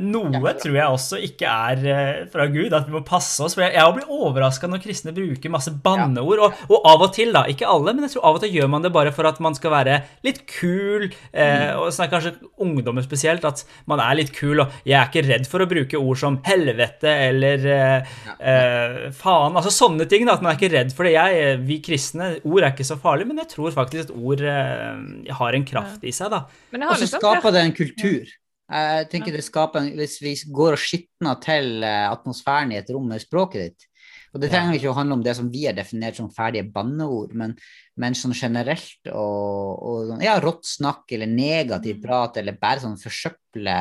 noe 0.00 0.54
tror 0.60 0.76
jeg 0.76 0.94
også 0.94 1.18
ikke 1.24 1.50
er 1.50 1.82
eh, 1.92 2.20
fra 2.32 2.46
Gud, 2.48 2.72
at 2.72 2.86
vi 2.88 2.94
må 2.94 3.02
passe 3.06 3.42
oss. 3.44 3.56
For 3.56 3.66
jeg, 3.66 3.94
blir 3.96 4.08
overraska 4.08 4.70
når 4.70 4.82
kristne 4.84 5.14
bruker 5.16 5.52
masse 5.52 5.72
banneord. 5.84 6.44
Og, 6.46 6.62
og, 6.70 6.78
av 6.88 7.04
og 7.04 7.12
til, 7.16 7.32
da, 7.36 7.44
ikke 7.50 7.68
alle, 7.68 7.94
men 7.94 8.06
jeg 8.06 8.16
tror 8.16 8.28
av 8.30 8.38
og 8.38 8.44
til 8.44 8.56
gjør 8.56 8.70
man 8.72 8.86
det 8.86 8.92
bare 8.94 9.12
for 9.14 9.28
at 9.28 9.40
man 9.44 9.56
skal 9.56 9.74
være 9.74 10.00
litt 10.26 10.42
kul. 10.48 11.10
Eh, 11.32 11.66
mm. 11.66 11.82
og 11.82 11.92
snakker 11.94 12.16
kanskje 12.16 12.50
ungdommer 12.64 13.04
spesielt, 13.04 13.44
at 13.44 13.64
man 13.90 14.02
er 14.04 14.18
litt 14.22 14.32
kul. 14.36 14.64
Og 14.64 14.80
jeg 14.88 14.96
er 14.98 15.10
ikke 15.10 15.26
redd 15.28 15.48
for 15.50 15.64
å 15.64 15.68
bruke 15.70 16.00
ord 16.00 16.22
som 16.22 16.40
helvete 16.46 17.14
eller 17.28 17.70
eh, 17.76 18.18
eh, 18.38 18.98
faen. 19.16 19.58
Altså 19.60 19.74
sånne 19.74 20.08
ting. 20.10 20.26
da, 20.28 20.38
At 20.38 20.44
man 20.44 20.54
er 20.54 20.60
ikke 20.60 20.74
redd 20.76 20.94
for 20.96 21.08
det. 21.08 21.16
Jeg, 21.18 21.60
vi 21.68 21.80
kristne, 21.84 22.32
ord 22.48 22.64
er 22.64 22.72
ikke 22.72 22.88
så 22.88 22.98
farlig, 23.00 23.28
men 23.28 23.42
jeg 23.44 23.52
tror 23.56 23.76
faktisk 23.76 24.08
at 24.08 24.16
ord 24.16 24.44
eh, 24.44 25.34
har 25.40 25.56
en 25.56 25.68
kraft 25.68 26.06
i 26.06 26.14
seg. 26.14 26.32
da. 26.32 26.46
Og 26.80 27.02
så 27.02 27.12
skaper 27.18 27.54
det 27.54 27.66
en 27.66 27.76
kultur. 27.76 28.38
Jeg 28.70 29.06
tenker 29.10 29.34
det 29.34 29.42
skaper, 29.42 29.88
Hvis 29.98 30.20
vi 30.22 30.36
går 30.54 30.76
og 30.76 30.80
skitner 30.80 31.38
til 31.42 31.82
eh, 31.82 32.06
atmosfæren 32.06 32.70
i 32.70 32.78
et 32.78 32.90
rom 32.94 33.08
med 33.10 33.22
språket 33.22 33.64
ditt 33.66 33.90
og 34.30 34.42
Det 34.42 34.50
trenger 34.52 34.76
ikke 34.78 34.92
å 34.92 34.94
handle 34.94 35.18
om 35.18 35.24
det 35.26 35.34
som 35.38 35.48
vi 35.50 35.64
har 35.66 35.74
definert 35.74 36.18
som 36.18 36.30
ferdige 36.30 36.68
banneord, 36.70 37.32
men, 37.38 37.56
men 37.98 38.14
sånn 38.14 38.34
generelt 38.36 39.10
og, 39.10 39.72
og 39.74 40.04
sånn, 40.12 40.22
ja, 40.22 40.36
rått 40.42 40.68
snakk 40.70 41.10
eller 41.16 41.30
negativ 41.30 41.98
mm. 41.98 42.04
prat 42.04 42.38
eller 42.38 42.58
bare 42.60 42.84
sånn 42.84 42.98
forsøple 43.00 43.76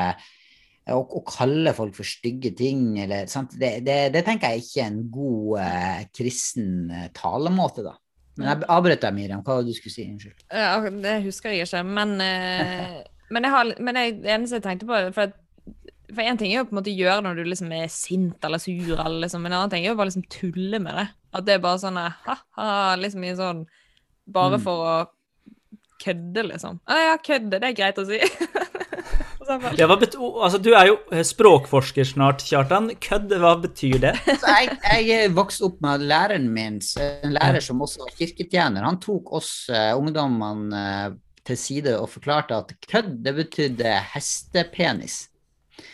og, 0.90 1.14
og 1.20 1.22
kalle 1.30 1.74
folk 1.78 1.94
for 2.00 2.08
stygge 2.08 2.50
ting. 2.58 2.98
Eller, 3.04 3.30
det, 3.62 3.72
det, 3.86 4.00
det, 4.16 4.24
tenker 4.26 4.56
jeg 4.56 4.66
ikke 4.66 4.82
er 4.82 4.90
en 4.90 5.04
god 5.14 5.60
eh, 5.62 6.02
kristen 6.18 6.72
eh, 6.90 7.12
talemåte, 7.14 7.86
da. 7.86 7.94
Men 8.40 8.50
jeg 8.50 8.70
avbrøt 8.72 9.04
deg, 9.04 9.14
Miriam. 9.20 9.46
Hva 9.46 9.60
var 9.60 9.68
det 9.68 9.76
du 9.76 9.78
skulle 9.78 9.94
si? 9.94 10.08
Unnskyld. 10.10 10.44
Ja, 10.50 10.74
det 11.04 11.16
husker 11.28 11.54
jeg 11.54 11.68
ikke, 11.68 11.86
men 11.86 12.18
eh, 12.26 13.00
Men, 13.30 13.46
jeg 13.46 13.54
har, 13.54 13.76
men 13.80 14.00
jeg, 14.00 14.18
det 14.24 14.34
eneste 14.34 14.60
jeg 14.60 14.66
tenkte 14.66 14.90
på 14.90 15.00
For, 15.16 15.34
for 16.10 16.26
en 16.26 16.40
ting 16.40 16.54
er 16.54 16.62
jo 16.62 16.68
på 16.70 16.74
en 16.74 16.80
måte 16.80 16.94
å 16.94 16.98
gjøre 16.98 17.26
når 17.26 17.38
du 17.38 17.44
liksom 17.46 17.72
er 17.78 17.92
sint 17.94 18.46
eller 18.46 18.62
sur, 18.62 18.96
eller 18.96 19.26
liksom, 19.26 19.46
en 19.46 19.56
annen 19.56 19.74
ting 19.74 19.86
er 19.86 19.94
jo 19.94 20.00
bare 20.00 20.10
liksom 20.10 20.26
tulle 20.34 20.82
med 20.82 20.98
det. 20.98 21.08
At 21.38 21.46
det 21.46 21.58
er 21.58 21.64
bare 21.64 21.82
sånn 21.84 22.00
ha-ha, 22.02 22.74
liksom 23.00 23.26
i 23.28 23.38
sånn 23.38 23.68
Bare 24.30 24.60
mm. 24.60 24.62
for 24.62 24.86
å 24.86 24.96
kødde, 26.00 26.44
liksom. 26.52 26.80
Å 26.86 26.98
ja, 27.02 27.16
kødde, 27.22 27.58
det 27.58 27.72
er 27.72 27.78
greit 27.78 27.98
å 27.98 28.06
si. 28.06 28.20
ja, 29.80 29.88
altså, 29.90 30.60
du 30.62 30.70
er 30.78 30.90
jo 30.92 31.24
språkforsker 31.26 32.08
snart, 32.08 32.44
Kjartan. 32.46 32.92
Kødd, 33.02 33.34
hva 33.42 33.56
betyr 33.62 33.98
det? 34.04 34.14
jeg, 34.54 34.78
jeg 35.08 35.34
vokste 35.36 35.70
opp 35.70 35.80
med 35.86 36.06
læreren 36.10 36.50
min, 36.54 36.80
en 37.02 37.34
lærer 37.36 37.64
som 37.64 37.82
også 37.86 38.06
var 38.06 38.14
kirketjener. 38.20 38.86
Han 38.86 39.02
tok 39.04 39.34
oss 39.40 39.52
uh, 39.74 39.92
ungdommene 39.98 40.84
uh, 40.86 41.18
til 41.50 41.60
side 41.60 41.98
og 42.00 42.08
forklarte 42.14 42.58
at 42.58 42.72
kødd, 42.88 43.18
det 43.26 43.36
betydde 43.38 43.98
hestepenis. 44.14 45.26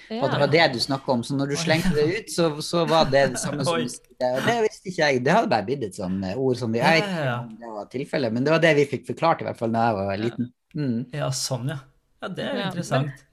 Ja. 0.09 0.21
Og 0.21 0.29
det 0.31 0.39
var 0.41 0.49
det 0.53 0.65
du 0.73 0.79
snakka 0.81 1.11
om. 1.13 1.23
Så 1.23 1.35
når 1.37 1.51
du 1.53 1.55
slengte 1.59 1.93
det 1.95 2.05
ut, 2.05 2.31
så, 2.31 2.49
så 2.61 2.85
var 2.89 3.09
det 3.09 3.23
det 3.35 3.41
samme 3.41 3.65
som 3.67 3.81
Det 3.81 4.57
visste 4.67 4.91
ikke 4.91 5.01
jeg. 5.01 5.23
Det 5.25 5.33
hadde 5.33 5.51
bare 5.51 5.67
blitt 5.67 5.85
et 5.87 5.97
sånt 5.97 6.25
eh, 6.25 6.37
ord 6.37 6.57
som 6.59 6.73
vi 6.73 6.81
Jeg 6.81 7.03
vet 7.05 7.59
det 7.61 7.73
var 7.77 7.89
tilfellet, 7.91 8.33
men 8.33 8.45
det 8.45 8.53
var 8.55 8.63
det 8.63 8.75
vi 8.79 8.87
fikk 8.89 9.07
forklart, 9.13 9.41
i 9.41 9.49
hvert 9.49 9.59
fall 9.59 9.73
da 9.75 9.89
jeg 9.89 9.99
var 9.99 10.21
liten. 10.21 10.51
Mm. 10.75 10.99
Ja, 11.15 11.29
sånn, 11.33 11.69
ja. 11.71 11.79
Ja, 12.23 12.31
det 12.31 12.45
er 12.45 12.59
jo 12.59 12.67
interessant. 12.69 13.25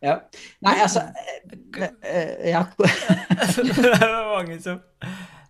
Ja. 0.00 0.14
Nei, 0.64 0.76
altså 0.80 1.02
eh, 1.76 1.90
eh, 2.08 2.50
Ja. 2.54 2.64
det 2.80 3.98
var 4.00 4.30
mange 4.36 4.56
som 4.62 4.80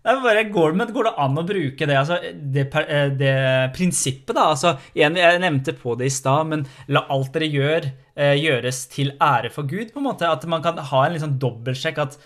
Nei, 0.00 0.14
bare, 0.24 0.46
går, 0.48 0.72
men 0.78 0.88
går 0.94 1.10
det 1.10 1.12
an 1.20 1.36
å 1.36 1.42
bruke 1.44 1.86
det, 1.88 1.96
altså, 2.00 2.16
det, 2.32 2.62
eh, 2.80 3.10
det 3.20 3.32
prinsippet, 3.76 4.32
da? 4.32 4.46
Altså, 4.54 4.72
igjen, 4.96 5.18
jeg 5.20 5.42
nevnte 5.42 5.74
på 5.76 5.92
det 6.00 6.08
i 6.08 6.14
stad, 6.14 6.48
men 6.48 6.62
la 6.88 7.02
alt 7.12 7.34
dere 7.34 7.50
gjør, 7.52 7.88
eh, 8.16 8.32
gjøres 8.40 8.86
til 8.94 9.12
ære 9.20 9.50
for 9.52 9.68
Gud, 9.68 9.92
på 9.92 10.00
en 10.00 10.08
måte. 10.08 10.24
At 10.24 10.46
man 10.48 10.64
kan 10.64 10.80
ha 10.80 11.02
en 11.04 11.18
liksom 11.18 11.36
dobbeltsjekk 11.42 12.00
at 12.06 12.16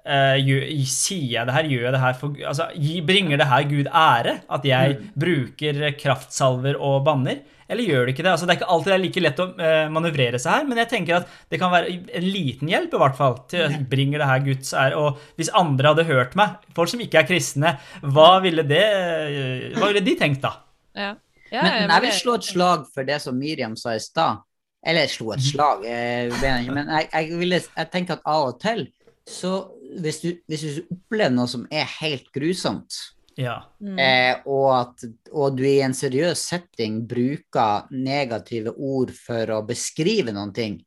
Uh, 0.00 0.36
gjør, 0.40 0.62
sier 0.88 1.26
jeg 1.34 1.44
det 1.44 1.54
her, 1.54 1.66
gjør 1.68 1.82
jeg 1.84 1.92
det 1.92 2.00
her 2.00 2.14
for 2.16 2.36
altså, 2.48 2.66
Bringer 3.04 3.36
det 3.36 3.46
her 3.50 3.64
Gud 3.68 3.88
ære? 3.92 4.32
At 4.48 4.64
jeg 4.64 4.96
mm. 4.96 5.08
bruker 5.24 5.80
kraftsalver 6.00 6.78
og 6.80 7.02
banner? 7.04 7.42
Eller 7.70 7.86
gjør 7.86 8.06
det 8.08 8.14
ikke 8.14 8.24
det? 8.24 8.32
Altså, 8.32 8.46
det 8.48 8.54
er 8.54 8.58
ikke 8.58 8.70
alltid 8.74 8.90
det 8.90 8.96
er 8.96 9.02
like 9.04 9.22
lett 9.22 9.42
å 9.44 9.46
uh, 9.52 9.90
manøvrere 9.94 10.40
seg 10.42 10.56
her, 10.56 10.68
men 10.70 10.80
jeg 10.82 10.90
tenker 10.90 11.20
at 11.20 11.34
det 11.52 11.60
kan 11.60 11.70
være 11.70 11.92
en 12.18 12.26
liten 12.26 12.72
hjelp, 12.72 12.96
i 12.96 13.02
hvert 13.04 13.18
fall. 13.18 13.36
til 13.52 13.76
mm. 13.76 13.88
Bringer 13.92 14.24
det 14.24 14.30
her 14.32 14.44
Guds 14.48 14.72
ære. 14.74 14.98
Og 14.98 15.38
hvis 15.38 15.52
andre 15.60 15.92
hadde 15.92 16.06
hørt 16.08 16.38
meg, 16.40 16.56
folk 16.76 16.90
som 16.90 17.04
ikke 17.04 17.20
er 17.20 17.28
kristne, 17.28 17.74
hva 18.02 18.30
ville, 18.42 18.64
det, 18.66 18.86
uh, 18.90 19.66
hva 19.76 19.92
ville 19.92 20.04
de 20.06 20.16
tenkt 20.18 20.42
da? 20.46 20.56
Ja. 20.96 21.12
Ja, 21.50 21.64
men, 21.66 21.72
men 21.82 21.92
jeg 21.96 22.04
vil 22.04 22.14
slå 22.14 22.36
et 22.38 22.46
slag 22.46 22.86
for 22.94 23.06
det 23.06 23.16
som 23.22 23.34
Miriam 23.34 23.72
sa 23.74 23.96
i 23.96 24.02
stad 24.02 24.38
Eller 24.86 25.08
slo 25.10 25.32
et 25.34 25.42
slag, 25.42 25.82
eh. 25.82 26.30
Men 26.70 26.86
jeg, 26.86 27.08
jeg, 27.10 27.38
ville, 27.40 27.58
jeg 27.58 27.90
tenker 27.90 28.20
at 28.20 28.28
av 28.30 28.52
og 28.52 28.60
til 28.62 28.84
så 29.30 29.54
hvis 29.98 30.20
du, 30.22 30.28
hvis 30.48 30.62
du 30.62 30.82
opplever 30.94 31.32
noe 31.34 31.48
som 31.50 31.66
er 31.70 31.88
helt 32.00 32.30
grusomt, 32.34 32.94
Ja. 33.40 33.62
Mm. 33.80 33.98
eh, 33.98 34.36
og, 34.44 34.68
at, 34.76 35.04
og 35.32 35.56
du 35.56 35.62
i 35.64 35.80
en 35.80 35.94
seriøs 35.96 36.36
setting 36.50 37.06
bruker 37.08 37.86
negative 37.90 38.74
ord 38.76 39.10
for 39.16 39.46
å 39.56 39.62
beskrive 39.66 40.32
noen 40.36 40.52
ting, 40.54 40.80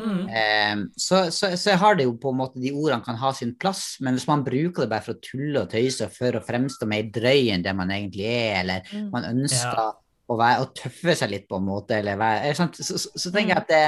Mm. 0.00 0.28
eh, 0.32 0.76
så, 0.96 1.26
så, 1.30 1.50
så 1.60 1.74
har 1.76 1.94
det 1.98 2.06
jo 2.06 2.14
på 2.16 2.30
en 2.32 2.38
måte 2.38 2.56
de 2.62 2.70
ordene 2.72 3.04
kan 3.04 3.18
ha 3.20 3.34
sin 3.36 3.50
plass, 3.60 3.98
men 4.00 4.14
hvis 4.16 4.24
man 4.30 4.40
bruker 4.46 4.86
det 4.86 4.88
bare 4.88 5.04
for 5.04 5.12
å 5.12 5.20
tulle 5.20 5.60
og 5.60 5.68
tøyse 5.74 6.08
for 6.14 6.38
å 6.38 6.40
fremstå 6.46 6.88
mer 6.88 7.10
drøy 7.12 7.50
enn 7.52 7.62
det 7.66 7.74
man 7.76 7.90
egentlig 7.92 8.24
er, 8.24 8.62
eller 8.62 8.80
Mm. 8.94 9.10
man 9.12 9.24
ønsker 9.28 9.76
Ja. 9.76 9.92
å, 10.30 10.38
være, 10.40 10.62
å 10.64 10.70
tøffe 10.72 11.14
seg 11.20 11.30
litt 11.34 11.46
på 11.50 11.56
en 11.60 11.66
måte, 11.68 11.98
eller 12.00 12.16
være, 12.16 12.48
er? 12.48 12.54
Så, 12.56 12.70
så, 12.80 12.96
så 13.12 13.30
tenker 13.30 13.52
jeg 13.52 13.58
at 13.60 13.68
det, 13.68 13.82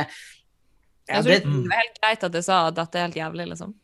ja, 1.08 1.14
Jeg 1.16 1.24
tror 1.24 1.32
det, 1.32 1.42
det 1.48 1.68
var 1.72 1.80
helt 1.80 1.98
greit 2.02 2.24
at 2.28 2.34
jeg 2.34 2.44
sa 2.44 2.60
at 2.68 2.74
dette 2.82 2.98
er 3.00 3.06
helt 3.08 3.16
jævlig, 3.22 3.48
liksom. 3.54 3.74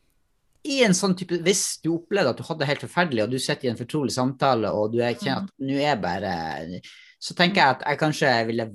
I 0.66 0.80
en 0.86 0.96
sånn 0.96 1.14
type, 1.18 1.38
Hvis 1.44 1.78
du 1.84 1.92
opplevde 1.94 2.32
at 2.34 2.40
du 2.40 2.46
hadde 2.46 2.64
det 2.64 2.70
helt 2.72 2.82
forferdelig, 2.86 3.22
og 3.24 3.30
du 3.34 3.38
sitter 3.38 3.68
i 3.68 3.72
en 3.72 3.78
fortrolig 3.78 4.14
samtale, 4.14 4.72
og 4.74 4.92
du 4.94 4.98
er, 5.02 5.14
kjenner 5.14 5.46
at 5.46 5.54
nå 5.70 5.78
er 5.78 6.02
bare 6.02 6.34
Så 7.22 7.36
tenker 7.38 7.62
jeg 7.62 7.76
at 7.76 7.86
jeg 7.86 8.02
kanskje 8.02 8.34
ville 8.50 8.68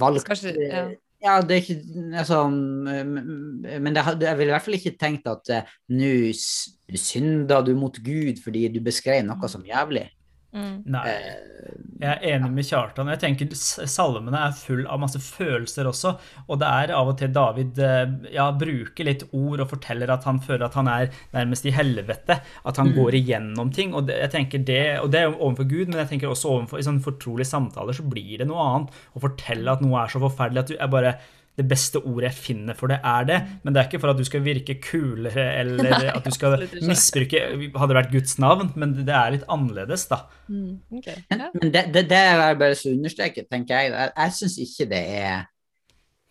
valgt 0.00 0.28
Kanskje, 0.28 0.56
ja. 0.64 0.88
Ja, 1.20 1.34
det 1.44 1.52
er 1.52 1.60
ikke 1.60 2.16
altså, 2.16 2.48
mm, 2.48 3.66
Men 3.84 3.96
det, 3.96 4.04
jeg 4.24 4.38
ville 4.38 4.48
i 4.48 4.54
hvert 4.54 4.64
fall 4.64 4.78
ikke 4.78 4.96
tenkt 4.96 5.26
at 5.28 5.50
eh, 5.52 5.74
nå 5.92 6.14
synder 6.32 7.66
du 7.66 7.74
mot 7.76 7.98
Gud 8.00 8.40
fordi 8.40 8.64
du 8.72 8.80
beskrev 8.84 9.20
noe 9.26 9.50
som 9.52 9.66
jævlig. 9.66 10.06
Mm. 10.50 10.82
Nei. 10.90 11.02
Eh, 11.06 11.76
Jeg 12.00 12.16
er 12.16 12.22
enig 12.32 12.48
med 12.56 12.64
Kjartan. 12.66 13.10
Jeg 13.12 13.20
tenker 13.22 13.50
Salmene 13.54 14.38
er 14.48 14.54
full 14.56 14.86
av 14.88 14.98
masse 15.02 15.20
følelser 15.22 15.86
også. 15.90 16.14
Og 16.48 16.58
det 16.62 16.70
er 16.70 16.92
av 16.96 17.10
og 17.12 17.18
til 17.20 17.32
David 17.34 17.78
eh, 17.84 18.14
ja, 18.34 18.48
bruker 18.56 19.06
litt 19.06 19.26
ord 19.36 19.62
og 19.62 19.70
forteller 19.74 20.10
at 20.10 20.24
han 20.26 20.40
føler 20.42 20.64
at 20.66 20.78
han 20.80 20.88
er 20.90 21.10
nærmest 21.36 21.68
i 21.68 21.74
helvete. 21.76 22.40
At 22.66 22.80
han 22.80 22.94
går 22.96 23.18
igjennom 23.20 23.70
ting. 23.76 23.92
Og 23.94 24.08
det, 24.08 24.16
jeg 24.24 24.34
tenker 24.34 24.64
det, 24.64 24.82
og 25.04 25.12
det 25.12 25.20
er 25.22 25.28
jo 25.28 25.36
overfor 25.38 25.68
Gud, 25.70 25.90
men 25.92 26.00
jeg 26.02 26.12
tenker 26.14 26.32
også 26.32 26.54
overfor, 26.56 26.80
i 26.80 26.88
sånne 26.88 27.04
fortrolige 27.04 27.52
samtaler 27.52 28.00
så 28.00 28.06
blir 28.08 28.40
det 28.40 28.48
noe 28.50 28.64
annet. 28.64 28.96
Å 29.14 29.22
fortelle 29.28 29.76
at 29.76 29.84
noe 29.84 30.00
er 30.02 30.10
så 30.16 30.22
forferdelig 30.24 30.64
at 30.64 30.72
du 30.72 30.78
er 30.80 30.90
bare 30.96 31.14
det 31.58 31.66
beste 31.68 32.00
ordet 32.00 32.30
jeg 32.30 32.38
finner 32.38 32.76
for 32.78 32.92
det, 32.92 33.00
er 33.04 33.26
det. 33.28 33.38
Men 33.64 33.74
det 33.74 33.80
er 33.80 33.88
ikke 33.88 34.00
for 34.02 34.12
at 34.12 34.20
du 34.20 34.24
skal 34.24 34.42
virke 34.44 34.76
kulere 34.80 35.46
eller 35.60 35.88
Nei, 35.92 36.02
at 36.12 36.24
du 36.24 36.32
skal 36.34 36.62
misbruke 36.86 37.42
Hadde 37.74 37.88
det 37.90 37.98
vært 37.98 38.12
Guds 38.14 38.36
navn, 38.42 38.70
men 38.80 38.94
det 38.96 39.16
er 39.16 39.34
litt 39.34 39.48
annerledes, 39.50 40.06
da. 40.10 40.22
Mm. 40.48 40.78
okay. 41.00 41.18
Men, 41.30 41.44
Ja. 41.44 41.48
men 41.56 41.72
det, 41.74 41.84
det, 41.94 42.04
det 42.10 42.20
er 42.32 42.54
bare 42.60 42.78
så 42.78 42.94
understreket, 42.94 43.50
tenker 43.50 43.76
jeg. 43.82 43.92
Jeg, 43.92 44.12
jeg 44.16 44.36
syns 44.38 44.56
ikke 44.66 44.88
det 44.94 45.02
er 45.18 45.34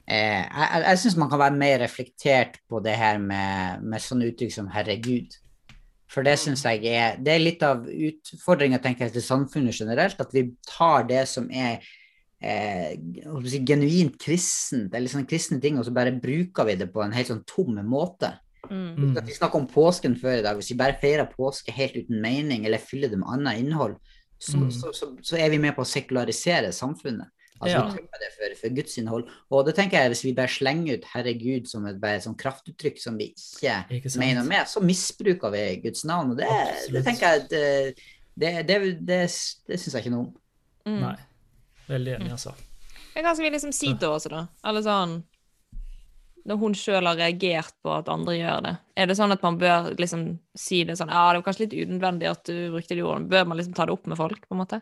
eh, 0.08 0.42
Jeg, 0.42 0.66
jeg, 0.72 0.82
jeg 0.88 1.04
syns 1.04 1.20
man 1.22 1.30
kan 1.34 1.44
være 1.44 1.60
mer 1.66 1.78
reflektert 1.84 2.58
på 2.70 2.82
det 2.86 2.98
her 2.98 3.22
med, 3.22 3.86
med 3.86 4.06
sånne 4.06 4.32
uttrykk 4.32 4.56
som 4.56 4.72
'herregud'. 4.72 5.38
For 6.10 6.26
det 6.26 6.40
syns 6.42 6.66
jeg 6.66 6.90
er 6.90 7.20
Det 7.22 7.36
er 7.36 7.44
litt 7.44 7.62
av 7.62 7.86
utfordringa, 7.86 8.80
tenker 8.82 9.06
jeg, 9.06 9.20
til 9.20 9.28
samfunnet 9.28 9.78
generelt, 9.78 10.18
at 10.18 10.34
vi 10.34 10.48
tar 10.66 11.06
det 11.10 11.28
som 11.30 11.52
er 11.54 11.84
eh, 12.42 12.94
si, 13.46 13.60
genuint 13.68 14.18
kristent, 14.22 14.94
eller 14.94 15.12
sånne 15.12 15.28
kristne 15.30 15.60
ting, 15.62 15.80
og 15.80 15.86
så 15.88 15.94
bare 15.96 16.16
bruker 16.16 16.66
vi 16.70 16.76
det 16.80 16.92
på 16.94 17.04
en 17.04 17.16
helt 17.16 17.32
sånn 17.32 17.44
tom 17.50 17.76
måte. 17.86 18.34
Mm. 18.70 19.16
Vi 19.26 19.34
snakka 19.34 19.58
om 19.58 19.68
påsken 19.72 20.16
før 20.20 20.40
i 20.40 20.46
dag. 20.46 20.58
Hvis 20.60 20.72
vi 20.74 20.78
bare 20.78 20.98
feirer 21.02 21.30
påske 21.32 21.72
helt 21.74 21.96
uten 21.96 22.22
mening, 22.22 22.66
eller 22.66 22.78
fyller 22.78 23.10
det 23.10 23.18
med 23.18 23.30
annet 23.32 23.60
innhold, 23.64 23.98
så, 24.40 24.58
Mm. 24.58 24.72
så, 24.72 24.94
så, 24.94 25.16
så 25.22 25.38
er 25.38 25.50
vi 25.50 25.58
med 25.60 25.76
på 25.76 25.82
å 25.84 25.88
sekularisere 25.88 26.72
samfunnet. 26.72 27.28
Altså 27.60 27.76
Ja. 27.76 27.90
vi 27.92 28.00
det 28.00 28.30
for, 28.38 28.56
for 28.62 28.76
Guds 28.76 28.98
innhold. 28.98 29.28
Og 29.52 29.66
det 29.66 29.76
tenker 29.76 30.00
jeg, 30.00 30.10
hvis 30.14 30.24
vi 30.24 30.34
bare 30.34 30.48
slenger 30.48 30.98
ut 30.98 31.04
'herregud' 31.04 31.68
som 31.68 31.86
et 31.88 32.00
bare 32.00 32.22
sånn 32.24 32.38
kraftuttrykk 32.38 33.00
som 33.00 33.18
vi 33.18 33.34
ikke, 33.36 33.86
Ikke 33.92 34.18
mener 34.20 34.44
med, 34.44 34.68
så 34.68 34.80
misbruker 34.80 35.52
vi 35.52 35.82
Guds 35.84 36.06
navn. 36.06 36.32
Og 36.32 36.38
det, 36.38 36.48
det 36.92 37.04
tenker 37.04 37.28
jeg 37.28 37.50
det, 37.50 37.96
det, 38.40 38.68
det, 38.68 38.80
det, 39.06 39.20
det 39.68 39.80
syns 39.80 39.94
jeg 39.94 40.06
ikke 40.06 40.16
noe 40.16 40.28
om. 40.28 40.36
Mm. 40.86 41.02
Nei. 41.02 41.16
Veldig 41.90 42.16
enig, 42.20 42.32
altså. 42.36 42.54
Men 43.16 43.26
Hva 43.26 43.34
skal 43.34 43.48
vi 43.48 43.54
liksom 43.56 43.74
si 43.76 43.90
til 43.98 44.14
oss, 44.14 44.28
da? 44.30 44.46
Eller 44.70 44.86
sånn 44.86 45.16
Når 46.50 46.60
hun 46.62 46.76
sjøl 46.78 47.10
har 47.10 47.18
reagert 47.20 47.74
på 47.84 47.92
at 47.98 48.08
andre 48.14 48.38
gjør 48.38 48.62
det, 48.66 48.76
er 48.96 49.10
det 49.10 49.18
sånn 49.20 49.34
at 49.36 49.44
man 49.46 49.58
bør 49.60 49.90
liksom 50.00 50.24
si 50.58 50.84
det 50.88 50.96
sånn 51.00 51.12
Ja, 51.12 51.26
det 51.34 51.42
var 51.42 51.50
kanskje 51.50 51.66
litt 51.66 51.76
unødvendig 51.90 52.30
at 52.30 52.46
du 52.48 52.70
brukte 52.76 52.96
de 52.96 53.04
ordene. 53.04 53.30
Bør 53.30 53.50
man 53.50 53.60
liksom 53.60 53.76
ta 53.78 53.86
det 53.90 53.98
opp 53.98 54.08
med 54.10 54.18
folk, 54.22 54.46
på 54.48 54.56
en 54.56 54.62
måte? 54.64 54.82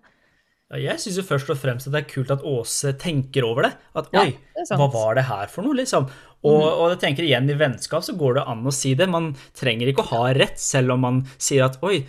Ja, 0.67 0.79
Jeg 0.83 0.99
syns 0.99 1.17
jo 1.21 1.23
først 1.23 1.49
og 1.53 1.59
fremst 1.61 1.87
at 1.87 1.95
det 1.95 2.01
er 2.03 2.09
kult 2.11 2.31
at 2.33 2.43
Åse 2.43 2.91
tenker 2.99 3.47
over 3.47 3.69
det. 3.69 3.73
At 3.95 4.11
Ja, 4.13 4.25
oi, 4.27 4.33
det 4.55 4.65
er 4.65 4.79
hva 4.79 4.89
var 4.91 5.15
det 5.15 5.23
her 5.29 5.47
for 5.51 5.63
noe, 5.63 5.77
liksom? 5.79 6.09
Og, 6.45 6.61
og 6.61 6.91
jeg 6.93 6.99
tenker 7.01 7.25
igjen, 7.25 7.47
i 7.49 7.55
vennskap 7.57 8.03
så 8.05 8.13
går 8.19 8.37
det 8.37 8.43
an 8.51 8.67
å 8.67 8.73
si 8.75 8.91
det. 8.99 9.07
Man 9.09 9.31
trenger 9.57 9.89
ikke 9.89 10.03
å 10.05 10.11
ha 10.11 10.33
rett, 10.37 10.59
selv 10.61 10.93
om 10.93 11.01
man 11.07 11.23
sier 11.39 11.65
at 11.65 11.79
oi, 11.87 12.03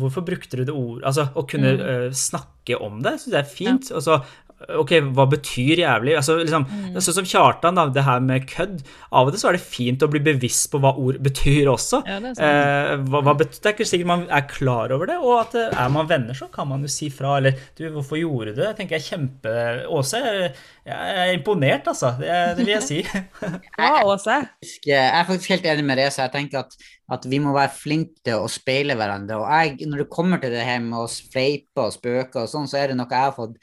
hvorfor 0.00 0.24
brukte 0.26 0.58
du 0.58 0.64
det 0.66 0.74
ordet 0.74 1.06
Altså 1.08 1.28
å 1.38 1.44
kunne 1.48 1.74
eh, 1.76 2.06
snakke 2.14 2.78
om 2.84 3.00
det, 3.04 3.16
syns 3.22 3.34
jeg 3.34 3.40
er 3.40 3.50
fint. 3.52 3.90
Og 3.94 4.04
så 4.04 4.20
Ok, 4.58 4.90
hva 5.14 5.24
betyr 5.30 5.84
jævlig? 5.84 6.16
Altså, 6.18 6.34
liksom, 6.40 6.64
Sånn 6.98 7.16
som 7.20 7.28
Kjartan, 7.28 7.76
da, 7.78 7.84
det 7.94 8.02
her 8.06 8.22
med 8.24 8.46
kødd. 8.50 8.80
Av 9.14 9.28
og 9.28 9.34
til 9.34 9.42
så 9.42 9.52
er 9.52 9.58
det 9.58 9.62
fint 9.62 10.02
å 10.02 10.10
bli 10.10 10.22
bevisst 10.24 10.66
på 10.72 10.80
hva 10.82 10.94
ord 10.98 11.20
betyr 11.22 11.70
også. 11.70 12.02
Ja, 12.08 12.18
det 12.24 12.32
er 12.32 12.38
sånn. 12.38 12.48
Eh, 12.48 13.04
hva, 13.12 13.22
hva 13.28 13.36
betyr, 13.38 13.60
det 13.62 13.70
er 13.70 13.76
ikke 13.76 13.88
sikkert 13.92 14.10
man 14.10 14.26
er 14.26 14.48
klar 14.50 14.94
over 14.96 15.12
det, 15.12 15.20
og 15.22 15.36
at 15.44 15.54
eh, 15.60 15.78
er 15.84 15.94
man 15.94 16.10
venner, 16.10 16.34
så 16.38 16.50
kan 16.52 16.70
man 16.72 16.82
jo 16.82 16.90
si 16.90 17.10
fra. 17.14 17.36
Eller 17.38 17.54
du, 17.78 17.86
hvorfor 17.94 18.18
gjorde 18.18 18.56
du 18.56 18.60
det? 18.62 18.66
Jeg 18.72 18.80
tenker 18.82 18.98
jeg 18.98 19.08
kjempe 19.12 19.54
Åse, 19.94 20.22
jeg 20.24 20.50
jeg 20.88 21.16
er 21.20 21.34
imponert, 21.36 21.88
altså. 21.90 22.14
Det, 22.16 22.34
det 22.56 22.64
vil 22.64 22.74
jeg 22.74 22.84
si. 22.86 22.98
ja, 23.80 23.90
Åse. 24.08 24.38
Jeg 24.86 25.00
er 25.04 25.26
faktisk 25.28 25.52
helt 25.52 25.66
enig 25.68 25.84
med 25.84 26.00
Reza. 26.00 26.24
Jeg 26.24 26.34
tenker 26.34 26.62
at, 26.62 26.76
at 27.12 27.26
vi 27.28 27.40
må 27.44 27.52
være 27.56 27.74
flinke 27.74 28.22
til 28.24 28.44
å 28.44 28.52
speile 28.52 28.96
hverandre. 28.96 29.40
Og 29.42 29.48
jeg, 29.52 29.88
når 29.90 30.04
det 30.04 30.12
kommer 30.12 30.40
til 30.40 30.54
det 30.54 30.64
her 30.64 30.80
med 30.84 30.96
å 31.02 31.08
fleipe 31.08 31.84
og 31.84 31.92
spøke 31.96 32.44
og 32.44 32.52
sånn, 32.52 32.70
så 32.70 32.80
er 32.80 32.92
det 32.92 32.98
noe 33.00 33.10
jeg 33.12 33.26
har 33.26 33.36
fått 33.36 33.58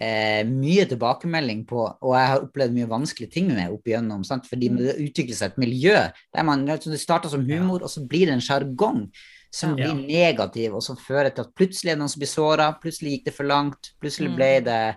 eh, 0.00 0.44
mye 0.44 0.84
tilbakemelding 0.90 1.64
på, 1.66 1.80
og 2.02 2.14
jeg 2.14 2.26
har 2.28 2.40
opplevd 2.44 2.72
mye 2.74 2.88
vanskelige 2.90 3.30
ting 3.32 3.48
med 3.48 3.70
opp 3.72 3.84
igjennom. 3.88 4.24
Sant? 4.24 4.44
Fordi 4.46 4.68
Mm. 4.70 4.76
det 4.76 4.96
utvikler 4.98 5.34
seg 5.34 5.50
et 5.52 5.58
miljø 5.58 5.96
der 6.34 6.42
man 6.44 6.66
det 6.66 6.82
starter 7.00 7.28
som 7.30 7.44
humor, 7.48 7.82
og 7.82 7.88
så 7.88 8.06
blir 8.06 8.26
det 8.26 8.34
en 8.34 8.40
sjargong 8.40 9.10
som 9.52 9.76
Ja. 9.78 9.86
blir 9.94 10.06
negativ, 10.06 10.74
og 10.74 10.82
som 10.82 10.96
fører 10.96 11.34
til 11.34 11.44
at 11.44 11.54
plutselig 11.54 11.92
er 11.92 11.96
noen 11.96 12.08
som 12.10 12.20
blir 12.20 12.28
såra, 12.28 12.78
plutselig 12.80 13.10
gikk 13.20 13.24
det 13.24 13.34
for 13.34 13.44
langt, 13.44 13.92
plutselig 14.02 14.28
Mm. 14.30 14.36
ble 14.36 14.60
det 14.60 14.96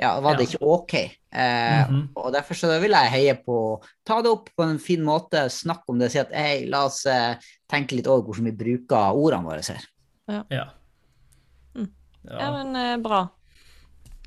ja, 0.00 0.18
var 0.18 0.34
det 0.36 0.48
Ja. 0.50 0.56
ikke 0.58 0.62
ok. 0.66 0.94
Eh, 1.32 1.86
Mhm. 1.86 2.08
Og 2.16 2.32
derfor 2.32 2.54
så 2.54 2.80
vil 2.80 2.90
jeg 2.90 3.10
heie 3.10 3.34
på 3.34 3.52
å 3.78 3.82
ta 4.04 4.20
det 4.22 4.30
opp 4.32 4.48
på 4.58 4.64
en 4.68 4.78
fin 4.78 5.00
måte, 5.04 5.44
snakke 5.50 5.84
om 5.90 5.98
det, 5.98 6.10
si 6.10 6.18
at 6.18 6.32
hei, 6.32 6.64
la 6.66 6.86
oss 6.86 7.04
eh, 7.06 7.36
tenke 7.70 7.92
litt 7.94 8.06
over 8.06 8.22
hvordan 8.32 8.44
vi 8.44 8.50
bruker 8.64 9.14
ordene 9.14 9.44
våre 9.44 9.62
her. 9.62 9.84
Ja. 10.50 10.70
Mm. 11.76 11.90
Ja, 12.24 12.38
Ja. 12.40 12.64
men 12.64 12.74
eh, 12.76 12.96
bra. 12.96 13.28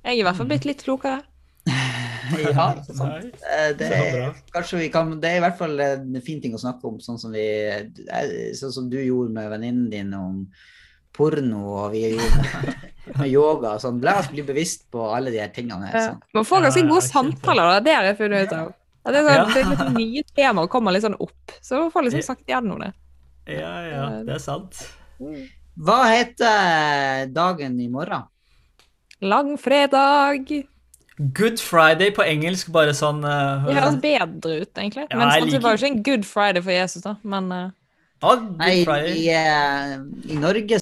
Jeg 0.03 0.17
er 0.17 0.19
i 0.19 0.25
hvert 0.27 0.35
fall 0.35 0.49
blitt 0.49 0.65
litt 0.67 0.83
klokere. 0.83 1.21
ja, 2.43 2.65
sant? 2.83 3.39
Eh, 3.47 3.69
det, 3.79 3.87
er, 3.87 4.33
kanskje 4.51 4.81
vi 4.81 4.89
kan, 4.91 5.13
det 5.23 5.29
er 5.31 5.39
i 5.39 5.43
hvert 5.45 5.59
fall 5.59 5.79
en 5.79 6.17
fin 6.25 6.41
ting 6.43 6.55
å 6.55 6.59
snakke 6.59 6.89
om, 6.89 6.97
sånn 7.03 7.19
som, 7.21 7.31
vi, 7.35 7.45
eh, 7.71 8.49
sånn 8.57 8.73
som 8.75 8.89
du 8.91 8.97
gjorde 8.99 9.31
med 9.35 9.47
venninnen 9.53 9.87
din 9.93 10.11
om 10.17 10.41
porno, 11.15 11.61
og 11.77 11.93
vi 11.93 12.03
gjorde 12.15 12.41
med, 12.41 12.89
med 13.21 13.29
yoga. 13.31 13.77
Sånn. 13.79 14.01
La 14.03 14.17
oss 14.19 14.31
bli 14.33 14.43
bevisst 14.45 14.89
på 14.91 15.07
alle 15.07 15.31
de 15.31 15.39
her 15.43 15.53
tingene. 15.55 15.91
Ja. 15.93 16.09
Sånn. 16.09 16.19
Man 16.35 16.49
får 16.49 16.67
ganske 16.67 16.85
gode 16.89 17.05
samtaler, 17.07 17.63
det 17.63 17.77
da. 17.77 17.85
Det 17.87 17.95
har 17.97 18.09
jeg 18.09 18.19
funnet 18.19 18.47
ut 18.47 18.57
av. 18.59 18.73
Det 19.03 19.19
er, 19.19 19.25
sånn, 19.27 19.49
det 19.51 19.61
er 19.61 19.71
litt 19.71 19.95
nye 19.97 20.27
temaer 20.31 20.69
kommer 20.71 20.95
litt 20.95 21.03
sånn 21.03 21.19
opp. 21.19 21.55
Så 21.59 21.79
man 21.79 21.95
får 21.95 22.07
liksom 22.07 22.27
sagt 22.27 22.51
gjennom 22.51 22.83
det. 22.83 22.93
ja, 23.51 23.73
ja, 23.87 24.05
det 24.23 24.37
er 24.37 24.43
sant. 24.43 24.83
Hva 25.73 25.97
heter 26.07 27.27
dagen 27.35 27.75
i 27.83 27.89
morgen? 27.91 28.29
Langfredag. 29.23 30.51
Good 31.37 31.59
Friday 31.61 32.09
på 32.15 32.23
engelsk, 32.25 32.71
bare 32.73 32.93
sånn 32.97 33.19
uh, 33.21 33.67
Det 33.67 33.75
høres 33.77 33.99
bedre 34.01 34.55
ut, 34.63 34.71
egentlig. 34.81 35.05
Ja, 35.11 35.17
Men 35.19 35.29
jeg 35.29 35.51
Det 35.51 35.61
var 35.61 35.75
jo 35.75 35.77
liker- 35.77 35.85
ikke 35.85 35.91
en 35.93 36.03
good 36.07 36.25
friday 36.25 36.63
for 36.65 36.73
Jesus, 36.73 37.03
da. 37.05 37.15
Men 37.23 37.51
uh... 37.53 37.67
Ja, 38.23 38.33
Good 38.39 38.57
Nei, 38.57 38.73
Friday. 38.87 39.19
i, 39.19 39.29
uh, 39.35 40.31
i 40.33 40.39
Norge 40.41 40.79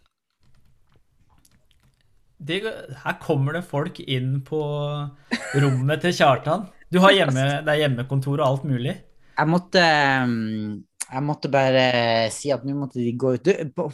de, 2.42 2.58
her 3.04 3.18
kommer 3.22 3.54
det 3.54 3.64
folk 3.70 4.00
inn 4.02 4.40
på 4.46 4.60
rommet 5.62 6.02
til 6.02 6.16
Kjartan. 6.18 6.64
Du 6.92 6.98
har 7.04 7.14
hjemme, 7.14 7.44
det 7.66 7.74
er 7.76 7.84
hjemmekontor 7.84 8.40
og 8.42 8.48
alt 8.48 8.64
mulig. 8.70 8.96
Jeg 9.38 9.50
måtte 9.50 9.84
um, 10.26 10.80
Jeg 11.12 11.24
måtte 11.28 11.52
bare 11.54 11.84
si 12.34 12.52
at 12.54 12.64
nå 12.66 12.74
måtte 12.78 12.98
de 13.02 13.12
gå 13.20 13.36
ut. 13.36 13.46
Du, 13.46 13.70
på, 13.76 13.90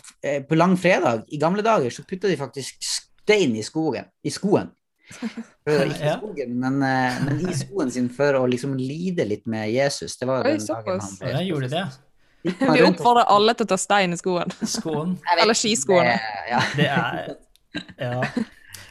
på 0.48 0.60
langfredag, 0.60 1.26
i 1.34 1.39
gamle 1.41 1.66
dager, 1.66 1.91
så 1.93 2.06
putta 2.08 2.30
de 2.32 2.38
faktisk 2.39 2.88
stein 3.28 3.56
i 3.60 3.64
skogen. 3.66 4.08
I 4.24 4.32
skoen. 4.32 4.70
Ikke 5.68 5.86
i 6.04 6.12
skogen, 6.18 6.56
men, 6.60 6.82
eh, 6.84 7.20
men 7.26 7.40
i 7.48 7.56
skoen 7.56 7.92
sin 7.92 8.08
for 8.12 8.40
å 8.40 8.46
liksom 8.48 8.76
lide 8.80 9.26
litt 9.28 9.46
med 9.48 9.70
Jesus. 9.72 10.16
Det 10.20 10.28
var 10.28 10.46
Oi, 10.48 10.56
den 10.58 10.66
dagen 10.68 11.00
han 11.04 11.18
Ja, 11.22 11.40
jeg 11.42 11.50
gjorde 11.52 11.70
det. 11.72 11.86
Vi 12.48 12.84
oppfordrer 12.86 13.28
alle 13.34 13.56
til 13.58 13.68
å 13.68 13.72
ta 13.74 13.78
stein 13.80 14.14
i 14.16 14.20
skoen. 14.20 14.52
Skoen. 14.64 15.18
Eller 15.42 15.58
skiskoene. 15.58 16.14
det- 16.16 16.52
Ja. 16.52 16.62
Det 16.76 16.88
er 16.88 17.36
Ja. 18.00 18.22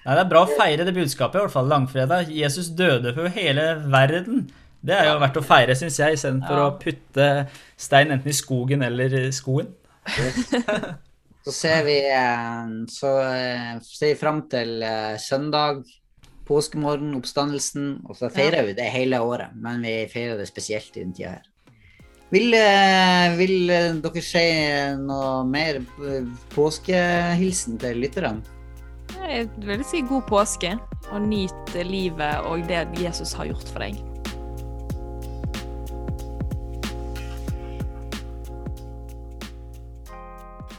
Nei, 0.06 0.14
Det 0.14 0.20
er 0.22 0.28
bra 0.30 0.44
å 0.46 0.56
feire 0.56 0.84
det 0.84 0.94
budskapet, 0.94 1.34
i 1.34 1.44
hvert 1.46 1.52
fall 1.52 1.66
langfredag. 1.66 2.28
Jesus 2.30 2.68
døde 2.68 3.14
for 3.14 3.28
hele 3.28 3.64
verden. 3.90 4.50
Det 4.84 4.94
er 4.94 5.08
jo 5.12 5.18
verdt 5.18 5.40
å 5.40 5.42
feire, 5.44 5.74
syns 5.74 5.96
jeg, 5.98 6.14
istedenfor 6.14 6.56
Ja. 6.56 6.70
å 6.70 6.78
putte 6.78 7.48
stein 7.76 8.12
enten 8.12 8.28
i 8.28 8.36
skogen 8.36 8.82
eller 8.84 9.06
i 9.26 9.32
skoen. 9.32 9.66
Så 11.46 11.52
ser 11.54 11.84
vi 11.86 12.00
eh, 12.10 12.70
Så 12.90 13.10
eh, 13.22 13.76
ser 13.86 14.14
vi 14.14 14.18
fram 14.18 14.42
til 14.50 14.82
eh, 14.82 15.14
søndag, 15.22 15.84
påskemorgen, 16.46 17.14
oppstandelsen. 17.14 18.00
Og 18.08 18.18
så 18.18 18.30
feirer 18.34 18.66
vi 18.66 18.74
det 18.74 18.88
hele 18.90 19.20
året, 19.22 19.54
men 19.54 19.84
vi 19.86 20.00
feirer 20.10 20.40
det 20.40 20.48
spesielt 20.50 20.90
i 20.96 21.04
den 21.04 21.14
tida 21.14 21.36
her. 21.36 21.52
Vil, 22.34 22.50
vil 23.38 23.70
dere 24.02 24.22
si 24.26 24.42
noe 24.98 25.46
mer 25.46 25.78
eh, 25.78 26.26
påskehilsen 26.56 27.78
til 27.78 28.02
lytterne? 28.02 28.42
Jeg 29.22 29.46
vil 29.62 29.86
si 29.86 30.02
god 30.02 30.26
påske, 30.26 30.74
og 31.14 31.30
nyt 31.30 31.78
livet 31.86 32.42
og 32.50 32.66
det 32.66 32.82
Jesus 32.98 33.38
har 33.38 33.46
gjort 33.52 33.70
for 33.70 33.86
deg. 33.86 34.02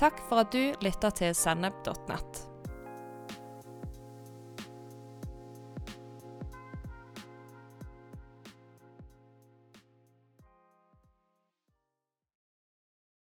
Takk 0.00 0.22
for 0.30 0.40
at 0.40 0.54
du 0.54 0.62
lytter 0.80 1.12
til 1.12 1.34
sennep.nett. 1.36 2.49